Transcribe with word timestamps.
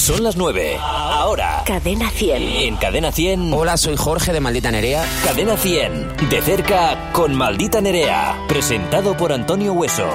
Son 0.00 0.24
las 0.24 0.34
9. 0.34 0.78
Ahora. 0.80 1.62
Cadena 1.66 2.10
100. 2.10 2.42
En 2.42 2.76
Cadena 2.76 3.12
100. 3.12 3.52
Hola, 3.52 3.76
soy 3.76 3.98
Jorge 3.98 4.32
de 4.32 4.40
Maldita 4.40 4.70
Nerea. 4.70 5.04
Cadena 5.22 5.58
100. 5.58 6.30
De 6.30 6.40
cerca 6.40 7.12
con 7.12 7.34
Maldita 7.34 7.82
Nerea. 7.82 8.46
Presentado 8.48 9.14
por 9.14 9.30
Antonio 9.30 9.74
Hueso. 9.74 10.08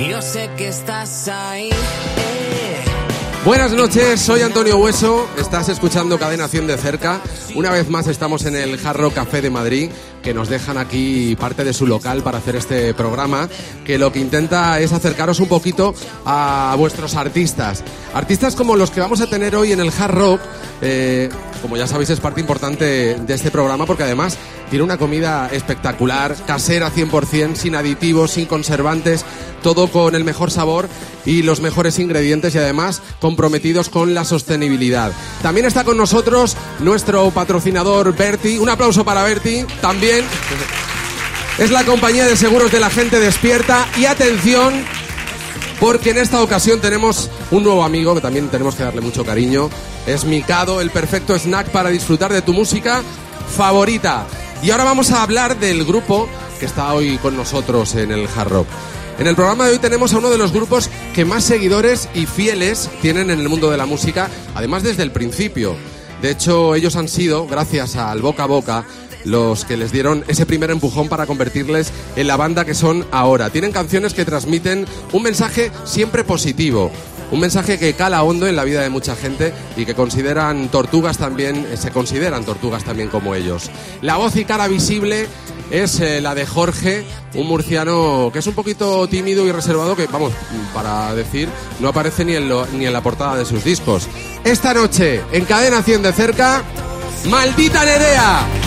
Yo 0.00 0.20
sé 0.20 0.50
que 0.56 0.66
estás 0.66 1.28
ahí. 1.28 1.70
Buenas 3.44 3.72
noches, 3.72 4.20
soy 4.20 4.42
Antonio 4.42 4.76
Hueso, 4.76 5.26
estás 5.38 5.70
escuchando 5.70 6.18
Cadena 6.18 6.46
100 6.46 6.66
de 6.66 6.76
cerca. 6.76 7.22
Una 7.54 7.70
vez 7.70 7.88
más 7.88 8.06
estamos 8.06 8.44
en 8.44 8.54
el 8.54 8.76
Jarro 8.76 9.12
Café 9.12 9.40
de 9.40 9.48
Madrid, 9.48 9.90
que 10.22 10.34
nos 10.34 10.48
dejan 10.48 10.78
aquí 10.78 11.36
parte 11.36 11.64
de 11.64 11.72
su 11.72 11.86
local 11.86 12.22
para 12.22 12.38
hacer 12.38 12.56
este 12.56 12.94
programa, 12.94 13.48
que 13.84 13.98
lo 13.98 14.12
que 14.12 14.20
intenta 14.20 14.80
es 14.80 14.92
acercaros 14.92 15.40
un 15.40 15.48
poquito 15.48 15.94
a 16.24 16.74
vuestros 16.78 17.14
artistas. 17.14 17.82
Artistas 18.14 18.56
como 18.56 18.76
los 18.76 18.90
que 18.90 19.00
vamos 19.00 19.20
a 19.20 19.26
tener 19.28 19.56
hoy 19.56 19.72
en 19.72 19.80
el 19.80 19.92
Hard 19.96 20.14
Rock, 20.14 20.40
eh, 20.82 21.28
como 21.62 21.76
ya 21.76 21.86
sabéis 21.86 22.10
es 22.10 22.20
parte 22.20 22.40
importante 22.40 23.16
de 23.16 23.34
este 23.34 23.50
programa, 23.50 23.86
porque 23.86 24.02
además 24.02 24.36
tiene 24.70 24.84
una 24.84 24.98
comida 24.98 25.48
espectacular, 25.52 26.36
casera 26.46 26.92
100%, 26.92 27.56
sin 27.56 27.74
aditivos, 27.74 28.30
sin 28.32 28.46
conservantes, 28.46 29.24
todo 29.62 29.88
con 29.88 30.14
el 30.14 30.24
mejor 30.24 30.50
sabor 30.50 30.88
y 31.26 31.42
los 31.42 31.60
mejores 31.60 31.98
ingredientes 31.98 32.54
y 32.54 32.58
además 32.58 33.02
comprometidos 33.20 33.88
con 33.88 34.14
la 34.14 34.24
sostenibilidad. 34.24 35.12
También 35.42 35.66
está 35.66 35.84
con 35.84 35.96
nosotros 35.96 36.56
nuestro 36.78 37.30
patrocinador 37.30 38.16
Berti. 38.16 38.58
Un 38.58 38.68
aplauso 38.68 39.04
para 39.04 39.22
Berti. 39.24 39.64
También 39.80 40.09
es 41.58 41.70
la 41.70 41.84
compañía 41.84 42.26
de 42.26 42.36
seguros 42.36 42.72
de 42.72 42.80
la 42.80 42.90
gente 42.90 43.20
despierta. 43.20 43.86
Y 43.96 44.06
atención, 44.06 44.84
porque 45.78 46.10
en 46.10 46.18
esta 46.18 46.42
ocasión 46.42 46.80
tenemos 46.80 47.30
un 47.50 47.62
nuevo 47.62 47.84
amigo 47.84 48.14
que 48.14 48.20
también 48.20 48.48
tenemos 48.48 48.74
que 48.74 48.82
darle 48.82 49.00
mucho 49.00 49.24
cariño. 49.24 49.70
Es 50.06 50.24
Mikado, 50.24 50.80
el 50.80 50.90
perfecto 50.90 51.38
snack 51.38 51.68
para 51.68 51.90
disfrutar 51.90 52.32
de 52.32 52.42
tu 52.42 52.52
música 52.52 53.02
favorita. 53.56 54.26
Y 54.62 54.70
ahora 54.70 54.84
vamos 54.84 55.10
a 55.10 55.22
hablar 55.22 55.58
del 55.58 55.84
grupo 55.84 56.28
que 56.58 56.66
está 56.66 56.92
hoy 56.92 57.16
con 57.18 57.36
nosotros 57.36 57.94
en 57.94 58.12
el 58.12 58.28
Hard 58.36 58.50
Rock. 58.50 58.66
En 59.18 59.26
el 59.26 59.34
programa 59.34 59.66
de 59.66 59.72
hoy 59.72 59.78
tenemos 59.78 60.14
a 60.14 60.18
uno 60.18 60.30
de 60.30 60.38
los 60.38 60.52
grupos 60.52 60.88
que 61.14 61.26
más 61.26 61.44
seguidores 61.44 62.08
y 62.14 62.24
fieles 62.24 62.88
tienen 63.02 63.30
en 63.30 63.38
el 63.38 63.48
mundo 63.50 63.70
de 63.70 63.76
la 63.76 63.84
música, 63.84 64.30
además 64.54 64.82
desde 64.82 65.02
el 65.02 65.12
principio. 65.12 65.76
De 66.22 66.30
hecho, 66.30 66.74
ellos 66.74 66.96
han 66.96 67.08
sido, 67.08 67.46
gracias 67.46 67.96
al 67.96 68.22
boca 68.22 68.44
a 68.44 68.46
boca, 68.46 68.84
los 69.24 69.64
que 69.64 69.76
les 69.76 69.92
dieron 69.92 70.24
ese 70.28 70.46
primer 70.46 70.70
empujón 70.70 71.08
para 71.08 71.26
convertirles 71.26 71.92
en 72.16 72.26
la 72.26 72.36
banda 72.36 72.64
que 72.64 72.74
son 72.74 73.06
ahora. 73.10 73.50
Tienen 73.50 73.72
canciones 73.72 74.14
que 74.14 74.24
transmiten 74.24 74.86
un 75.12 75.22
mensaje 75.22 75.70
siempre 75.84 76.24
positivo, 76.24 76.90
un 77.30 77.40
mensaje 77.40 77.78
que 77.78 77.94
cala 77.94 78.22
hondo 78.22 78.46
en 78.46 78.56
la 78.56 78.64
vida 78.64 78.82
de 78.82 78.90
mucha 78.90 79.14
gente 79.14 79.52
y 79.76 79.84
que 79.84 79.94
consideran 79.94 80.68
tortugas 80.68 81.18
también, 81.18 81.66
eh, 81.70 81.76
se 81.76 81.90
consideran 81.90 82.44
tortugas 82.44 82.84
también 82.84 83.08
como 83.08 83.34
ellos. 83.34 83.70
La 84.02 84.16
voz 84.16 84.36
y 84.36 84.44
cara 84.44 84.68
visible 84.68 85.26
es 85.70 86.00
eh, 86.00 86.20
la 86.20 86.34
de 86.34 86.46
Jorge, 86.46 87.04
un 87.34 87.46
murciano 87.46 88.30
que 88.32 88.40
es 88.40 88.46
un 88.46 88.54
poquito 88.54 89.06
tímido 89.08 89.46
y 89.46 89.52
reservado, 89.52 89.94
que 89.94 90.06
vamos, 90.06 90.32
para 90.74 91.14
decir, 91.14 91.48
no 91.78 91.88
aparece 91.88 92.24
ni 92.24 92.34
en, 92.34 92.92
la 92.92 93.00
portada 93.02 93.36
de 93.36 93.44
sus 93.44 93.62
discos. 93.62 94.08
Esta 94.44 94.74
noche, 94.74 95.22
en 95.32 95.44
Cadena 95.44 95.82
100 95.82 96.02
de 96.02 96.12
cerca, 96.12 96.62
¡Maldita 97.26 97.84
Nerea! 97.84 98.59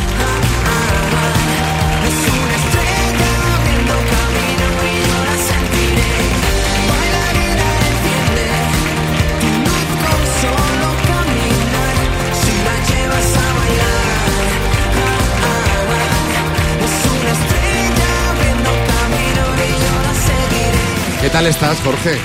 ¿Qué 21.23 21.29
tal 21.29 21.45
estás, 21.47 21.79
Jorge? 21.79 22.17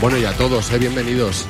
Bueno, 0.00 0.16
y 0.16 0.24
a 0.24 0.32
todos, 0.36 0.70
eh, 0.70 0.78
bienvenidos. 0.78 1.44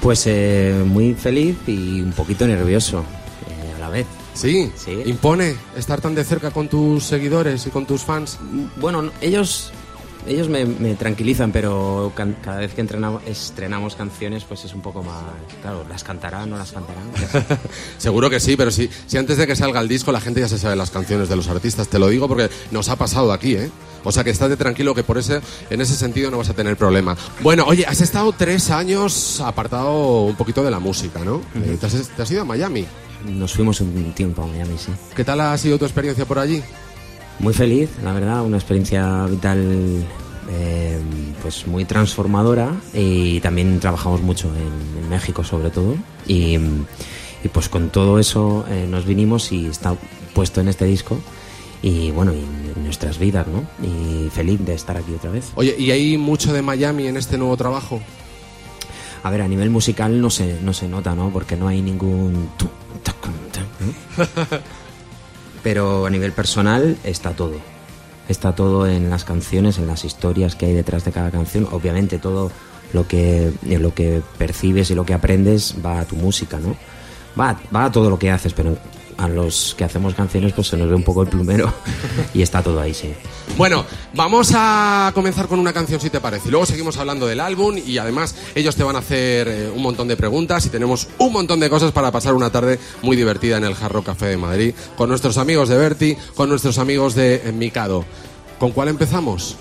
Pues 0.00 0.24
eh, 0.26 0.82
muy 0.84 1.14
feliz 1.14 1.56
y 1.68 2.00
un 2.02 2.12
poquito 2.12 2.46
nervioso 2.48 3.04
eh, 3.48 3.74
a 3.76 3.78
la 3.78 3.88
vez. 3.88 4.06
Sí, 4.34 4.70
Sí. 4.76 5.02
impone 5.06 5.56
estar 5.76 6.00
tan 6.00 6.14
de 6.16 6.24
cerca 6.24 6.50
con 6.50 6.68
tus 6.68 7.04
seguidores 7.04 7.64
y 7.66 7.70
con 7.70 7.86
tus 7.86 8.02
fans. 8.02 8.38
Bueno, 8.76 9.02
no- 9.02 9.12
ellos 9.20 9.70
ellos 10.26 10.48
me, 10.48 10.64
me 10.64 10.94
tranquilizan, 10.94 11.52
pero 11.52 12.12
can- 12.14 12.36
cada 12.42 12.58
vez 12.58 12.74
que 12.74 12.80
entrenamos, 12.80 13.22
estrenamos 13.26 13.96
canciones, 13.96 14.44
pues 14.44 14.64
es 14.64 14.74
un 14.74 14.80
poco 14.82 15.02
más... 15.02 15.16
Claro, 15.62 15.84
las 15.88 16.02
cantarán, 16.04 16.50
no 16.50 16.56
las 16.58 16.72
cantarán. 16.72 17.04
Seguro 17.98 18.28
que 18.30 18.40
sí, 18.40 18.56
pero 18.56 18.70
si, 18.70 18.90
si 19.06 19.16
antes 19.18 19.36
de 19.38 19.46
que 19.46 19.56
salga 19.56 19.80
el 19.80 19.88
disco 19.88 20.12
la 20.12 20.20
gente 20.20 20.40
ya 20.40 20.48
se 20.48 20.58
sabe 20.58 20.76
las 20.76 20.90
canciones 20.90 21.28
de 21.28 21.36
los 21.36 21.48
artistas, 21.48 21.88
te 21.88 21.98
lo 21.98 22.08
digo 22.08 22.28
porque 22.28 22.50
nos 22.70 22.88
ha 22.88 22.96
pasado 22.96 23.32
aquí, 23.32 23.54
¿eh? 23.56 23.70
O 24.04 24.12
sea 24.12 24.22
que 24.22 24.30
estate 24.30 24.56
tranquilo 24.56 24.94
que 24.94 25.02
por 25.02 25.18
ese, 25.18 25.40
en 25.70 25.80
ese 25.80 25.94
sentido 25.96 26.30
no 26.30 26.38
vas 26.38 26.48
a 26.48 26.54
tener 26.54 26.76
problema. 26.76 27.16
Bueno, 27.40 27.64
oye, 27.66 27.84
has 27.86 28.00
estado 28.00 28.32
tres 28.32 28.70
años 28.70 29.40
apartado 29.40 30.22
un 30.22 30.36
poquito 30.36 30.62
de 30.62 30.70
la 30.70 30.78
música, 30.78 31.24
¿no? 31.24 31.40
Eh, 31.56 31.76
te, 31.80 31.86
has, 31.86 32.08
te 32.14 32.22
has 32.22 32.30
ido 32.30 32.42
a 32.42 32.44
Miami. 32.44 32.86
Nos 33.28 33.54
fuimos 33.54 33.80
un 33.80 34.12
tiempo 34.12 34.42
a 34.42 34.46
Miami, 34.46 34.76
sí. 34.78 34.92
¿Qué 35.16 35.24
tal 35.24 35.40
ha 35.40 35.58
sido 35.58 35.78
tu 35.78 35.84
experiencia 35.86 36.24
por 36.24 36.38
allí? 36.38 36.62
Muy 37.38 37.52
feliz, 37.52 37.90
la 38.02 38.12
verdad, 38.12 38.44
una 38.44 38.56
experiencia 38.56 39.26
vital 39.26 40.04
eh, 40.50 40.98
pues 41.42 41.66
muy 41.66 41.84
transformadora 41.84 42.74
y 42.94 43.40
también 43.40 43.78
trabajamos 43.78 44.22
mucho 44.22 44.48
en, 44.48 45.02
en 45.02 45.08
México 45.08 45.44
sobre 45.44 45.70
todo 45.70 45.96
y, 46.26 46.56
y, 46.56 47.48
pues 47.52 47.68
con 47.68 47.90
todo 47.90 48.18
eso 48.18 48.64
eh, 48.70 48.86
nos 48.88 49.04
vinimos 49.04 49.52
y 49.52 49.66
está 49.66 49.94
puesto 50.34 50.60
en 50.60 50.68
este 50.68 50.86
disco 50.86 51.18
y 51.82 52.10
bueno, 52.10 52.32
y 52.32 52.80
nuestras 52.80 53.18
vidas, 53.18 53.46
¿no? 53.46 53.64
Y 53.86 54.30
feliz 54.30 54.64
de 54.64 54.74
estar 54.74 54.96
aquí 54.96 55.12
otra 55.14 55.30
vez. 55.30 55.52
Oye, 55.54 55.76
¿y 55.78 55.90
hay 55.90 56.16
mucho 56.16 56.52
de 56.52 56.62
Miami 56.62 57.06
en 57.06 57.16
este 57.16 57.38
nuevo 57.38 57.56
trabajo? 57.56 58.00
A 59.22 59.30
ver, 59.30 59.42
a 59.42 59.48
nivel 59.48 59.70
musical 59.70 60.20
no 60.20 60.30
se, 60.30 60.60
no 60.62 60.72
se 60.72 60.88
nota, 60.88 61.14
¿no? 61.14 61.30
Porque 61.30 61.56
no 61.56 61.68
hay 61.68 61.82
ningún... 61.82 62.48
Pero 65.66 66.06
a 66.06 66.10
nivel 66.10 66.30
personal 66.30 66.96
está 67.02 67.32
todo. 67.32 67.56
Está 68.28 68.54
todo 68.54 68.86
en 68.86 69.10
las 69.10 69.24
canciones, 69.24 69.78
en 69.78 69.88
las 69.88 70.04
historias 70.04 70.54
que 70.54 70.66
hay 70.66 70.74
detrás 70.74 71.04
de 71.04 71.10
cada 71.10 71.32
canción. 71.32 71.66
Obviamente 71.72 72.20
todo 72.20 72.52
lo 72.92 73.08
que, 73.08 73.48
eh, 73.48 73.78
lo 73.80 73.92
que 73.92 74.22
percibes 74.38 74.92
y 74.92 74.94
lo 74.94 75.04
que 75.04 75.12
aprendes 75.12 75.74
va 75.84 75.98
a 75.98 76.04
tu 76.04 76.14
música, 76.14 76.60
¿no? 76.60 76.76
Va, 77.36 77.58
va 77.74 77.86
a 77.86 77.90
todo 77.90 78.10
lo 78.10 78.16
que 78.16 78.30
haces, 78.30 78.52
pero 78.52 78.78
a 79.18 79.28
los 79.28 79.74
que 79.78 79.84
hacemos 79.84 80.14
canciones 80.14 80.52
pues 80.52 80.68
se 80.68 80.76
nos 80.76 80.88
ve 80.88 80.94
un 80.94 81.02
poco 81.02 81.22
el 81.22 81.28
plumero 81.28 81.72
y 82.34 82.42
está 82.42 82.62
todo 82.62 82.80
ahí, 82.80 82.92
sí. 82.92 83.12
Bueno, 83.56 83.84
vamos 84.14 84.52
a 84.54 85.10
comenzar 85.14 85.46
con 85.48 85.58
una 85.58 85.72
canción 85.72 86.00
si 86.00 86.10
te 86.10 86.20
parece. 86.20 86.48
Y 86.48 86.50
luego 86.50 86.66
seguimos 86.66 86.96
hablando 86.98 87.26
del 87.26 87.40
álbum 87.40 87.76
y 87.78 87.96
además 87.98 88.34
ellos 88.54 88.76
te 88.76 88.82
van 88.84 88.96
a 88.96 88.98
hacer 88.98 89.48
eh, 89.48 89.70
un 89.74 89.82
montón 89.82 90.08
de 90.08 90.16
preguntas 90.16 90.66
y 90.66 90.68
tenemos 90.68 91.08
un 91.18 91.32
montón 91.32 91.60
de 91.60 91.70
cosas 91.70 91.92
para 91.92 92.12
pasar 92.12 92.34
una 92.34 92.50
tarde 92.50 92.78
muy 93.02 93.16
divertida 93.16 93.56
en 93.56 93.64
el 93.64 93.74
Jarro 93.74 94.02
Café 94.02 94.26
de 94.26 94.36
Madrid 94.36 94.74
con 94.96 95.08
nuestros 95.08 95.38
amigos 95.38 95.68
de 95.68 95.76
Berti, 95.78 96.16
con 96.34 96.48
nuestros 96.50 96.78
amigos 96.78 97.14
de 97.14 97.36
eh, 97.36 97.52
Mikado. 97.52 98.04
¿Con 98.58 98.72
cuál 98.72 98.88
empezamos? 98.88 99.56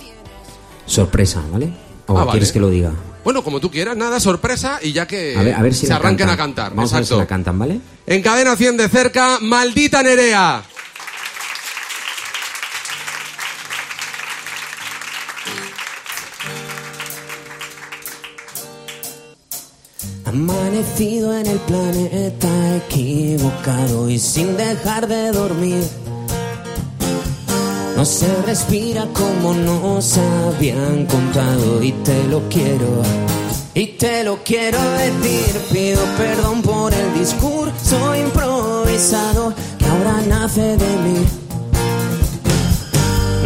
Sorpresa, 0.85 1.41
¿vale? 1.51 1.73
¿O 2.07 2.13
Ah, 2.17 2.19
vale. 2.25 2.31
quieres 2.31 2.51
que 2.51 2.59
lo 2.59 2.69
diga? 2.69 2.91
Bueno, 3.25 3.43
como 3.43 3.59
tú 3.59 3.71
quieras, 3.71 3.97
nada, 3.97 4.19
sorpresa 4.19 4.77
y 4.83 4.93
ya 4.93 5.07
que 5.07 5.35
A 5.35 5.41
ver, 5.41 5.55
a 5.55 5.61
ver 5.63 5.73
si 5.73 5.87
se 5.87 5.93
arranquen 5.93 6.27
cantan. 6.27 6.33
a 6.33 6.37
cantar. 6.37 6.75
Vamos 6.75 6.93
a 6.93 6.97
ver 6.97 7.05
si 7.07 7.15
la 7.15 7.25
cantan, 7.25 7.57
¿vale? 7.57 7.79
En 8.05 8.21
cadena 8.21 8.55
100 8.55 8.77
de 8.77 8.87
cerca, 8.87 9.39
maldita 9.41 10.03
Nerea. 10.03 10.63
Amanecido 20.25 21.37
en 21.37 21.45
el 21.45 21.59
planeta 21.59 22.77
equivocado 22.77 24.09
y 24.09 24.19
sin 24.19 24.57
dejar 24.57 25.07
de 25.07 25.31
dormir. 25.31 25.83
No 27.95 28.03
se 28.03 28.27
respira 28.41 29.07
como 29.13 29.53
nos 29.53 30.17
habían 30.17 31.05
contado 31.05 31.81
y 31.81 31.91
te 31.91 32.23
lo 32.25 32.47
quiero. 32.49 33.01
Y 33.73 33.87
te 33.97 34.23
lo 34.23 34.43
quiero 34.43 34.79
decir, 34.91 35.61
pido 35.71 36.01
perdón 36.17 36.61
por 36.61 36.93
el 36.93 37.13
discurso 37.13 38.15
improvisado 38.15 39.53
que 39.77 39.85
ahora 39.85 40.21
nace 40.27 40.77
de 40.77 40.97
mí. 41.03 41.25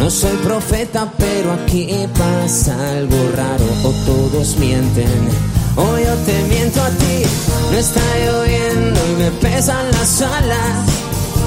No 0.00 0.10
soy 0.10 0.36
profeta, 0.38 1.12
pero 1.16 1.52
aquí 1.52 1.88
pasa 2.18 2.74
algo 2.96 3.16
raro 3.36 3.64
o 3.84 3.90
todos 4.04 4.56
mienten. 4.56 5.28
O 5.76 5.98
yo 5.98 6.14
te 6.26 6.42
miento 6.48 6.82
a 6.82 6.90
ti, 6.90 7.22
no 7.70 7.78
está 7.78 8.00
lloviendo 8.24 9.00
y 9.10 9.22
me 9.22 9.30
pesan 9.32 9.90
las 9.92 10.22
alas. 10.22 11.00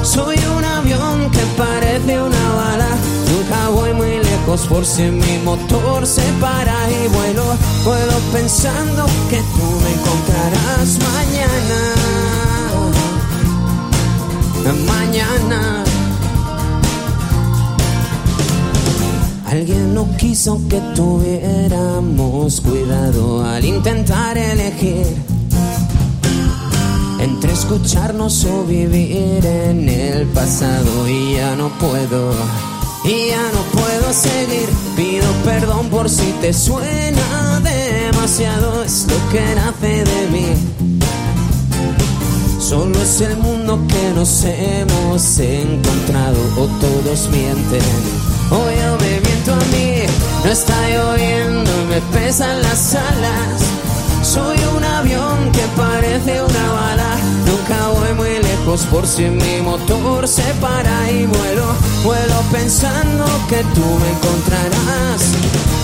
Soy 0.03 0.35
un 0.57 0.65
avión 0.65 1.31
que 1.31 1.39
parece 1.57 2.21
una 2.21 2.49
bala, 2.55 2.92
voy 3.83 3.93
muy 3.93 4.23
lejos 4.23 4.67
por 4.67 4.85
si 4.85 5.03
mi 5.03 5.37
motor 5.43 6.07
se 6.07 6.21
para 6.39 6.75
y 6.89 7.07
vuelo. 7.09 7.43
Vuelo 7.83 8.13
pensando 8.31 9.05
que 9.29 9.37
tú 9.55 9.67
me 9.83 9.91
encontrarás 9.97 10.99
mañana. 11.11 11.79
Mañana. 14.87 15.83
Alguien 19.51 19.93
no 19.93 20.07
quiso 20.17 20.61
que 20.69 20.79
tuviéramos 20.95 22.61
cuidado 22.61 23.45
al 23.45 23.63
intentar 23.65 24.37
elegir 24.37 25.05
entre 27.19 27.53
escucharnos 27.53 28.45
o 28.45 28.63
vivir 28.63 29.45
en 29.45 29.87
el 29.87 30.25
pasado 30.27 31.07
y 31.07 31.35
ya 31.35 31.55
no 31.55 31.69
puedo, 31.77 32.33
y 33.03 33.29
ya 33.29 33.51
no 33.51 33.61
puedo 33.79 34.13
seguir. 34.13 34.69
Pido 34.95 35.27
perdón 35.43 35.89
por 35.89 36.09
si 36.09 36.31
te 36.41 36.53
suena 36.53 37.59
demasiado, 37.59 38.83
es 38.83 39.07
lo 39.09 39.29
que 39.31 39.55
nace 39.55 40.03
de 40.03 40.27
mí. 40.31 40.47
Solo 42.59 43.01
es 43.01 43.21
el 43.21 43.37
mundo 43.37 43.79
que 43.87 44.13
nos 44.15 44.43
hemos 44.45 45.39
encontrado 45.39 46.37
o 46.57 46.65
todos 46.79 47.29
mienten. 47.29 47.81
O 48.49 48.57
yo 48.57 48.97
me 48.99 49.19
miento 49.19 49.53
a 49.53 49.65
mí, 49.75 50.03
no 50.45 50.51
está 50.51 50.75
lloviendo, 50.89 51.71
me 51.89 52.01
pesan 52.17 52.61
las 52.61 52.95
alas. 52.95 53.61
Soy 54.23 54.57
un 54.75 54.83
avión 54.83 55.51
que 55.51 55.61
parece 55.75 56.41
una 56.41 56.71
bala. 56.71 57.12
Lejos 58.65 58.85
por 58.85 59.05
si 59.05 59.23
mi 59.23 59.61
motor 59.61 60.25
se 60.25 60.41
para 60.61 61.11
y 61.11 61.25
vuelo. 61.25 61.65
Vuelo 62.01 62.35
pensando 62.49 63.25
que 63.49 63.57
tú 63.75 63.81
me 63.81 64.09
encontrarás. 64.09 65.33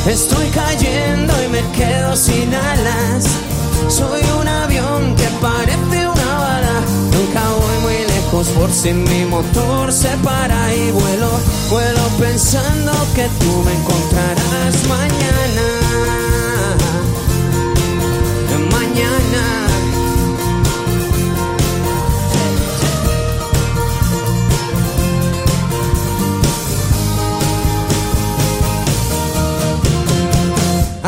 Estoy 0.08 0.48
cayendo 0.48 1.34
y 1.44 1.48
me 1.50 1.62
quedo 1.78 2.16
sin 2.16 2.56
alas. 2.56 3.26
Soy 3.90 4.22
un 4.40 4.48
avión 4.48 5.14
que 5.18 5.28
parece 5.42 6.08
una 6.08 6.40
bala. 6.40 6.82
Nunca 7.12 7.42
voy 7.60 7.78
muy 7.82 8.08
lejos 8.08 8.48
por 8.48 8.72
si 8.72 8.94
mi 8.94 9.26
motor 9.26 9.92
se 9.92 10.16
para 10.24 10.74
y 10.74 10.92
vuelo. 10.92 11.32
Vuelo 11.70 12.04
pensando 12.18 12.94
que 13.14 13.28
tú 13.42 13.62
me 13.66 13.74
encontrarás 13.74 14.88
mañana. 14.88 15.79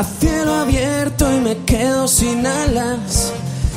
A 0.01 0.03
cielo 0.03 0.56
abierto 0.56 1.31
y 1.31 1.42
me 1.42 1.57
quedo 1.57 2.07
sin 2.07 2.44
alas. 2.48 3.31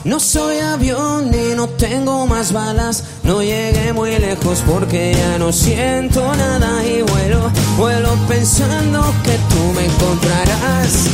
No 0.04 0.18
soy 0.18 0.56
avión 0.56 1.30
ni 1.30 1.54
no 1.54 1.68
tengo 1.68 2.26
más 2.26 2.50
balas. 2.50 3.04
No 3.24 3.42
llegué 3.42 3.92
muy 3.92 4.18
lejos 4.18 4.62
porque 4.66 5.12
ya 5.14 5.36
no 5.36 5.52
siento 5.52 6.34
nada 6.34 6.82
y 6.82 7.02
vuelo, 7.02 7.50
vuelo 7.76 8.08
pensando 8.26 9.02
que 9.22 9.36
tú 9.50 9.72
me 9.76 9.84
encontrarás. 9.84 11.08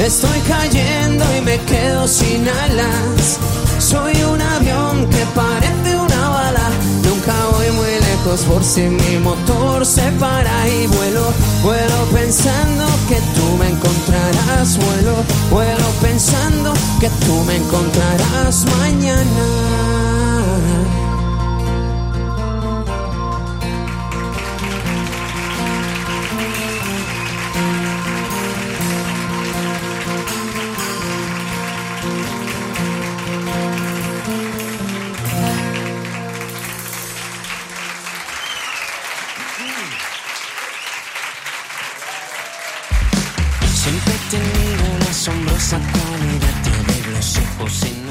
Estoy 0.00 0.40
cayendo 0.40 1.24
y 1.36 1.40
me 1.42 1.58
quedo 1.58 2.08
sin 2.08 2.48
alas. 2.48 3.38
Soy 3.78 4.12
un 4.24 4.42
avión 4.42 5.08
que 5.08 5.24
parece 5.36 5.96
una 5.96 6.28
bala. 6.30 6.68
Nunca 7.04 7.34
voy 7.52 7.70
muy 7.70 7.94
lejos 8.00 8.40
por 8.40 8.64
si 8.64 8.80
mi 8.80 9.18
motor 9.18 9.86
se 9.86 10.10
para 10.18 10.68
y 10.68 10.88
vuelo. 10.88 11.32
Vuelo 11.62 12.04
pensando 12.12 12.86
que 13.08 13.16
tú 13.34 13.56
me 13.58 13.68
encontrarás. 13.68 14.78
Vuelo, 14.78 15.16
vuelo 15.50 15.88
pensando 16.00 16.72
que 17.00 17.08
tú 17.26 17.44
me 17.44 17.56
encontrarás 17.56 18.64
mañana. 18.78 20.07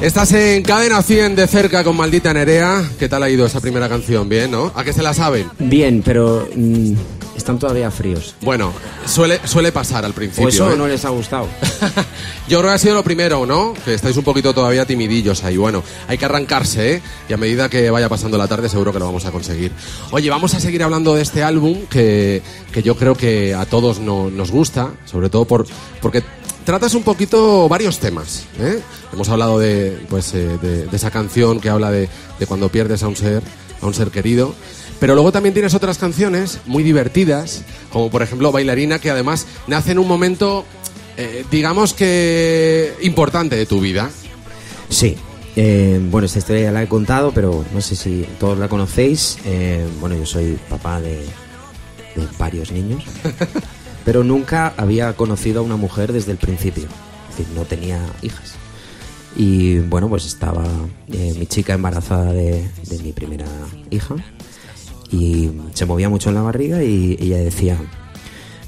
Estás 0.08 0.32
en 0.32 0.64
Cadena 0.64 1.02
100 1.04 1.36
de 1.36 1.48
cerca 1.48 1.84
con 1.84 1.98
Maldita 1.98 2.34
Nerea. 2.34 2.82
¿Qué 2.98 3.10
tal 3.10 3.24
ha 3.24 3.30
ido 3.30 3.46
esa 3.46 3.60
primera 3.60 3.90
canción? 3.90 4.30
Bien, 4.30 4.50
¿no? 4.50 4.72
¿A 4.74 4.86
qué 4.86 4.94
se 4.94 5.04
la 5.04 5.14
saben? 5.14 5.50
Bien, 5.60 6.02
pero 6.02 6.48
mm, 6.56 6.94
están 7.36 7.60
todavía 7.60 7.92
fríos. 7.92 8.34
Bueno, 8.42 8.72
suele, 9.06 9.42
suele 9.44 9.74
pasar 9.74 10.06
al 10.06 10.14
principio. 10.14 10.46
O 10.46 10.50
eso 10.50 10.72
¿eh? 10.72 10.78
no 10.78 10.88
les 10.88 11.04
ha 11.04 11.10
gustado. 11.10 11.48
Yo 12.48 12.60
creo 12.60 12.70
que 12.72 12.76
ha 12.76 12.78
sido 12.78 12.96
lo 12.96 13.04
primero, 13.04 13.46
¿no? 13.46 13.74
Que 13.84 13.96
estáis 13.96 14.16
un 14.16 14.24
poquito 14.24 14.54
todavía 14.54 14.86
timidillos 14.86 15.44
ahí. 15.44 15.58
Bueno, 15.58 15.84
hay 16.08 16.18
que 16.18 16.24
arrancarse, 16.24 16.94
¿eh? 16.96 17.02
Y 17.28 17.34
a 17.34 17.38
medida 17.38 17.68
que 17.68 17.90
vaya 17.90 18.08
pasando 18.08 18.38
la 18.38 18.48
tarde 18.48 18.70
seguro 18.70 18.94
que 18.94 19.00
lo 19.00 19.06
vamos 19.06 19.26
a 19.26 19.32
conseguir. 19.32 19.74
Oye, 20.12 20.30
vamos 20.30 20.54
a 20.54 20.62
seguir 20.62 20.84
hablando 20.84 21.16
de 21.16 21.22
este 21.22 21.44
álbum 21.44 21.82
que, 21.90 22.42
que 22.72 22.82
yo 22.82 22.96
creo 22.96 23.14
que 23.16 23.54
a 23.54 23.66
todos 23.66 24.00
no- 24.00 24.30
nos 24.32 24.52
gusta, 24.52 24.92
sobre 25.06 25.30
todo 25.30 25.44
por, 25.44 25.68
porque 26.02 26.24
tratas 26.68 26.94
un 26.96 27.04
poquito 27.04 27.70
varios 27.70 27.98
temas, 27.98 28.44
¿eh? 28.60 28.82
Hemos 29.14 29.30
hablado 29.30 29.58
de, 29.58 29.98
pues, 30.10 30.34
eh, 30.34 30.58
de, 30.62 30.86
de 30.86 30.98
esa 30.98 31.12
canción 31.12 31.62
que 31.62 31.70
habla 31.70 31.92
de, 31.92 32.10
de 32.40 32.46
cuando 32.46 32.68
pierdes 32.68 33.04
a 33.04 33.08
un 33.08 33.16
ser, 33.16 33.42
a 33.82 33.86
un 33.88 33.94
ser 33.94 34.12
querido. 34.12 34.54
Pero 35.00 35.14
luego 35.14 35.32
también 35.32 35.54
tienes 35.54 35.76
otras 35.76 35.98
canciones 35.98 36.60
muy 36.66 36.84
divertidas, 36.84 37.64
como 37.90 38.10
por 38.10 38.22
ejemplo 38.22 38.52
Bailarina, 38.52 39.00
que 39.00 39.10
además 39.10 39.48
nace 39.68 39.94
en 39.94 40.00
un 40.00 40.10
momento, 40.10 40.66
eh, 41.16 41.46
digamos 41.50 41.94
que 41.94 42.94
importante 43.02 43.56
de 43.56 43.66
tu 43.66 43.80
vida. 43.80 44.10
Sí. 44.90 45.16
Eh, 45.56 46.02
bueno, 46.12 46.26
esta 46.26 46.40
historia 46.40 46.64
ya 46.64 46.72
la 46.74 46.84
he 46.84 46.88
contado, 46.90 47.32
pero 47.32 47.64
no 47.74 47.80
sé 47.80 47.96
si 47.96 48.28
todos 48.42 48.58
la 48.60 48.68
conocéis. 48.68 49.38
Eh, 49.46 49.88
bueno, 50.02 50.18
yo 50.18 50.26
soy 50.26 50.60
papá 50.70 51.00
de, 51.00 51.16
de 51.16 52.28
varios 52.38 52.72
niños, 52.72 53.04
pero 54.08 54.24
nunca 54.24 54.74
había 54.78 55.12
conocido 55.18 55.60
a 55.60 55.64
una 55.64 55.76
mujer 55.76 56.14
desde 56.14 56.32
el 56.32 56.38
principio. 56.38 56.86
Es 57.30 57.38
decir, 57.38 57.54
no 57.54 57.66
tenía 57.66 58.00
hijas. 58.22 58.54
Y 59.36 59.80
bueno, 59.80 60.08
pues 60.08 60.26
estaba 60.26 60.64
eh, 61.12 61.36
mi 61.38 61.46
chica 61.46 61.74
embarazada 61.74 62.32
de, 62.32 62.72
de 62.84 63.00
mi 63.00 63.12
primera 63.12 63.46
hija 63.90 64.16
y 65.12 65.52
se 65.74 65.86
movía 65.86 66.08
mucho 66.08 66.30
en 66.30 66.36
la 66.36 66.42
barriga 66.42 66.82
y 66.82 67.18
ella 67.20 67.36
decía, 67.40 67.78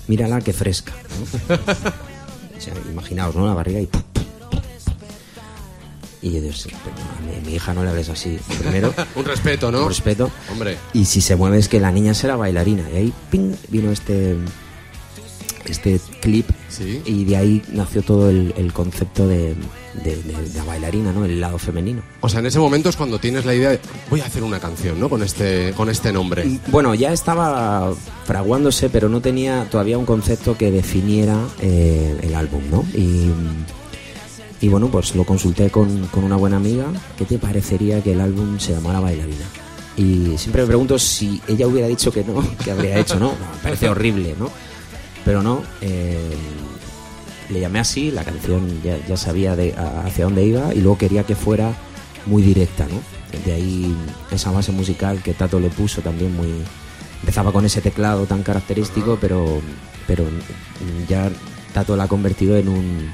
mírala 0.10 0.42
qué 0.42 0.52
fresca. 0.52 0.92
¿no? 1.48 1.56
O 2.58 2.62
sea, 2.62 2.74
imaginaos, 2.92 3.34
¿no? 3.34 3.48
La 3.48 3.54
barriga 3.54 3.80
y... 3.80 3.86
¡pum! 3.86 4.02
Y 6.22 6.32
yo 6.32 6.42
digo, 6.42 6.54
sí, 6.54 6.70
pero 6.84 6.98
a 6.98 7.40
mi, 7.40 7.48
mi 7.48 7.56
hija 7.56 7.74
no 7.74 7.86
le 7.86 7.92
hables 7.92 8.10
así. 8.10 8.38
Primero, 8.60 8.94
Un 9.16 9.24
respeto, 9.24 9.72
¿no? 9.72 9.80
con 9.80 9.88
respeto. 9.88 10.30
Hombre. 10.52 10.78
Y 10.92 11.06
si 11.06 11.22
se 11.22 11.38
mueve 11.38 11.60
es 11.60 11.70
que 11.70 11.80
la 11.80 11.94
niña 11.94 12.14
será 12.14 12.36
bailarina. 12.36 12.84
Y 12.92 12.98
ahí, 12.98 13.14
ping, 13.32 13.54
vino 13.70 13.90
este 13.90 14.36
este 15.66 16.00
clip 16.22 16.48
Sí. 16.70 17.02
y 17.06 17.26
de 17.26 17.36
ahí 17.38 17.62
nació 17.74 18.02
todo 18.02 18.30
el, 18.30 18.54
el 18.58 18.72
concepto 18.74 19.28
de, 19.28 19.56
de- 20.04 20.16
de- 20.24 20.50
de 20.50 20.58
la 20.58 20.64
bailarina, 20.64 21.12
¿no? 21.12 21.26
El 21.26 21.40
lado 21.42 21.58
femenino. 21.58 22.02
O 22.22 22.30
sea, 22.30 22.40
en 22.40 22.46
ese 22.46 22.60
momento 22.60 22.90
es 22.90 22.96
cuando 22.96 23.20
tienes 23.20 23.46
la 23.46 23.54
idea 23.56 23.70
de 23.72 23.80
voy 24.10 24.22
a 24.22 24.26
hacer 24.26 24.44
una 24.44 24.60
canción, 24.60 25.00
¿no? 25.00 25.10
Con 25.10 25.24
este, 25.24 25.74
con 25.76 25.90
este 25.90 26.12
nombre. 26.14 26.60
Bueno, 26.68 26.94
ya 26.96 27.12
estaba 27.12 27.94
fraguándose, 28.26 28.90
pero 28.90 29.10
no 29.10 29.20
tenía 29.22 29.68
todavía 29.70 29.98
un 29.98 30.06
concepto 30.06 30.58
que 30.58 30.72
definiera 30.72 31.38
eh, 31.60 32.18
el 32.22 32.36
álbum, 32.36 32.62
¿no? 32.72 32.86
Y, 32.96 33.30
y 34.62 34.68
bueno, 34.70 34.88
pues 34.90 35.16
lo 35.16 35.24
consulté 35.24 35.70
con, 35.70 36.08
con 36.08 36.24
una 36.24 36.36
buena 36.36 36.58
amiga. 36.58 36.86
¿Qué 37.18 37.26
te 37.26 37.38
parecería 37.40 38.02
que 38.04 38.12
el 38.14 38.22
álbum 38.22 38.60
se 38.60 38.74
llamara 38.74 39.00
Bailarina? 39.00 39.46
Y 39.98 40.38
siempre 40.38 40.62
me 40.62 40.68
pregunto 40.68 40.98
si 41.00 41.42
ella 41.48 41.68
hubiera 41.68 41.88
dicho 41.88 42.12
que 42.12 42.24
no, 42.24 42.46
¿qué 42.64 42.72
habría 42.72 43.00
hecho, 43.00 43.16
no? 43.16 43.28
No, 43.28 43.32
me 43.32 43.64
parece 43.64 43.90
horrible, 43.90 44.36
¿no? 44.40 44.50
Pero 45.26 45.42
no, 45.44 45.64
eh, 45.82 46.36
le 47.50 47.60
llamé 47.60 47.80
así, 47.80 48.12
la 48.12 48.24
canción 48.24 48.82
ya, 48.84 48.98
ya 49.08 49.18
sabía 49.18 49.56
de, 49.56 49.74
a- 49.76 50.06
hacia 50.06 50.26
dónde 50.26 50.44
iba 50.46 50.74
y 50.74 50.80
luego 50.82 50.98
quería 50.98 51.24
que 51.24 51.36
fuera 51.36 51.74
muy 52.26 52.42
directa, 52.44 52.86
¿no? 52.88 53.02
De 53.46 53.54
ahí 53.54 53.96
esa 54.32 54.52
base 54.52 54.72
musical 54.72 55.22
que 55.22 55.34
Tato 55.34 55.60
le 55.60 55.70
puso 55.70 56.02
también 56.02 56.36
muy... 56.36 56.50
Empezaba 57.22 57.52
con 57.52 57.66
ese 57.66 57.82
teclado 57.82 58.26
tan 58.26 58.44
característico, 58.44 59.18
pero, 59.20 59.62
pero 60.08 60.26
ya 61.08 61.30
Tato 61.74 61.96
la 61.98 62.06
ha 62.06 62.08
convertido 62.08 62.58
en 62.58 62.70
un 62.70 63.12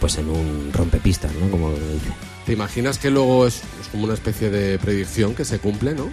pues 0.00 0.16
en 0.18 0.28
un 0.28 0.70
rompepistas, 0.72 1.32
¿no? 1.34 1.50
Como 1.50 1.70
dice. 1.70 2.12
¿Te 2.46 2.52
imaginas 2.52 2.98
que 2.98 3.10
luego 3.10 3.46
es, 3.46 3.62
es 3.80 3.88
como 3.90 4.04
una 4.04 4.14
especie 4.14 4.48
de 4.50 4.78
predicción 4.78 5.34
que 5.34 5.44
se 5.44 5.58
cumple, 5.58 5.94
¿no? 5.94 6.08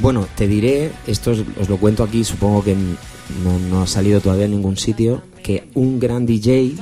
Bueno, 0.00 0.28
te 0.36 0.46
diré, 0.46 0.92
esto 1.06 1.32
os, 1.32 1.68
lo 1.68 1.76
cuento 1.76 2.04
aquí, 2.04 2.22
supongo 2.22 2.62
que 2.62 2.74
no, 2.74 3.58
no 3.68 3.82
ha 3.82 3.86
salido 3.86 4.20
todavía 4.20 4.44
en 4.44 4.52
ningún 4.52 4.76
sitio, 4.76 5.22
que 5.42 5.68
un 5.74 5.98
gran 5.98 6.24
DJ 6.24 6.74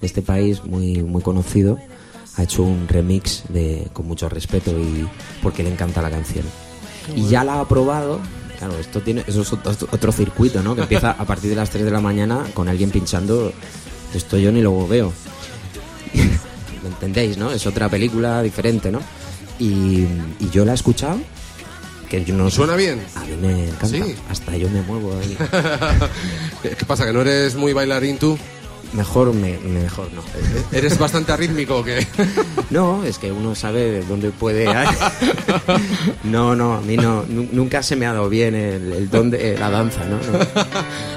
de 0.00 0.06
este 0.06 0.22
país, 0.22 0.64
muy, 0.64 1.02
muy 1.02 1.20
conocido, 1.20 1.78
ha 2.36 2.42
hecho 2.44 2.62
un 2.62 2.86
remix 2.88 3.44
de, 3.48 3.88
con 3.92 4.06
mucho 4.06 4.28
respeto 4.28 4.70
y 4.70 5.08
porque 5.42 5.62
le 5.62 5.72
encanta 5.72 6.00
la 6.00 6.10
canción. 6.10 6.44
Y 7.14 7.26
ya 7.26 7.44
la 7.44 7.60
ha 7.60 7.68
probado. 7.68 8.20
Claro, 8.58 8.78
esto 8.78 9.00
tiene, 9.00 9.24
eso 9.26 9.42
es 9.42 9.52
otro, 9.52 9.72
otro 9.90 10.12
circuito, 10.12 10.62
¿no? 10.62 10.74
Que 10.76 10.82
empieza 10.82 11.10
a 11.10 11.24
partir 11.24 11.50
de 11.50 11.56
las 11.56 11.70
3 11.70 11.84
de 11.84 11.90
la 11.90 12.00
mañana 12.00 12.46
con 12.54 12.68
alguien 12.68 12.90
pinchando. 12.90 13.52
Esto 14.14 14.38
yo 14.38 14.52
ni 14.52 14.62
lo 14.62 14.86
veo. 14.86 15.12
¿Lo 16.82 16.88
entendéis, 16.88 17.36
no? 17.36 17.50
Es 17.50 17.66
otra 17.66 17.88
película 17.88 18.42
diferente, 18.42 18.92
¿no? 18.92 19.00
Y, 19.58 20.06
y 20.38 20.50
yo 20.52 20.64
la 20.64 20.72
he 20.72 20.76
escuchado. 20.76 21.18
Que 22.14 22.24
yo 22.24 22.34
no 22.36 22.48
¿Suena 22.48 22.76
bien? 22.76 23.00
A 23.16 23.20
mí 23.24 23.36
me 23.42 23.64
encanta. 23.64 23.88
Sí. 23.88 24.14
Hasta 24.30 24.56
yo 24.56 24.70
me 24.70 24.82
muevo 24.82 25.18
ahí. 25.18 25.36
¿Qué 26.62 26.84
pasa? 26.86 27.04
¿Que 27.06 27.12
no 27.12 27.22
eres 27.22 27.56
muy 27.56 27.72
bailarín 27.72 28.18
tú? 28.18 28.38
Mejor, 28.92 29.32
me, 29.34 29.58
mejor 29.58 30.12
no. 30.12 30.22
¿Eres 30.72 30.96
bastante 30.96 31.32
arrítmico 31.32 31.78
o 31.78 31.84
qué? 31.84 32.06
No, 32.70 33.02
es 33.04 33.18
que 33.18 33.32
uno 33.32 33.56
sabe 33.56 34.02
dónde 34.08 34.30
puede. 34.30 34.64
No, 36.22 36.54
no, 36.54 36.74
a 36.74 36.80
mí 36.82 36.96
no. 36.96 37.24
nu- 37.28 37.48
Nunca 37.50 37.82
se 37.82 37.96
me 37.96 38.06
ha 38.06 38.12
dado 38.12 38.28
bien 38.28 38.54
el, 38.54 38.92
el 38.92 39.10
don 39.10 39.30
de 39.30 39.58
la 39.58 39.70
danza, 39.70 40.04
¿no? 40.04 40.16
No. 40.18 40.38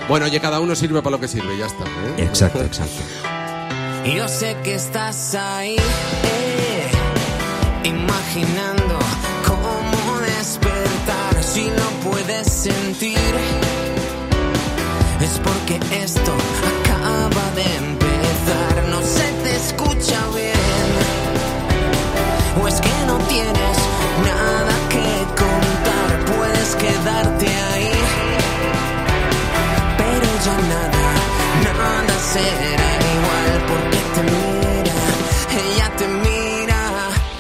Bueno, 0.09 0.25
oye, 0.25 0.39
cada 0.39 0.59
uno 0.59 0.75
sirve 0.75 1.01
para 1.03 1.11
lo 1.11 1.19
que 1.19 1.27
sirve, 1.27 1.57
ya 1.59 1.67
está. 1.67 1.83
¿eh? 1.83 2.23
Exacto, 2.23 2.63
exacto. 2.63 2.95
Yo 4.15 4.27
sé 4.27 4.55
que 4.63 4.73
estás 4.73 5.35
ahí, 5.35 5.75
eh, 5.77 6.87
imaginando 7.87 8.86
si 11.57 11.65
no 11.81 11.89
puedes 12.07 12.47
sentir. 12.47 13.33
Es 15.19 15.39
porque 15.47 15.79
esto 16.03 16.31
acaba 16.73 17.45
de 17.59 17.67
empezar, 17.85 18.73
no 18.93 18.99
se 19.01 19.27
te 19.43 19.55
escucha 19.63 20.19
bien. 20.35 20.89
O 22.61 22.67
es 22.67 22.79
que 22.85 22.95
no 23.07 23.17
tienes 23.33 23.77
nada 24.29 24.73
que 24.93 25.07
contar, 25.43 26.09
puedes 26.31 26.69
quedarte 26.75 27.47
ahí. 27.71 27.91
Pero 30.01 30.29
ya 30.45 30.57
nada, 30.75 31.03
nada 31.65 32.15
será 32.33 32.89
igual. 33.15 33.53
Porque 33.71 33.99
te 34.13 34.21
mira, 34.35 34.97
ella 35.65 35.87
te 35.99 36.07
mira, 36.07 36.81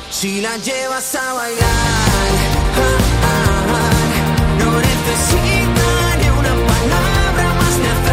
si 0.09 0.41
la 0.41 0.57
llevas 0.57 1.13
a 1.13 1.33
bailar, 1.33 3.06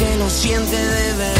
porque 0.00 0.16
lo 0.16 0.30
siente 0.30 0.76
de 0.76 1.12
verdad. 1.12 1.39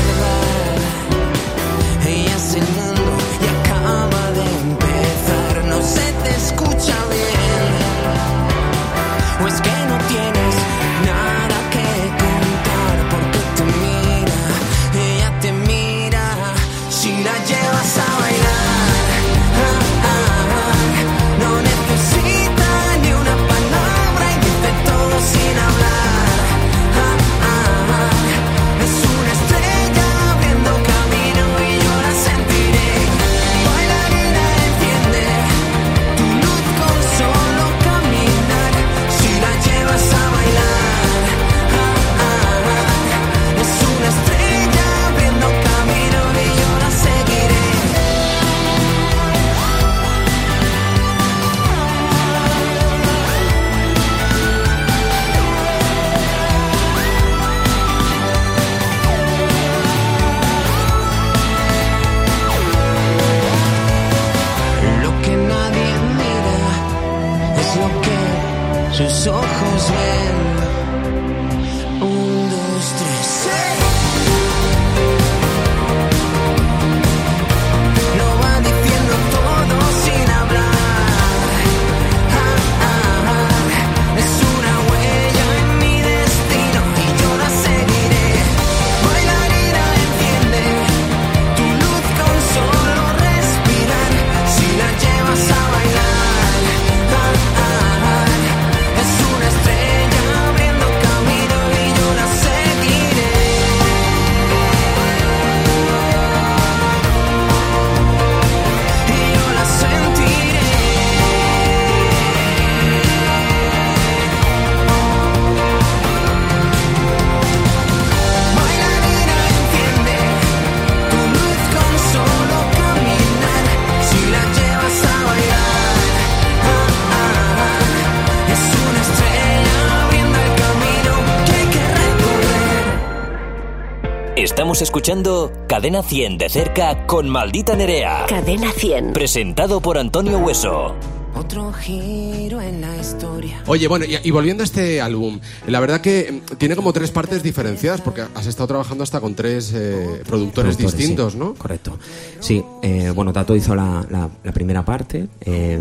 Escuchando 134.80 135.52
Cadena 135.68 136.02
100 136.02 136.38
de 136.38 136.48
cerca 136.48 137.06
con 137.06 137.28
Maldita 137.28 137.74
Nerea. 137.76 138.26
Cadena 138.28 138.70
100. 138.72 139.12
Presentado 139.12 139.80
por 139.80 139.98
Antonio 139.98 140.38
Hueso. 140.38 140.94
Otro 141.34 141.72
giro 141.72 142.60
en 142.60 142.80
la 142.80 142.96
historia. 142.96 143.62
Oye, 143.66 143.86
bueno, 143.88 144.04
y, 144.04 144.18
y 144.22 144.30
volviendo 144.30 144.62
a 144.62 144.64
este 144.64 145.00
álbum, 145.00 145.38
la 145.66 145.78
verdad 145.80 146.00
que 146.00 146.42
mm, 146.52 146.56
tiene 146.56 146.74
como 146.76 146.92
tres 146.92 147.10
partes 147.12 147.42
diferenciadas, 147.42 148.00
porque 148.00 148.22
has 148.34 148.46
estado 148.46 148.66
trabajando 148.66 149.04
hasta 149.04 149.20
con 149.20 149.34
tres 149.34 149.72
eh, 149.72 150.22
productores, 150.26 150.76
Productores, 150.76 150.76
distintos, 150.76 151.32
sí, 151.34 151.38
¿no? 151.38 151.54
Correcto. 151.54 151.96
Sí, 152.40 152.62
eh, 152.82 153.12
bueno, 153.14 153.32
Tato 153.32 153.54
hizo 153.54 153.74
la, 153.74 154.04
la- 154.10 154.28
la 154.42 154.52
primera 154.52 154.84
parte, 154.84 155.28
eh, 155.42 155.80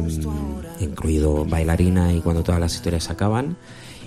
incluido 0.80 1.46
bailarina 1.46 2.14
y 2.14 2.22
cuando 2.22 2.44
todas 2.44 2.62
las 2.62 2.74
historias 2.76 3.06
se 3.06 3.12
acaban. 3.12 3.58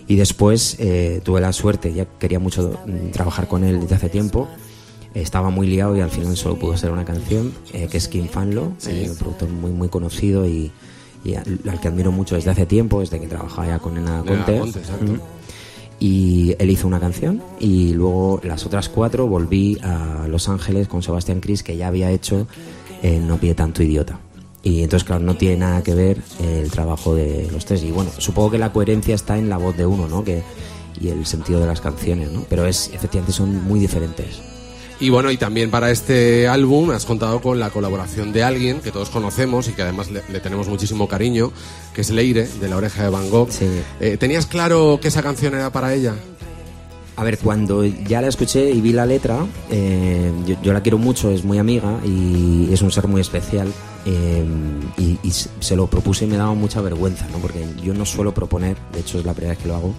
Y 0.09 0.17
después 0.17 0.77
eh, 0.81 1.21
tuve 1.25 1.41
la 1.41 1.53
suerte, 1.53 1.93
ya 1.93 2.07
quería 2.19 2.39
mucho 2.39 2.79
mm, 2.87 3.11
trabajar 3.13 3.47
con 3.49 3.63
él 3.65 3.81
desde 3.81 3.95
hace 3.97 4.09
tiempo. 4.09 4.49
Estaba 5.14 5.50
muy 5.50 5.66
liado 5.66 5.97
y 5.97 6.00
al 6.00 6.11
final 6.11 6.37
solo 6.37 6.57
pudo 6.57 6.76
ser 6.76 6.90
una 6.90 7.04
canción, 7.04 7.52
eh, 7.73 7.88
que 7.90 7.99
es 7.99 8.09
Kim 8.09 8.28
Fanlo, 8.28 8.73
eh, 8.87 9.09
un 9.11 9.16
productor 9.16 9.49
muy, 9.49 9.71
muy 9.71 9.88
conocido 9.88 10.47
y, 10.47 10.73
y 11.25 11.35
al, 11.35 11.61
al 11.69 11.81
que 11.81 11.88
admiro 11.88 12.12
mucho 12.12 12.35
desde 12.35 12.50
hace 12.50 12.64
tiempo, 12.66 13.00
desde 13.00 13.21
que 13.21 13.26
trabajaba 13.26 13.69
ya 13.69 13.78
con 13.78 13.95
Nena 13.95 14.23
Conte. 14.26 14.62
Y 16.00 16.57
él 16.59 16.71
hizo 16.71 16.88
una 16.88 16.99
canción 16.99 17.40
y 17.61 17.92
luego 17.92 18.40
las 18.42 18.66
otras 18.66 18.88
cuatro 18.88 19.28
volví 19.28 19.78
a 19.83 20.26
Los 20.28 20.49
Ángeles 20.49 20.88
con 20.88 21.02
Sebastián 21.02 21.40
Cris 21.40 21.62
que 21.62 21.76
ya 21.76 21.87
había 21.87 22.11
hecho 22.11 22.49
eh, 23.04 23.21
No 23.25 23.37
pide 23.37 23.54
tanto 23.54 23.83
idiota. 23.85 24.19
Y 24.64 24.83
entonces, 24.83 25.04
claro, 25.04 25.23
no 25.23 25.37
tiene 25.37 25.59
nada 25.59 25.83
que 25.83 25.95
ver 25.95 26.19
el 26.40 26.71
trabajo 26.71 27.14
de 27.14 27.49
los 27.52 27.64
tres. 27.66 27.83
Y 27.83 27.90
bueno, 27.90 28.11
supongo 28.19 28.52
que 28.52 28.59
la 28.59 28.73
coherencia 28.73 29.14
está 29.14 29.37
en 29.38 29.49
la 29.49 29.59
voz 29.59 29.76
de 29.76 29.87
uno, 29.87 30.09
¿no? 30.09 30.25
Que, 30.25 30.42
y 31.00 31.09
el 31.09 31.26
sentido 31.26 31.61
de 31.61 31.66
las 31.66 31.81
canciones, 31.81 32.31
¿no? 32.31 32.45
Pero 32.49 32.66
es, 32.66 32.90
efectivamente 32.92 33.33
son 33.33 33.64
muy 33.64 33.81
diferentes. 33.81 34.40
Y 35.03 35.11
bueno, 35.11 35.33
y 35.33 35.37
también 35.37 35.69
para 35.69 35.91
este 35.91 36.47
álbum 36.47 36.93
has 36.93 37.05
contado 37.05 37.41
con 37.41 37.59
la 37.59 37.71
colaboración 37.71 38.33
de 38.33 38.45
alguien 38.45 38.81
que 38.81 38.93
todos 38.93 39.11
conocemos 39.11 39.67
y 39.69 39.73
que 39.73 39.83
además 39.83 40.13
le, 40.13 40.23
le 40.29 40.39
tenemos 40.39 40.69
muchísimo 40.69 41.09
cariño, 41.09 41.51
que 41.93 42.03
es 42.03 42.11
Leire, 42.11 42.47
de 42.61 42.69
La 42.69 42.77
Oreja 42.77 43.03
de 43.03 43.09
Van 43.09 43.29
Gogh. 43.29 43.51
Sí. 43.51 43.67
Eh, 43.99 44.17
¿Tenías 44.17 44.47
claro 44.47 45.01
que 45.03 45.09
esa 45.09 45.21
canción 45.21 45.55
era 45.55 45.71
para 45.73 45.93
ella? 45.93 46.15
A 47.17 47.25
ver, 47.25 47.39
cuando 47.39 47.85
ya 47.85 48.21
la 48.21 48.29
escuché 48.29 48.71
y 48.71 48.81
vi 48.81 48.93
la 48.93 49.05
letra, 49.05 49.45
eh, 49.73 50.31
yo, 50.47 50.55
yo 50.63 50.73
la 50.73 50.83
quiero 50.83 50.99
mucho, 50.99 51.33
es 51.33 51.43
muy 51.43 51.59
amiga 51.59 51.99
y 52.05 52.69
es 52.73 52.81
un 52.81 52.93
ser 52.93 53.09
muy 53.09 53.21
especial. 53.21 53.73
eh, 54.07 54.45
y, 54.99 55.19
y 55.25 55.31
se 55.33 55.49
se 55.59 55.75
lo 55.75 55.89
propuse 55.89 56.27
y 56.27 56.29
me 56.29 56.37
daba 56.37 56.55
mucha 56.55 56.81
vergüenza, 56.81 57.27
¿no? 57.33 57.39
Porque 57.39 57.67
yo 57.83 57.93
no 57.93 58.07
suelo 58.07 58.33
proponer, 58.33 58.77
de 58.93 59.01
hecho 59.01 59.19
es 59.19 59.25
la 59.25 59.35
primera 59.35 59.55
vez 59.55 59.63
que 59.63 59.69
lo 59.69 59.75
hago, 59.75 59.95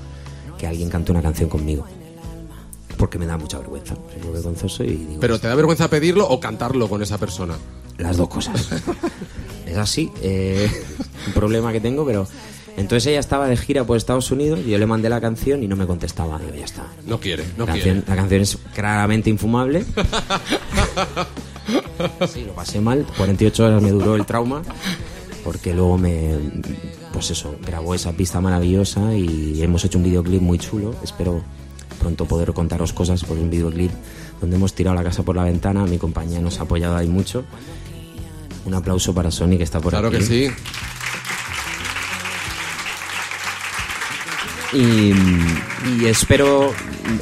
que 0.57 0.65
alguien 0.65 0.89
cante 0.89 1.11
una 1.11 1.21
canción 1.21 1.49
conmigo. 1.49 1.85
Porque 2.97 3.17
me 3.17 3.25
da 3.25 3.37
mucha 3.37 3.57
vergüenza. 3.57 3.95
Soy 3.95 4.21
muy 4.23 4.33
vergonzoso 4.33 4.83
y 4.83 4.95
digo, 4.95 5.19
¿Pero 5.19 5.39
te 5.39 5.47
da 5.47 5.55
vergüenza 5.55 5.89
pedirlo 5.89 6.27
o 6.27 6.39
cantarlo 6.39 6.87
con 6.89 7.01
esa 7.01 7.17
persona? 7.17 7.55
las 7.97 8.17
dos 8.17 8.27
cosas. 8.27 8.69
es 9.65 9.77
así, 9.77 10.11
eh, 10.21 10.69
un 11.27 11.33
problema 11.33 11.71
que 11.71 11.79
tengo, 11.79 12.05
pero... 12.05 12.27
Entonces 12.75 13.05
ella 13.05 13.19
estaba 13.19 13.47
de 13.47 13.55
gira 13.55 13.83
por 13.83 13.97
Estados 13.97 14.31
Unidos, 14.31 14.59
y 14.65 14.71
yo 14.71 14.79
le 14.79 14.87
mandé 14.87 15.07
la 15.07 15.21
canción 15.21 15.61
y 15.61 15.67
no 15.67 15.75
me 15.75 15.85
contestaba. 15.85 16.39
Digo, 16.39 16.55
ya 16.55 16.65
está. 16.65 16.87
No 17.05 17.19
quiere, 17.19 17.43
no 17.55 17.67
la, 17.67 17.73
quiere. 17.73 17.89
canción, 17.89 18.05
la 18.07 18.15
canción 18.15 18.41
es 18.41 18.57
claramente 18.73 19.29
infumable. 19.29 19.85
Sí, 22.27 22.43
lo 22.43 22.53
pasé 22.53 22.81
mal. 22.81 23.05
48 23.17 23.65
horas 23.65 23.81
me 23.81 23.91
duró 23.91 24.15
el 24.15 24.25
trauma. 24.25 24.61
Porque 25.43 25.73
luego 25.73 25.97
me. 25.97 26.35
Pues 27.11 27.31
eso, 27.31 27.55
grabó 27.65 27.93
esa 27.93 28.11
pista 28.13 28.41
maravillosa 28.41 29.15
y 29.15 29.61
hemos 29.61 29.83
hecho 29.85 29.97
un 29.97 30.03
videoclip 30.03 30.41
muy 30.41 30.57
chulo. 30.57 30.95
Espero 31.03 31.43
pronto 32.03 32.25
poder 32.25 32.51
contaros 32.53 32.91
cosas 32.91 33.23
por 33.23 33.37
un 33.37 33.49
videoclip 33.49 33.91
donde 34.41 34.57
hemos 34.57 34.73
tirado 34.73 34.95
la 34.95 35.03
casa 35.03 35.23
por 35.23 35.35
la 35.37 35.43
ventana. 35.43 35.85
Mi 35.85 35.97
compañía 35.97 36.41
nos 36.41 36.59
ha 36.59 36.63
apoyado 36.63 36.97
ahí 36.97 37.07
mucho. 37.07 37.45
Un 38.65 38.73
aplauso 38.73 39.13
para 39.13 39.31
Sony 39.31 39.57
que 39.57 39.63
está 39.63 39.79
por 39.79 39.91
Claro 39.91 40.09
aquí. 40.09 40.17
que 40.17 40.23
sí. 40.23 40.49
Y, 44.73 45.13
y 46.01 46.05
espero 46.07 46.71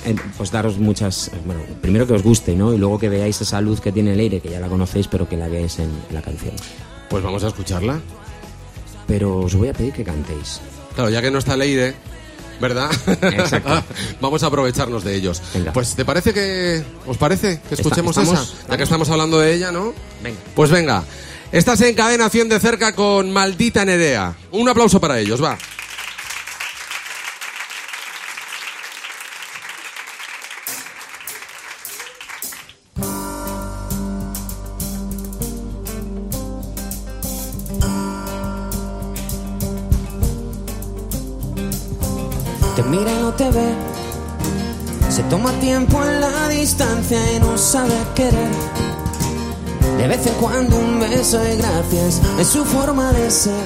eh, 0.05 0.15
pues 0.37 0.51
daros 0.51 0.77
muchas 0.77 1.29
bueno 1.45 1.61
primero 1.81 2.07
que 2.07 2.13
os 2.13 2.23
guste 2.23 2.55
no 2.55 2.73
y 2.73 2.77
luego 2.77 2.97
que 2.97 3.09
veáis 3.09 3.41
esa 3.41 3.59
luz 3.59 3.81
que 3.81 3.91
tiene 3.91 4.15
Leire 4.15 4.39
que 4.39 4.47
ya 4.49 4.61
la 4.61 4.69
conocéis 4.69 5.09
pero 5.09 5.27
que 5.27 5.35
la 5.35 5.49
veáis 5.49 5.79
en, 5.79 5.89
en 6.07 6.15
la 6.15 6.21
canción 6.21 6.53
Pues 7.09 7.21
vamos 7.21 7.43
a 7.43 7.49
escucharla. 7.49 7.99
pero 9.05 9.39
os 9.39 9.53
voy 9.55 9.67
a 9.67 9.73
pedir 9.73 9.91
que 9.91 10.05
cantéis 10.05 10.61
Claro, 10.95 11.09
ya 11.09 11.21
que 11.21 11.29
no 11.29 11.39
está 11.39 11.57
Leire, 11.57 11.93
¿verdad? 12.61 12.89
Exacto. 13.21 13.83
Vamos 14.21 14.41
a 14.43 14.47
aprovecharnos 14.47 15.03
de 15.03 15.15
ellos. 15.15 15.41
Venga. 15.53 15.73
Pues 15.73 15.95
¿te 15.95 16.05
parece 16.05 16.33
que 16.33 16.83
os 17.05 17.17
parece 17.17 17.59
que 17.67 17.75
escuchemos 17.75 18.15
estamos- 18.15 18.53
esa? 18.57 18.67
Ya 18.69 18.77
que 18.77 18.83
estamos 18.83 19.09
hablando 19.09 19.39
de 19.39 19.53
ella, 19.53 19.71
¿no? 19.71 19.93
Venga. 20.23 20.37
Pues 20.55 20.69
venga. 20.71 21.03
Estás 21.51 21.81
en 21.81 21.95
cadena 21.95 22.29
100 22.29 22.47
de 22.47 22.59
cerca 22.61 22.95
con 22.95 23.29
Maldita 23.31 23.83
Nerea. 23.83 24.33
Un 24.51 24.69
aplauso 24.69 25.01
para 25.01 25.19
ellos, 25.19 25.43
va. 25.43 25.57
Se 45.09 45.23
toma 45.23 45.51
tiempo 45.53 45.99
en 46.03 46.21
la 46.21 46.47
distancia 46.49 47.17
y 47.33 47.39
no 47.39 47.57
sabe 47.57 47.95
querer. 48.13 48.51
De 49.97 50.07
vez 50.07 50.27
en 50.27 50.33
cuando 50.35 50.77
un 50.77 50.99
beso 50.99 51.41
y 51.43 51.57
gracias 51.57 52.21
es 52.39 52.47
su 52.47 52.63
forma 52.63 53.11
de 53.13 53.31
ser. 53.31 53.65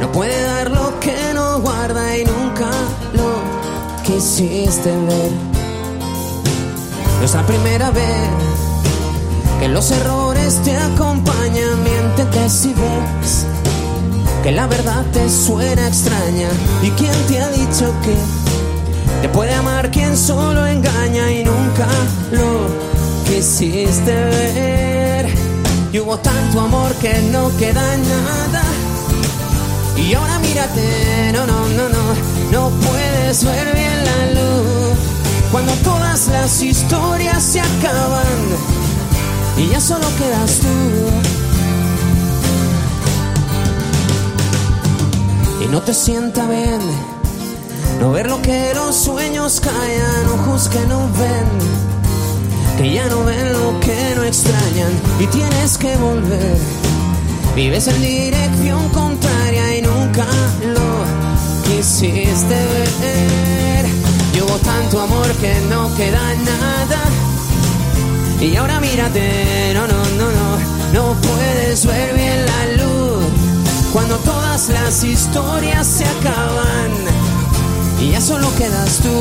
No 0.00 0.10
puede 0.12 0.40
dar 0.44 0.70
lo 0.70 0.98
que 0.98 1.14
no 1.34 1.60
guarda 1.60 2.16
y 2.16 2.24
nunca 2.24 2.70
lo 3.12 4.02
quisiste 4.02 4.96
ver. 4.96 5.30
Nuestra 7.18 7.44
primera 7.44 7.90
vez 7.90 8.28
que 9.60 9.68
los 9.68 9.90
errores 9.90 10.58
te 10.64 10.74
acompañan, 10.74 11.84
miéntete 11.84 12.48
si 12.48 12.68
ves 12.72 13.44
que 14.42 14.52
la 14.52 14.66
verdad 14.66 15.04
te 15.12 15.28
suena 15.28 15.86
extraña. 15.86 16.48
¿Y 16.82 16.90
quién 16.92 17.14
te 17.28 17.40
ha 17.40 17.48
dicho 17.50 17.92
que 18.02 18.43
te 19.24 19.30
puede 19.30 19.54
amar 19.54 19.90
quien 19.90 20.14
solo 20.18 20.66
engaña 20.66 21.32
y 21.32 21.44
nunca 21.44 21.88
lo 22.30 22.66
quisiste 23.24 24.12
ver? 24.12 25.34
Y 25.90 25.98
hubo 25.98 26.18
tanto 26.18 26.60
amor 26.60 26.92
que 26.96 27.14
no 27.32 27.50
queda 27.56 27.96
nada. 27.96 28.62
Y 29.96 30.12
ahora 30.12 30.38
mírate, 30.40 31.32
no, 31.32 31.46
no, 31.46 31.68
no, 31.68 31.88
no, 31.88 32.04
no 32.52 32.68
puedes 32.86 33.44
ver 33.44 33.72
bien 33.72 34.04
la 34.04 34.26
luz. 34.38 34.98
Cuando 35.50 35.72
todas 35.76 36.28
las 36.28 36.62
historias 36.62 37.42
se 37.42 37.60
acaban 37.62 38.42
y 39.56 39.68
ya 39.68 39.80
solo 39.80 40.06
quedas 40.18 40.58
tú. 40.58 40.68
y 45.64 45.68
no 45.68 45.80
te 45.80 45.94
sienta 45.94 46.46
bien. 46.46 47.13
No 48.00 48.12
ver 48.12 48.28
lo 48.28 48.40
que 48.42 48.72
los 48.74 48.94
sueños 48.94 49.60
callan, 49.60 50.26
ojos 50.38 50.68
que 50.68 50.80
no 50.86 51.00
ven, 51.18 51.48
que 52.76 52.92
ya 52.92 53.06
no 53.08 53.24
ven 53.24 53.52
lo 53.52 53.80
que 53.80 54.14
no 54.16 54.24
extrañan 54.24 54.92
y 55.20 55.26
tienes 55.28 55.78
que 55.78 55.96
volver. 55.96 56.58
Vives 57.54 57.86
en 57.88 58.02
dirección 58.02 58.88
contraria 58.88 59.78
y 59.78 59.82
nunca 59.82 60.26
lo 60.64 61.04
quisiste 61.64 62.54
ver. 63.00 63.86
Y 64.34 64.40
hubo 64.40 64.56
tanto 64.58 65.00
amor 65.00 65.28
que 65.40 65.54
no 65.70 65.94
queda 65.94 66.34
nada. 66.34 67.00
Y 68.40 68.56
ahora 68.56 68.80
mírate, 68.80 69.72
no, 69.72 69.86
no, 69.86 70.04
no, 70.18 70.30
no, 70.30 70.58
no 70.92 71.20
puedes 71.20 71.86
ver 71.86 72.14
bien 72.14 72.44
la 72.44 72.84
luz 72.84 73.24
cuando 73.94 74.16
todas 74.16 74.68
las 74.70 75.04
historias 75.04 75.86
se 75.86 76.04
acaban 76.04 76.83
y 78.04 78.10
ya 78.10 78.20
solo 78.20 78.54
quedas 78.56 78.98
tú. 78.98 79.16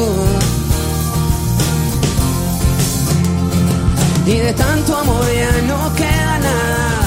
Y 4.26 4.36
de 4.38 4.54
tanto 4.54 4.98
amor 4.98 5.26
ya 5.34 5.62
no 5.62 5.94
queda 5.96 6.40
nada. 6.40 7.02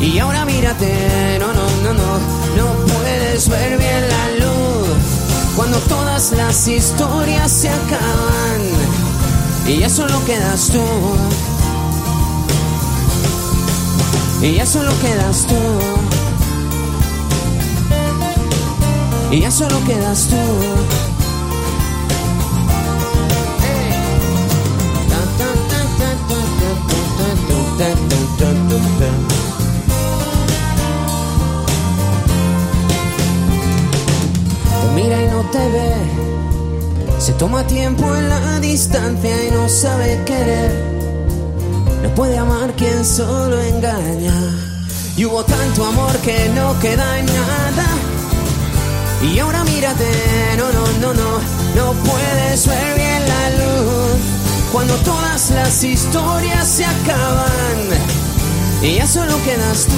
Y 0.00 0.18
ahora 0.18 0.44
mírate, 0.44 1.38
no, 1.38 1.48
no, 1.48 1.66
no, 1.82 1.92
no, 1.92 2.18
no 2.56 2.66
puedes 2.92 3.48
ver 3.48 3.78
bien 3.78 4.08
la 4.08 4.46
luz 4.46 4.88
cuando 5.56 5.78
todas 5.80 6.32
las 6.32 6.68
historias 6.68 7.50
se 7.50 7.68
acaban 7.68 8.60
y 9.66 9.78
ya 9.78 9.90
solo 9.90 10.24
quedas 10.24 10.68
tú. 10.68 10.84
Y 14.40 14.54
ya 14.54 14.66
solo 14.66 14.92
quedas 15.00 15.46
tú. 15.46 15.97
Y 19.30 19.40
ya 19.40 19.50
solo 19.50 19.76
quedas 19.84 20.26
tú. 20.28 20.36
Te 27.78 27.94
mira 34.94 35.22
y 35.22 35.26
no 35.28 35.42
te 35.50 35.58
ve. 35.58 35.92
Se 37.18 37.32
toma 37.34 37.66
tiempo 37.66 38.16
en 38.16 38.28
la 38.30 38.60
distancia 38.60 39.46
y 39.46 39.50
no 39.50 39.68
sabe 39.68 40.22
querer. 40.24 40.72
No 42.02 42.14
puede 42.14 42.38
amar 42.38 42.72
quien 42.76 43.04
solo 43.04 43.60
engaña. 43.60 44.34
Y 45.16 45.24
hubo 45.26 45.44
tanto 45.44 45.84
amor 45.84 46.16
que 46.18 46.48
no 46.54 46.78
queda 46.80 47.18
en 47.18 47.26
nada. 47.26 47.87
Y 49.20 49.38
ahora 49.40 49.64
mírate, 49.64 50.08
no, 50.56 50.70
no, 50.72 50.86
no, 51.00 51.14
no, 51.14 51.38
no 51.74 51.92
puedes 52.04 52.66
ver 52.66 52.94
bien 52.94 53.22
la 53.28 53.50
luz. 53.50 54.20
Cuando 54.72 54.94
todas 54.96 55.50
las 55.50 55.82
historias 55.82 56.68
se 56.68 56.84
acaban 56.84 57.78
y 58.82 58.94
ya 58.94 59.06
solo 59.06 59.42
quedas 59.42 59.86
tú. 59.86 59.92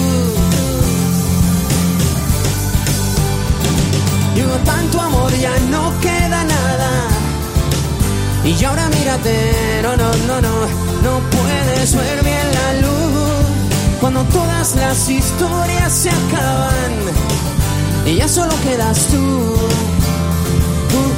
Digo, 4.35 4.53
tanto 4.65 5.01
amor 5.01 5.33
ya 5.37 5.59
no 5.71 5.93
queda 6.01 6.45
nada. 6.45 7.09
Y 8.45 8.65
ahora 8.65 8.89
mírate, 8.89 9.83
no, 9.83 9.97
no, 9.97 10.11
no, 10.27 10.41
no, 10.41 10.67
no 11.03 11.21
puedes 11.31 11.95
ver 11.95 12.25
bien 12.25 12.47
la 12.55 12.81
luz. 12.81 14.01
Cuando 14.01 14.23
todas 14.25 14.75
las 14.77 15.11
historias 15.11 15.93
se 15.93 16.09
acaban 16.09 17.50
y 18.11 18.17
ya 18.17 18.27
solo 18.27 18.53
quedas 18.63 19.07
tú. 19.07 19.19
Uh, 19.19 19.57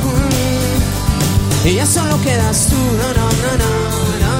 uh. 0.09 1.69
Y 1.69 1.75
ya 1.75 1.87
solo 1.87 2.21
quedas 2.21 2.67
tú, 2.67 2.77
no, 2.77 3.09
no, 3.19 3.27
no, 3.43 3.51
no, 3.63 3.71
no, 4.23 4.35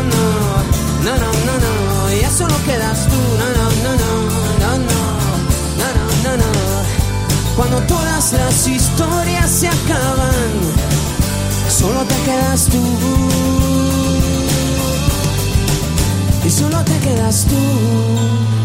no, 1.05 1.13
no, 1.17 1.31
no, 1.47 1.55
no, 1.65 2.13
y 2.13 2.21
ya 2.21 2.31
solo 2.31 2.55
quedas 2.67 3.09
tú, 3.09 3.17
no, 3.41 3.47
no, 3.57 3.65
no, 3.85 3.93
no, 4.03 4.17
no, 4.61 4.71
no, 4.79 5.01
no, 5.79 5.93
no, 6.25 6.37
no. 6.37 6.53
Cuando 7.57 7.79
todas 7.87 8.33
las 8.33 8.67
historias 8.67 9.51
se 9.51 9.69
acaban, 9.69 10.53
solo 11.69 12.05
te 12.05 12.17
quedas 12.25 12.67
tú. 12.67 12.83
Y 16.45 16.51
solo 16.51 16.85
te 16.85 16.99
quedas 16.99 17.47
tú. 17.47 18.62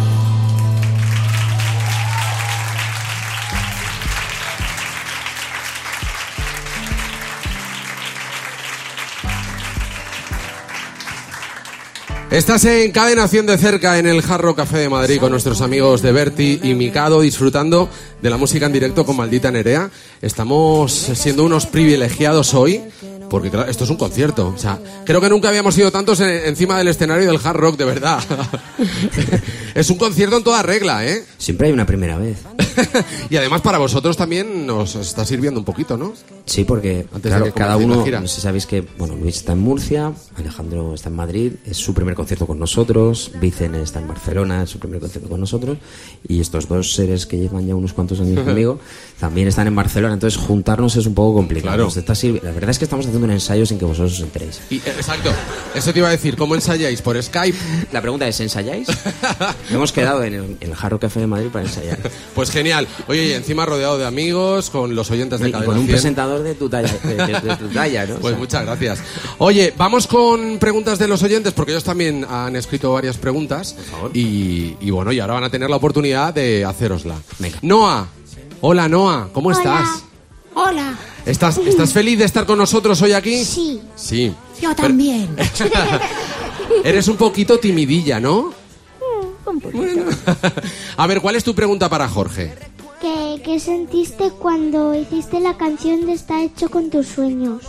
Estás 12.30 12.66
en 12.66 12.92
Cadenación 12.92 13.46
de 13.46 13.58
cerca 13.58 13.98
en 13.98 14.06
el 14.06 14.22
Jarro 14.22 14.54
Café 14.54 14.80
de 14.80 14.90
Madrid 14.90 15.18
con 15.18 15.32
nuestros 15.32 15.62
amigos 15.62 16.02
de 16.02 16.12
Berti 16.12 16.60
y 16.62 16.76
Mikado 16.76 17.22
disfrutando 17.22 17.90
de 18.22 18.30
la 18.30 18.36
música 18.36 18.66
en 18.66 18.74
directo 18.74 19.06
con 19.06 19.16
Maldita 19.16 19.50
Nerea. 19.50 19.90
Estamos 20.22 20.92
siendo 20.92 21.46
unos 21.46 21.68
privilegiados 21.68 22.54
hoy 22.54 22.82
porque 23.30 23.50
claro, 23.50 23.70
esto 23.70 23.84
es 23.84 23.90
un 23.90 23.98
concierto. 23.98 24.54
O 24.56 24.58
sea, 24.58 24.80
creo 25.06 25.22
que 25.22 25.30
nunca 25.30 25.50
habíamos 25.50 25.76
sido 25.76 25.92
tantos 25.92 26.20
en- 26.20 26.46
encima 26.46 26.78
del 26.78 26.88
escenario 26.88 27.28
del 27.28 27.40
hard 27.44 27.58
rock, 27.58 27.78
de 27.78 27.86
verdad. 27.86 28.20
es 29.76 29.90
un 29.90 29.98
concierto 29.98 30.38
en 30.38 30.44
toda 30.44 30.62
regla, 30.63 31.06
¿eh? 31.06 31.24
Siempre 31.38 31.68
hay 31.68 31.74
una 31.74 31.86
primera 31.86 32.18
vez. 32.18 32.38
y 33.30 33.36
además 33.38 33.62
para 33.62 33.78
vosotros 33.78 34.18
también 34.18 34.66
nos 34.66 34.96
está 34.96 35.26
sirviendo 35.26 35.60
un 35.60 35.66
poquito, 35.66 35.98
¿no? 35.98 36.13
Sí, 36.46 36.63
porque 36.63 37.06
Antes 37.13 37.24
de 37.24 37.30
claro, 37.30 37.46
que 37.46 37.52
cada 37.52 37.78
uno, 37.78 38.06
no 38.06 38.28
sé 38.28 38.36
si 38.36 38.42
sabéis 38.42 38.66
que, 38.66 38.82
bueno, 38.98 39.16
Luis 39.16 39.38
está 39.38 39.54
en 39.54 39.60
Murcia, 39.60 40.13
Alejandro 40.36 40.94
está 40.94 41.10
en 41.10 41.16
Madrid, 41.16 41.54
es 41.66 41.78
su 41.78 41.94
primer 41.94 42.16
concierto 42.16 42.48
con 42.48 42.58
nosotros, 42.58 43.32
Vicen 43.42 43.76
está 43.76 44.00
en 44.00 44.08
Barcelona, 44.08 44.63
es 44.63 44.70
su 44.70 44.80
primer 44.80 45.00
concierto 45.00 45.30
con 45.30 45.40
nosotros, 45.40 45.78
y 46.28 46.40
estos 46.40 46.68
dos 46.68 46.94
seres 46.94 47.26
que 47.26 47.38
llevan 47.38 47.68
ya 47.68 47.76
unos 47.76 47.94
cuantos 47.94 48.20
años 48.22 48.40
conmigo 48.46 48.80
también 49.20 49.48
están 49.48 49.68
en 49.68 49.76
Barcelona, 49.76 50.13
entonces 50.13 50.40
juntarnos 50.40 50.96
es 50.96 51.06
un 51.06 51.13
poco 51.16 51.34
complicado. 51.36 51.90
Claro. 51.90 51.90
Está 51.90 52.13
La 52.44 52.52
verdad 52.52 52.70
es 52.70 52.78
que 52.80 52.86
estamos 52.86 53.06
haciendo 53.06 53.16
un 53.25 53.32
ensayo 53.32 53.65
sin 53.65 53.77
que 53.80 53.86
vosotros 53.86 54.13
os 54.13 54.19
enteréis. 54.21 54.60
Y, 54.69 54.75
eh, 54.77 54.82
exacto. 54.97 55.32
Eso 55.75 55.91
te 55.93 55.99
iba 55.99 56.08
a 56.08 56.12
decir. 56.12 56.36
¿Cómo 56.38 56.56
ensayáis? 56.56 57.01
¿Por 57.01 57.21
Skype? 57.21 57.58
La 57.91 58.01
pregunta 58.01 58.27
es, 58.27 58.39
¿ensayáis? 58.39 58.88
Hemos 59.71 59.91
quedado 59.91 60.23
en 60.23 60.34
el, 60.34 60.43
en 60.62 60.69
el 60.69 60.75
Jarro 60.75 60.99
Café 60.99 61.19
de 61.21 61.27
Madrid 61.27 61.47
para 61.51 61.65
ensayar. 61.65 61.97
Pues 62.36 62.51
genial. 62.51 62.88
Oye, 63.08 63.27
y 63.27 63.32
encima 63.34 63.65
rodeado 63.65 63.97
de 63.97 64.06
amigos, 64.06 64.69
con 64.69 64.95
los 64.95 65.10
oyentes 65.12 65.39
de 65.39 65.49
Y 65.49 65.51
Cadena 65.51 65.65
con 65.65 65.77
un 65.77 65.86
100. 65.86 65.91
presentador 65.93 66.43
de 66.43 66.56
tu 66.56 66.69
talla, 66.69 66.93
de, 67.03 67.15
de- 67.15 67.39
de 67.41 67.56
tu 67.58 67.67
talla 67.69 68.06
¿no? 68.06 68.15
O 68.17 68.19
Pues 68.19 68.32
sea, 68.34 68.39
muchas 68.39 68.65
gracias. 68.65 68.99
Oye, 69.39 69.73
vamos 69.77 70.08
con 70.08 70.58
preguntas 70.60 70.99
de 70.99 71.08
los 71.08 71.21
oyentes, 71.23 71.53
porque 71.53 71.71
ellos 71.71 71.84
también 71.84 72.25
han 72.30 72.56
escrito 72.56 72.91
varias 72.93 73.17
preguntas. 73.17 73.75
favor. 73.91 74.12
Y, 74.15 74.75
y 74.82 74.89
bueno, 74.91 75.12
y 75.12 75.19
ahora 75.19 75.36
van 75.36 75.43
a 75.43 75.49
tener 75.49 75.69
la 75.69 75.75
oportunidad 75.77 76.34
de 76.34 76.65
hacerosla. 76.65 77.15
Venga. 77.39 77.58
Noah. 77.62 78.08
Hola, 78.62 78.88
Noah. 78.89 79.30
¿Cómo 79.34 79.51
estás? 79.51 80.03
Hola. 80.56 80.95
¿Estás, 81.28 81.58
¿Estás 81.58 81.92
feliz 81.92 82.18
de 82.20 82.24
estar 82.26 82.46
con 82.46 82.58
nosotros 82.58 83.02
hoy 83.02 83.12
aquí? 83.12 83.44
Sí, 83.44 83.82
Sí. 83.96 84.34
yo 84.62 84.74
también. 84.74 85.36
Eres 86.86 87.10
un 87.10 87.18
poquito 87.18 87.60
timidilla, 87.60 88.20
¿no? 88.22 88.54
Un 89.46 89.60
poco. 89.60 89.78
A 90.98 91.06
ver, 91.08 91.20
¿cuál 91.20 91.36
es 91.36 91.44
tu 91.44 91.54
pregunta 91.54 91.90
para 91.90 92.08
Jorge? 92.08 92.54
¿Qué, 93.02 93.42
qué 93.44 93.60
sentiste 93.60 94.32
cuando 94.32 94.94
hiciste 94.96 95.42
la 95.42 95.58
canción 95.58 96.06
de 96.06 96.13
Está 96.13 96.42
hecho 96.42 96.70
con 96.70 96.90
tus 96.90 97.08
sueños? 97.08 97.62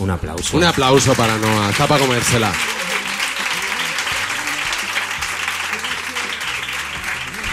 Un 0.00 0.10
aplauso. 0.10 0.56
Un 0.56 0.64
aplauso 0.64 1.14
para 1.14 1.38
Noah. 1.38 1.70
Está 1.70 1.86
para 1.86 2.04
comérsela. 2.04 2.52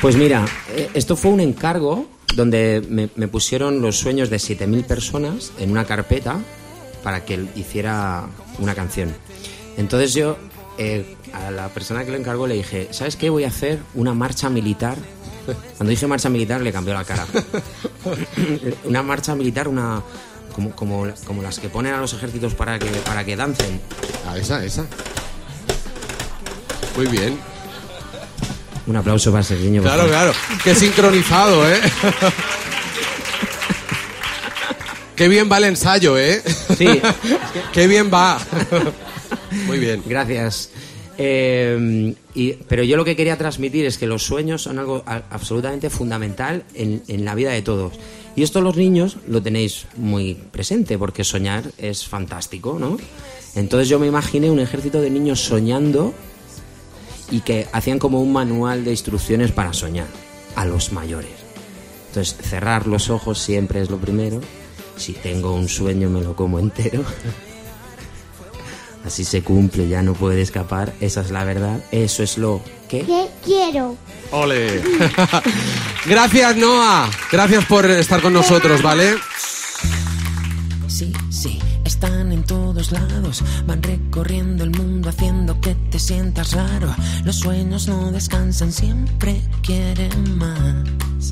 Pues 0.02 0.16
mira, 0.16 0.44
eh, 0.76 0.90
esto 0.96 1.16
fue 1.16 1.32
un 1.32 1.40
encargo 1.40 2.08
donde 2.36 2.86
me, 2.90 3.10
me 3.16 3.28
pusieron 3.28 3.82
los 3.82 3.98
sueños 3.98 4.30
de 4.30 4.38
7.000 4.38 4.84
personas 4.86 5.52
en 5.60 5.72
una 5.72 5.86
carpeta 5.86 6.40
para 7.04 7.26
que 7.26 7.46
hiciera 7.56 8.28
una 8.60 8.74
canción. 8.74 9.14
Entonces 9.78 10.14
yo 10.14 10.38
eh, 10.78 11.16
a 11.34 11.52
la 11.52 11.70
persona 11.70 12.04
que 12.04 12.12
lo 12.12 12.18
encargó 12.18 12.48
le 12.48 12.56
dije, 12.56 12.88
¿sabes 12.92 13.16
qué? 13.16 13.30
Voy 13.30 13.44
a 13.44 13.48
hacer 13.48 13.80
una 13.94 14.14
marcha 14.14 14.50
militar. 14.50 14.98
Cuando 15.78 15.90
dije 15.90 16.08
marcha 16.08 16.30
militar 16.30 16.62
le 16.62 16.72
cambió 16.72 16.94
la 16.94 17.04
cara. 17.04 17.28
una 18.86 19.04
marcha 19.04 19.36
militar, 19.36 19.68
una 19.68 20.02
como, 20.56 20.72
como, 20.76 21.08
como 21.26 21.42
las 21.42 21.60
que 21.60 21.70
ponen 21.70 21.94
a 21.94 22.00
los 22.00 22.14
ejércitos 22.14 22.54
para 22.56 22.80
que, 22.80 22.88
para 23.06 23.24
que 23.26 23.36
dancen. 23.36 23.82
Ah, 24.28 24.38
esa, 24.38 24.64
esa. 24.64 24.86
Muy 26.96 27.08
bien. 27.08 27.38
Un 28.88 28.96
aplauso 28.98 29.32
para 29.32 29.44
Sergiño. 29.44 29.82
Claro, 29.82 30.08
claro. 30.08 30.34
Qué 30.64 30.76
sincronizado, 30.76 31.68
¿eh? 31.70 31.80
Qué 35.16 35.28
bien 35.28 35.48
va 35.52 35.58
el 35.60 35.66
ensayo, 35.66 36.18
¿eh? 36.18 36.42
Sí. 36.78 36.88
Qué 37.72 37.88
bien 37.88 38.10
va. 38.14 38.40
Muy 39.68 39.78
bien. 39.80 40.02
Gracias. 40.06 40.70
Eh, 41.18 42.16
y- 42.34 42.54
pero 42.68 42.84
yo 42.84 42.98
lo 42.98 43.06
que 43.06 43.16
quería 43.16 43.38
transmitir 43.38 43.86
es 43.86 44.00
que 44.00 44.08
los 44.08 44.24
sueños 44.24 44.64
son 44.64 44.80
algo 44.80 45.04
a- 45.06 45.22
absolutamente 45.30 45.92
fundamental 45.92 46.64
en, 46.74 47.04
en 47.08 47.24
la 47.24 47.36
vida 47.36 47.52
de 47.52 47.62
todos. 47.62 47.94
Y 48.36 48.42
esto 48.42 48.62
los 48.62 48.76
niños 48.76 49.18
lo 49.28 49.42
tenéis 49.44 49.86
muy 49.96 50.34
presente 50.34 50.98
porque 50.98 51.24
soñar 51.24 51.66
es 51.78 52.08
fantástico, 52.08 52.78
¿no? 52.80 52.98
Entonces 53.56 53.88
yo 53.88 54.00
me 54.00 54.08
imaginé 54.08 54.50
un 54.50 54.60
ejército 54.60 55.00
de 55.00 55.12
niños 55.12 55.40
soñando 55.40 56.16
y 57.34 57.42
que 57.42 57.68
hacían 57.72 57.98
como 57.98 58.22
un 58.22 58.32
manual 58.32 58.86
de 58.86 58.92
instrucciones 58.92 59.52
para 59.52 59.74
soñar 59.74 60.06
a 60.56 60.66
los 60.66 60.92
mayores. 60.92 61.32
Entonces 62.10 62.38
cerrar 62.48 62.86
los 62.86 63.10
ojos 63.10 63.40
siempre 63.40 63.82
es 63.82 63.90
lo 63.90 63.98
primero. 63.98 64.40
Si 64.98 65.14
tengo 65.14 65.56
un 65.56 65.68
sueño 65.68 66.12
me 66.12 66.22
lo 66.22 66.36
como 66.36 66.60
entero. 66.60 67.04
Así 69.04 69.26
se 69.26 69.42
cumple, 69.42 69.88
ya 69.90 70.04
no 70.04 70.14
puede 70.14 70.44
escapar. 70.44 70.94
Esa 71.02 71.22
es 71.22 71.32
la 71.32 71.44
verdad. 71.44 71.84
Eso 71.92 72.22
es 72.22 72.38
lo 72.38 72.62
que. 72.88 73.02
¿Qué 73.02 73.26
quiero? 73.44 73.98
Ole. 74.30 74.84
Gracias, 76.06 76.56
Noah. 76.56 77.10
Gracias 77.32 77.66
por 77.66 77.90
estar 77.90 78.22
con 78.22 78.34
nosotros, 78.34 78.84
¿vale? 78.84 79.16
Sí, 80.88 81.12
sí, 81.32 81.60
todos 82.46 82.92
lados, 82.92 83.44
van 83.66 83.82
recorriendo 83.82 84.64
el 84.64 84.72
mundo 84.72 85.10
haciendo 85.10 85.60
que 85.60 85.76
te 85.76 86.00
sientas 86.00 86.54
raro. 86.54 86.94
Los 87.24 87.38
sueños 87.38 87.88
no 87.88 88.12
descansan, 88.12 88.72
siempre 88.72 89.42
quieren 89.62 90.38
más. 90.38 91.32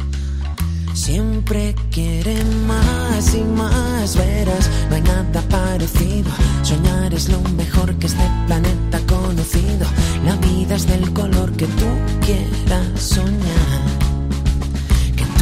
Siempre 0.93 1.73
quieren 1.89 2.67
más 2.67 3.33
y 3.33 3.41
más, 3.41 4.15
verás, 4.15 4.69
no 4.89 4.95
hay 4.95 5.01
nada 5.01 5.41
parecido. 5.49 6.29
Soñar 6.63 7.13
es 7.13 7.29
lo 7.29 7.41
mejor 7.55 7.95
que 7.95 8.07
este 8.07 8.29
planeta 8.47 8.97
ha 8.97 9.07
conocido. 9.07 9.87
La 10.25 10.35
vida 10.35 10.75
es 10.75 10.87
del 10.87 11.11
color 11.13 11.51
que 11.53 11.65
tú 11.65 11.87
quieras 12.21 13.01
soñar 13.01 14.00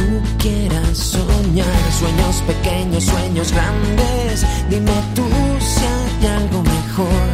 tú 0.00 0.22
quieras 0.38 0.96
soñar. 0.96 1.82
Sueños 1.98 2.36
pequeños, 2.46 3.04
sueños 3.04 3.52
grandes. 3.52 4.46
Dime 4.68 4.98
tú 5.14 5.26
si 5.70 5.84
hay 5.94 6.26
algo 6.40 6.62
mejor. 6.62 7.26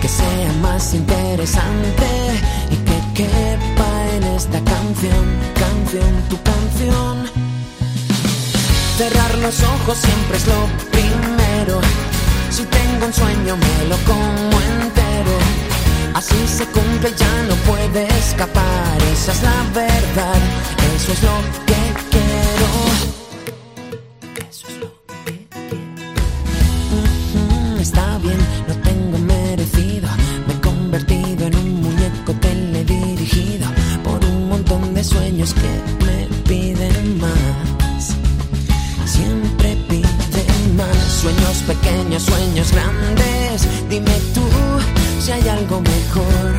Que 0.00 0.08
sea 0.08 0.52
más 0.60 0.94
interesante 0.94 2.08
y 2.70 2.76
que 2.88 2.98
quepa 3.22 3.90
en 4.16 4.24
esta 4.38 4.60
canción, 4.72 5.24
canción, 5.62 6.12
tu 6.28 6.36
canción. 6.50 7.16
Cerrar 8.98 9.38
los 9.38 9.56
ojos 9.62 9.96
siempre 9.98 10.36
es 10.36 10.46
lo 10.46 10.60
primero. 10.96 11.80
Si 12.50 12.62
tengo 12.64 13.06
un 13.06 13.12
sueño 13.12 13.56
me 13.56 13.76
lo 13.90 13.96
como 14.10 14.56
entero. 14.72 15.34
Así 16.14 16.36
se 16.46 16.64
cumple, 16.66 17.12
ya 17.16 17.42
no 17.48 17.56
puede 17.68 18.06
escapar. 18.18 19.02
Esa 19.12 19.32
es 19.32 19.42
la 19.42 19.64
verdad, 19.74 20.38
eso 20.94 21.12
es 21.12 21.22
lo 21.24 21.36
que 21.66 21.74
quiero. 22.12 22.68
Eso 24.48 24.68
es 24.68 24.76
lo 24.78 24.94
que 25.24 25.48
quiero. 25.50 26.24
Está 27.80 28.18
bien, 28.18 28.38
no 28.68 28.74
tengo 28.88 29.18
merecido. 29.18 30.08
Me 30.46 30.54
he 30.54 30.60
convertido 30.60 31.46
en 31.48 31.56
un 31.56 31.82
muñeco 31.82 32.32
teledirigido 32.34 33.66
por 34.04 34.24
un 34.24 34.48
montón 34.50 34.94
de 34.94 35.02
sueños 35.02 35.52
que 35.52 35.82
me 36.06 36.28
piden 36.48 37.18
más. 37.18 38.14
Siempre 39.04 39.76
piden 39.88 40.76
más. 40.76 40.96
Sueños 41.22 41.56
pequeños, 41.66 42.22
sueños 42.22 42.70
grandes. 42.70 43.66
Dime 43.88 44.16
tú 44.32 44.44
si 45.24 45.32
hay 45.32 45.48
algo 45.48 45.80
mejor. 45.80 46.50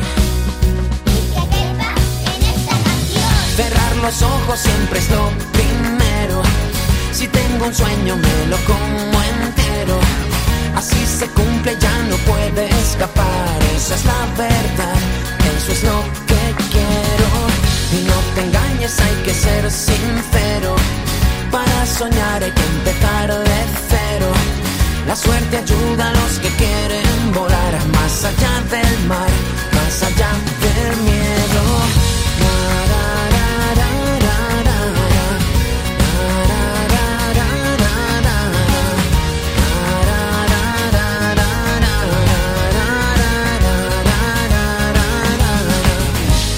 Cerrar 3.54 3.96
los 4.02 4.22
ojos 4.22 4.58
siempre 4.58 4.98
es 4.98 5.08
lo 5.10 5.30
primero. 5.52 6.42
Si 7.12 7.28
tengo 7.28 7.66
un 7.66 7.74
sueño 7.74 8.16
me 8.16 8.46
lo 8.48 8.56
como 8.70 9.22
entero. 9.22 9.98
Así 10.74 11.06
se 11.06 11.28
cumple, 11.28 11.76
ya 11.78 11.96
no 12.10 12.16
puede 12.30 12.68
escapar. 12.82 13.58
Esa 13.76 13.94
es 13.94 14.04
la 14.04 14.22
verdad, 14.36 14.98
eso 15.56 15.70
es 15.70 15.84
lo 15.84 16.02
que 16.26 16.42
quiero. 16.72 17.28
Y 17.96 17.98
no 18.10 18.18
te 18.34 18.40
engañes, 18.46 18.98
hay 18.98 19.16
que 19.22 19.32
ser 19.32 19.70
sincero. 19.70 20.74
Para 21.52 21.86
soñar 21.86 22.42
hay 22.42 22.50
que 22.50 22.66
empezar 22.74 23.28
de 23.28 23.60
cero. 23.88 24.65
La 25.06 25.14
suerte 25.14 25.56
ayuda 25.56 26.08
a 26.08 26.12
los 26.12 26.38
que 26.40 26.48
quieren 26.48 27.32
volar 27.32 27.86
más 27.92 28.24
allá 28.24 28.60
del 28.68 29.06
mar, 29.06 29.30
más 29.72 30.02
allá 30.02 30.30
del 30.64 30.96
miedo. 31.02 31.62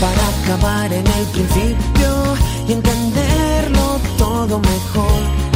Para 0.01 0.29
acabar 0.29 0.93
en 0.93 1.07
el 1.07 1.27
principio 1.27 2.37
y 2.67 2.73
entenderlo 2.73 4.01
todo 4.17 4.59
mejor. 4.59 5.48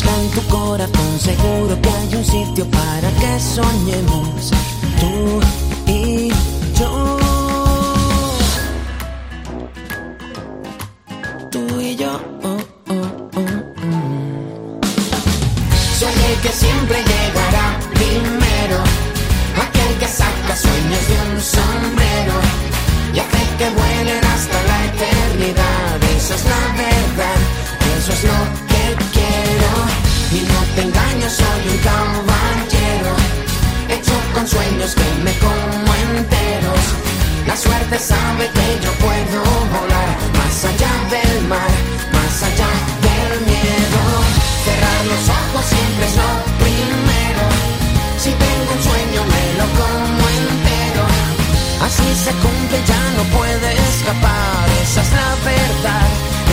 Busca 0.00 0.22
en 0.22 0.30
tu 0.30 0.40
corazón, 0.48 1.18
seguro 1.18 1.82
que 1.82 1.90
hay 1.90 2.14
un 2.16 2.24
sitio 2.24 2.64
para 2.70 3.10
que 3.20 3.38
soñemos 3.38 4.50
tú 4.98 5.92
y 5.92 6.30
yo. 6.78 7.19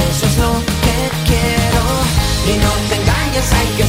Eso 0.09 0.25
es 0.25 0.37
lo 0.37 0.53
que 0.83 0.97
quiero. 1.25 1.83
Y 2.47 2.57
no 2.57 2.71
te 2.89 2.95
engañes, 2.95 3.53
hay 3.53 3.67
que 3.77 3.86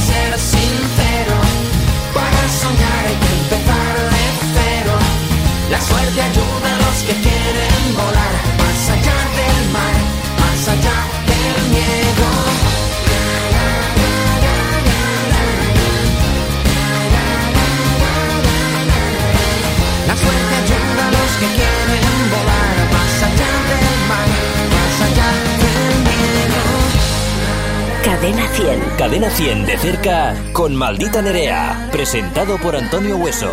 Cadena 28.99 29.29
100 29.29 29.65
de 29.65 29.77
cerca 29.77 30.35
con 30.53 30.75
Maldita 30.75 31.21
Nerea. 31.21 31.89
Presentado 31.91 32.57
por 32.57 32.75
Antonio 32.75 33.15
Hueso. 33.17 33.49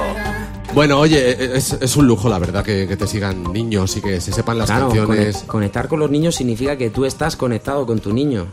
Bueno, 0.75 0.99
oye, 0.99 1.57
es, 1.57 1.73
es 1.81 1.97
un 1.97 2.07
lujo, 2.07 2.29
la 2.29 2.39
verdad, 2.39 2.65
que, 2.65 2.87
que 2.89 2.97
te 2.97 3.07
sigan 3.07 3.53
niños 3.53 3.97
y 3.97 4.03
que 4.03 4.21
se 4.21 4.33
sepan 4.33 4.59
las 4.59 4.67
Claro, 4.69 4.87
canciones. 4.89 5.45
conec- 5.45 5.47
conectar 5.47 5.89
con 5.89 6.01
los 6.01 6.11
niños 6.11 6.35
significa 6.35 6.77
que 6.77 6.91
tú 6.91 7.05
estás 7.05 7.37
conectado 7.37 7.87
con 7.87 8.01
tu 8.01 8.13
niño. 8.13 8.49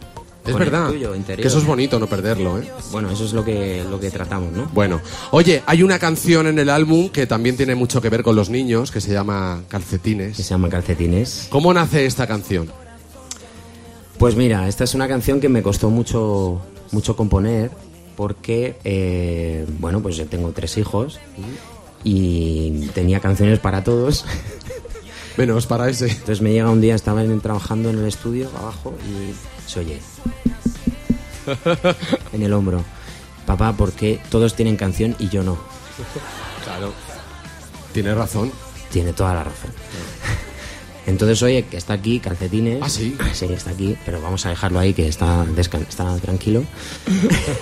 Es 0.45 0.51
con 0.53 0.62
el 0.62 0.69
verdad. 0.69 0.89
tuyo 0.89 1.15
interior. 1.15 1.41
Que 1.41 1.47
eso 1.47 1.58
es 1.58 1.65
bonito, 1.65 1.97
no 1.99 2.06
perderlo, 2.08 2.60
¿eh? 2.60 2.69
Bueno, 2.91 3.10
eso 3.10 3.25
es 3.25 3.34
lo 3.34 3.43
que, 3.43 3.84
lo 3.89 3.99
que 3.99 4.12
tratamos, 4.12 4.51
¿no? 4.53 4.69
Bueno, 4.73 5.01
oye, 5.32 5.63
hay 5.65 5.82
una 5.84 5.97
canción 5.99 6.45
en 6.47 6.60
el 6.60 6.69
álbum 6.69 7.10
que 7.10 7.25
también 7.25 7.58
tiene 7.58 7.75
mucho 7.75 8.01
que 8.01 8.10
ver 8.10 8.23
con 8.23 8.36
los 8.36 8.49
niños, 8.49 8.91
que 8.91 9.01
se 9.01 9.12
llama 9.12 9.62
Calcetines. 9.67 10.38
Que 10.38 10.43
se 10.43 10.49
llama 10.51 10.69
Calcetines. 10.69 11.47
¿Cómo 11.49 11.73
nace 11.73 12.06
esta 12.06 12.27
canción? 12.27 12.69
Pues 14.19 14.36
mira, 14.36 14.67
esta 14.67 14.84
es 14.84 14.93
una 14.93 15.08
canción 15.08 15.39
que 15.41 15.49
me 15.49 15.63
costó 15.63 15.89
mucho, 15.89 16.62
mucho 16.93 17.15
componer 17.15 17.71
porque, 18.15 18.77
eh, 18.84 19.65
bueno, 19.79 20.01
pues 20.01 20.15
yo 20.15 20.25
tengo 20.27 20.51
tres 20.51 20.77
hijos 20.77 21.19
y 22.03 22.88
tenía 22.93 23.19
canciones 23.19 23.60
para 23.60 23.84
todos. 23.84 24.25
Menos 25.38 25.65
para 25.65 25.89
ese. 25.89 26.10
Entonces 26.10 26.41
me 26.41 26.51
llega 26.51 26.69
un 26.69 26.79
día, 26.79 26.95
estaba 26.95 27.23
trabajando 27.41 27.89
en 27.89 27.99
el 27.99 28.06
estudio 28.06 28.49
abajo 28.56 28.93
y 29.10 29.34
se 29.69 29.79
oye 29.79 29.99
en 32.34 32.43
el 32.43 32.53
hombro. 32.53 32.84
Papá, 33.45 33.73
¿por 33.73 33.91
qué 33.91 34.21
todos 34.29 34.56
tienen 34.56 34.77
canción 34.77 35.15
y 35.19 35.29
yo 35.29 35.43
no? 35.43 35.58
Claro. 36.63 36.93
Tienes 37.93 38.15
razón. 38.15 38.51
Tiene 38.91 39.12
toda 39.12 39.34
la 39.34 39.43
razón. 39.43 39.71
Entonces, 41.06 41.42
oye, 41.44 41.63
que 41.66 41.78
está 41.78 41.94
aquí, 41.94 42.20
calcetines. 42.20 42.80
Ah, 42.82 42.89
sí. 42.89 43.16
Sí, 43.34 43.46
está 43.46 43.72
aquí, 43.72 43.98
pero 44.06 44.22
vamos 44.22 44.46
a 44.46 44.50
dejarlo 44.50 44.80
ahí, 44.80 44.94
que 44.94 45.08
está, 45.08 45.46
está 45.58 46.18
tranquilo. 46.18 46.63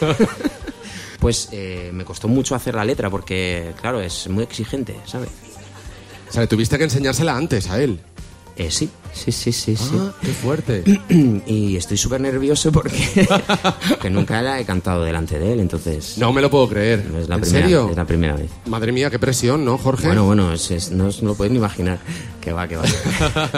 pues 1.19 1.49
eh, 1.51 1.89
me 1.93 2.05
costó 2.05 2.27
mucho 2.27 2.55
hacer 2.55 2.75
la 2.75 2.85
letra 2.85 3.09
porque, 3.09 3.73
claro, 3.81 4.01
es 4.01 4.27
muy 4.27 4.43
exigente, 4.43 4.95
¿sabes? 5.05 5.29
O 6.29 6.33
sea, 6.33 6.47
tuviste 6.47 6.77
que 6.77 6.85
enseñársela 6.85 7.35
antes 7.35 7.69
a 7.69 7.81
él. 7.81 7.99
Eh, 8.57 8.69
sí, 8.69 8.89
sí, 9.13 9.31
sí, 9.31 9.51
sí, 9.51 9.75
sí. 9.75 9.91
Ah, 9.97 10.13
qué 10.21 10.27
fuerte. 10.33 10.83
y 11.47 11.75
estoy 11.77 11.97
súper 11.97 12.21
nervioso 12.21 12.71
porque 12.71 13.27
que 14.01 14.09
nunca 14.09 14.41
la 14.41 14.59
he 14.59 14.65
cantado 14.65 15.03
delante 15.03 15.39
de 15.39 15.53
él, 15.53 15.59
entonces... 15.61 16.17
No 16.17 16.31
me 16.33 16.41
lo 16.41 16.49
puedo 16.51 16.67
creer. 16.67 16.99
Es 17.19 17.29
la 17.29 17.35
¿En 17.35 17.41
primera, 17.41 17.63
serio? 17.65 17.87
Es 17.89 17.95
la 17.97 18.05
primera 18.05 18.35
vez. 18.35 18.49
Madre 18.65 18.91
mía, 18.91 19.09
qué 19.09 19.19
presión, 19.19 19.63
¿no, 19.65 19.77
Jorge? 19.77 20.07
Bueno, 20.07 20.25
bueno, 20.25 20.51
es- 20.53 20.69
es- 20.71 20.91
no 20.91 21.05
os 21.07 21.21
lo 21.21 21.35
ni 21.49 21.55
imaginar. 21.55 21.99
Que 22.41 22.51
va, 22.53 22.67
que 22.67 22.77
va. 22.77 22.83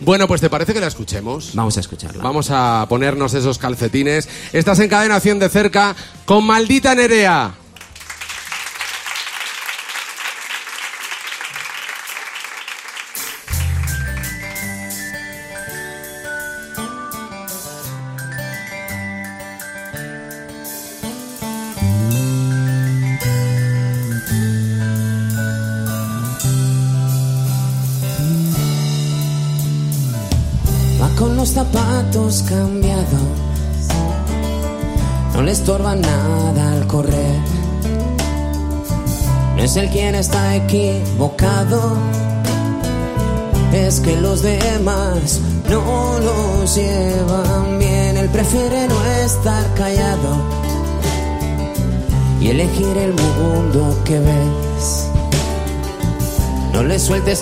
Bueno, 0.00 0.28
pues 0.28 0.40
¿te 0.40 0.48
parece 0.50 0.72
que 0.72 0.80
la 0.80 0.86
escuchemos? 0.86 1.50
Vamos 1.54 1.76
a 1.78 1.80
escucharla. 1.80 2.22
Vamos 2.22 2.48
a 2.50 2.86
ponernos 2.88 3.34
esos 3.34 3.58
calcetines. 3.58 4.28
Estás 4.52 4.78
en 4.78 4.88
cadena 4.88 5.18
100 5.18 5.40
de 5.40 5.48
cerca 5.48 5.96
con 6.24 6.44
Maldita 6.44 6.94
Nerea. 6.94 7.54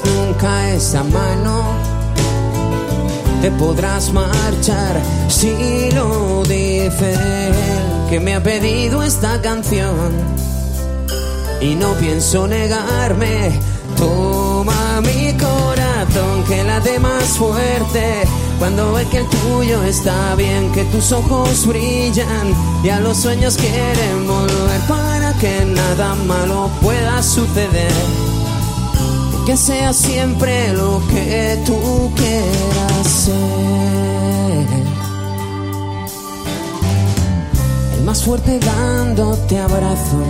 Nunca 0.05 0.71
esa 0.71 1.05
mano 1.05 1.63
te 3.43 3.51
podrás 3.53 4.13
marchar 4.13 5.01
si 5.29 5.91
lo 5.93 6.43
dice 6.45 7.13
él. 7.13 7.55
que 8.09 8.19
me 8.19 8.35
ha 8.35 8.43
pedido 8.43 9.03
esta 9.03 9.41
canción 9.43 10.11
y 11.61 11.75
no 11.75 11.93
pienso 11.95 12.47
negarme. 12.47 13.53
Toma 13.97 15.01
mi 15.03 15.33
corazón 15.35 16.45
que 16.49 16.65
late 16.65 16.99
más 16.99 17.25
fuerte 17.37 18.25
cuando 18.59 18.95
ve 18.95 19.07
que 19.11 19.19
el 19.19 19.29
tuyo 19.29 19.83
está 19.85 20.35
bien, 20.37 20.73
que 20.73 20.85
tus 20.85 21.13
ojos 21.13 21.67
brillan 21.67 22.55
y 22.83 22.89
a 22.89 23.01
los 23.01 23.19
sueños 23.19 23.57
quieren 23.57 24.27
volver 24.27 24.81
para 24.89 25.33
que 25.35 25.65
nada 25.67 26.15
malo 26.27 26.71
pueda 26.81 27.23
suceder. 27.23 28.24
Que 29.47 29.59
sea 29.59 29.93
siempre 29.93 30.73
lo 30.73 31.03
que 31.09 31.59
tú 31.67 32.11
quieras 32.17 33.07
ser. 33.07 34.67
El 37.99 38.05
más 38.05 38.23
fuerte 38.23 38.59
dándote 38.59 39.59
abrazos, 39.59 40.27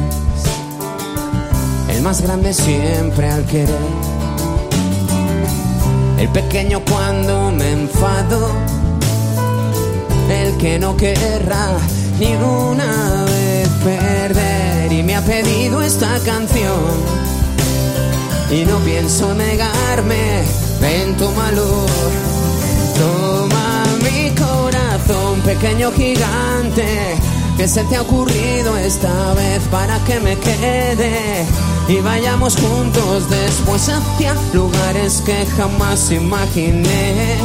el 1.90 2.02
más 2.02 2.22
grande 2.22 2.52
siempre 2.52 3.30
al 3.30 3.44
querer. 3.44 3.68
El 6.18 6.28
pequeño 6.30 6.80
cuando 6.84 7.52
me 7.52 7.70
enfado, 7.70 8.50
el 10.28 10.56
que 10.56 10.80
no 10.80 10.96
querrá 10.96 11.68
ni 12.18 12.34
una 12.34 13.24
vez 13.26 13.68
perder 13.84 14.92
y 14.92 15.04
me 15.04 15.14
ha 15.14 15.20
pedido 15.20 15.82
esta 15.82 16.18
canción 16.24 17.23
y 18.50 18.64
no 18.64 18.78
pienso 18.80 19.34
negarme, 19.34 20.42
ven 20.80 21.16
tómalo, 21.16 21.86
toma 22.98 23.84
mi 24.02 24.30
corazón, 24.30 25.40
pequeño 25.44 25.92
gigante, 25.92 27.16
que 27.56 27.68
se 27.68 27.84
te 27.84 27.96
ha 27.96 28.02
ocurrido 28.02 28.76
esta 28.76 29.34
vez 29.34 29.62
para 29.70 29.98
que 30.04 30.20
me 30.20 30.36
quede 30.38 31.46
y 31.88 32.00
vayamos 32.00 32.56
juntos 32.56 33.28
después 33.28 33.90
hacia 33.90 34.34
lugares 34.54 35.22
que 35.24 35.44
jamás 35.56 36.10
imaginé. 36.10 37.36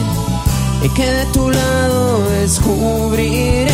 Y 0.81 0.89
que 0.89 1.05
de 1.05 1.25
tu 1.27 1.49
lado 1.49 2.29
descubriré. 2.29 3.67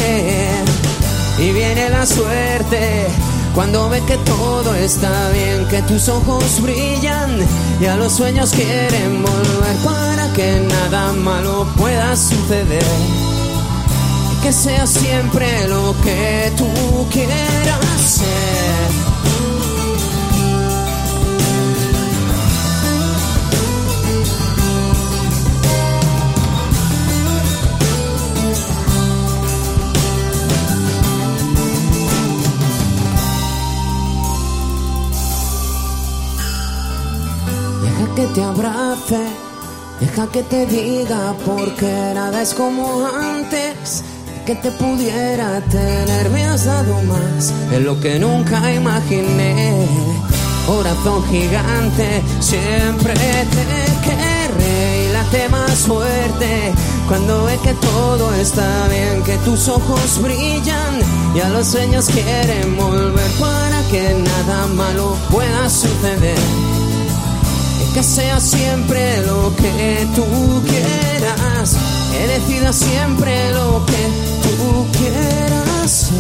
Y 1.38 1.52
viene 1.52 1.90
la 1.90 2.06
suerte 2.06 3.08
cuando 3.56 3.90
ve 3.90 4.02
que 4.06 4.18
todo 4.18 4.76
está 4.76 5.30
bien, 5.30 5.66
que 5.70 5.82
tus 5.84 6.10
ojos 6.10 6.62
brillan 6.62 7.40
y 7.80 7.86
a 7.86 7.96
los 7.96 8.12
sueños 8.12 8.52
quieren 8.52 9.24
volver 9.24 9.78
para 9.84 10.34
que 10.34 10.60
nada 10.60 11.14
malo 11.14 11.66
pueda 11.78 12.16
suceder. 12.18 12.84
Que 14.44 14.52
sea 14.52 14.86
siempre 14.86 15.68
lo 15.70 15.96
que 16.04 16.52
tú 16.58 17.08
quieras 17.10 18.02
ser. 18.02 19.75
Que 38.16 38.28
te 38.28 38.42
abrace, 38.42 39.20
deja 40.00 40.28
que 40.28 40.42
te 40.44 40.66
diga 40.66 41.34
porque 41.46 42.12
nada 42.14 42.42
es 42.42 42.54
como 42.54 43.06
antes. 43.08 44.04
Que 44.46 44.56
te 44.56 44.72
pudiera 44.72 45.60
tener, 45.62 46.30
me 46.30 46.46
has 46.46 46.66
dado 46.66 47.02
más 47.04 47.52
de 47.72 47.80
lo 47.80 48.00
que 48.00 48.20
nunca 48.20 48.72
imaginé. 48.72 49.88
Corazón 50.68 51.26
gigante, 51.30 52.22
siempre 52.40 53.14
te 53.16 53.66
querré 54.06 55.06
y 55.06 55.14
late 55.14 55.50
más 55.50 55.80
fuerte. 55.80 56.74
Cuando 57.08 57.46
ve 57.46 57.58
que 57.64 57.74
todo 57.74 58.34
está 58.36 58.88
bien, 58.88 59.24
que 59.24 59.36
tus 59.50 59.68
ojos 59.68 60.22
brillan 60.22 60.94
y 61.36 61.40
a 61.40 61.50
los 61.50 61.68
sueños 61.68 62.06
quieren 62.06 62.78
volver 62.78 63.32
para 63.40 63.82
que 63.90 64.14
nada 64.14 64.68
malo 64.68 65.18
pueda 65.32 65.70
suceder 65.70 66.65
que 67.96 68.04
sea 68.04 68.42
siempre 68.42 69.26
lo 69.26 69.56
que 69.56 70.06
tú 70.16 70.62
quieras, 70.68 71.78
que 72.12 72.28
decida 72.28 72.74
siempre 72.74 73.54
lo 73.54 73.86
que 73.86 74.04
tú 74.44 74.86
quieras. 74.98 76.12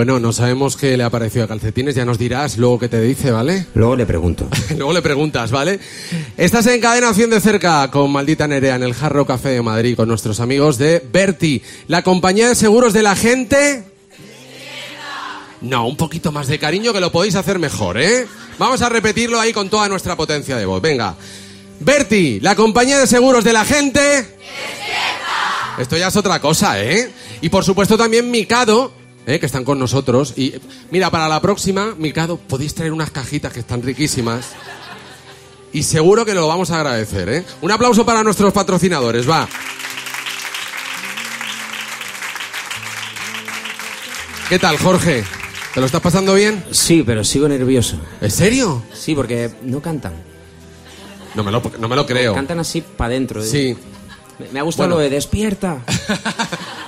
Bueno, 0.00 0.18
no 0.18 0.32
sabemos 0.32 0.78
qué 0.78 0.96
le 0.96 1.04
ha 1.04 1.10
parecido 1.10 1.44
a 1.44 1.48
Calcetines, 1.48 1.94
ya 1.94 2.06
nos 2.06 2.16
dirás 2.16 2.56
luego 2.56 2.78
qué 2.78 2.88
te 2.88 3.02
dice, 3.02 3.32
¿vale? 3.32 3.66
Luego 3.74 3.96
le 3.96 4.06
pregunto. 4.06 4.48
luego 4.78 4.94
le 4.94 5.02
preguntas, 5.02 5.50
¿vale? 5.50 5.78
Estás 6.38 6.66
en 6.68 6.80
Cadenación 6.80 7.28
de 7.28 7.38
Cerca 7.38 7.90
con 7.90 8.10
Maldita 8.10 8.48
Nerea 8.48 8.76
en 8.76 8.82
el 8.82 8.94
Jarro 8.94 9.26
Café 9.26 9.50
de 9.50 9.60
Madrid 9.60 9.96
con 9.96 10.08
nuestros 10.08 10.40
amigos 10.40 10.78
de 10.78 11.06
Berti, 11.12 11.62
la 11.86 12.00
compañía 12.00 12.48
de 12.48 12.54
seguros 12.54 12.94
de 12.94 13.02
la 13.02 13.14
gente... 13.14 13.84
No, 15.60 15.86
un 15.86 15.98
poquito 15.98 16.32
más 16.32 16.48
de 16.48 16.58
cariño 16.58 16.94
que 16.94 17.00
lo 17.00 17.12
podéis 17.12 17.34
hacer 17.34 17.58
mejor, 17.58 18.00
¿eh? 18.00 18.26
Vamos 18.58 18.80
a 18.80 18.88
repetirlo 18.88 19.38
ahí 19.38 19.52
con 19.52 19.68
toda 19.68 19.86
nuestra 19.90 20.16
potencia 20.16 20.56
de 20.56 20.64
voz. 20.64 20.80
Venga. 20.80 21.14
Berti, 21.78 22.40
la 22.40 22.54
compañía 22.54 22.98
de 22.98 23.06
seguros 23.06 23.44
de 23.44 23.52
la 23.52 23.66
gente... 23.66 24.38
Esto 25.78 25.98
ya 25.98 26.08
es 26.08 26.16
otra 26.16 26.40
cosa, 26.40 26.82
¿eh? 26.82 27.10
Y 27.42 27.50
por 27.50 27.64
supuesto 27.64 27.98
también 27.98 28.30
Mikado, 28.30 28.92
¿eh? 29.30 29.40
que 29.40 29.46
están 29.46 29.64
con 29.64 29.78
nosotros. 29.78 30.34
Y 30.36 30.54
mira, 30.90 31.10
para 31.10 31.28
la 31.28 31.40
próxima, 31.40 31.94
Mikado, 31.96 32.36
podéis 32.36 32.74
traer 32.74 32.92
unas 32.92 33.10
cajitas 33.10 33.52
que 33.52 33.60
están 33.60 33.82
riquísimas. 33.82 34.46
Y 35.72 35.84
seguro 35.84 36.24
que 36.24 36.34
lo 36.34 36.48
vamos 36.48 36.70
a 36.70 36.80
agradecer, 36.80 37.28
¿eh? 37.28 37.44
Un 37.60 37.70
aplauso 37.70 38.04
para 38.04 38.24
nuestros 38.24 38.52
patrocinadores, 38.52 39.28
va. 39.28 39.48
¿Qué 44.48 44.58
tal, 44.58 44.76
Jorge? 44.78 45.22
¿Te 45.72 45.78
lo 45.78 45.86
estás 45.86 46.00
pasando 46.00 46.34
bien? 46.34 46.64
Sí, 46.72 47.04
pero 47.06 47.22
sigo 47.22 47.46
nervioso. 47.48 48.00
¿En 48.20 48.32
serio? 48.32 48.82
Sí, 48.92 49.14
porque 49.14 49.48
no 49.62 49.80
cantan. 49.80 50.14
No 51.36 51.44
me 51.44 51.52
lo, 51.52 51.62
no 51.78 51.88
me 51.88 51.94
lo 51.94 52.04
creo. 52.04 52.34
Cantan 52.34 52.58
así 52.58 52.80
para 52.80 53.10
adentro. 53.10 53.44
Sí. 53.44 53.76
Me- 54.52 54.60
ha 54.60 54.62
gustado 54.62 54.88
Bueno. 54.88 54.96
lo 54.98 55.02
de 55.02 55.10
despierta. 55.10 55.78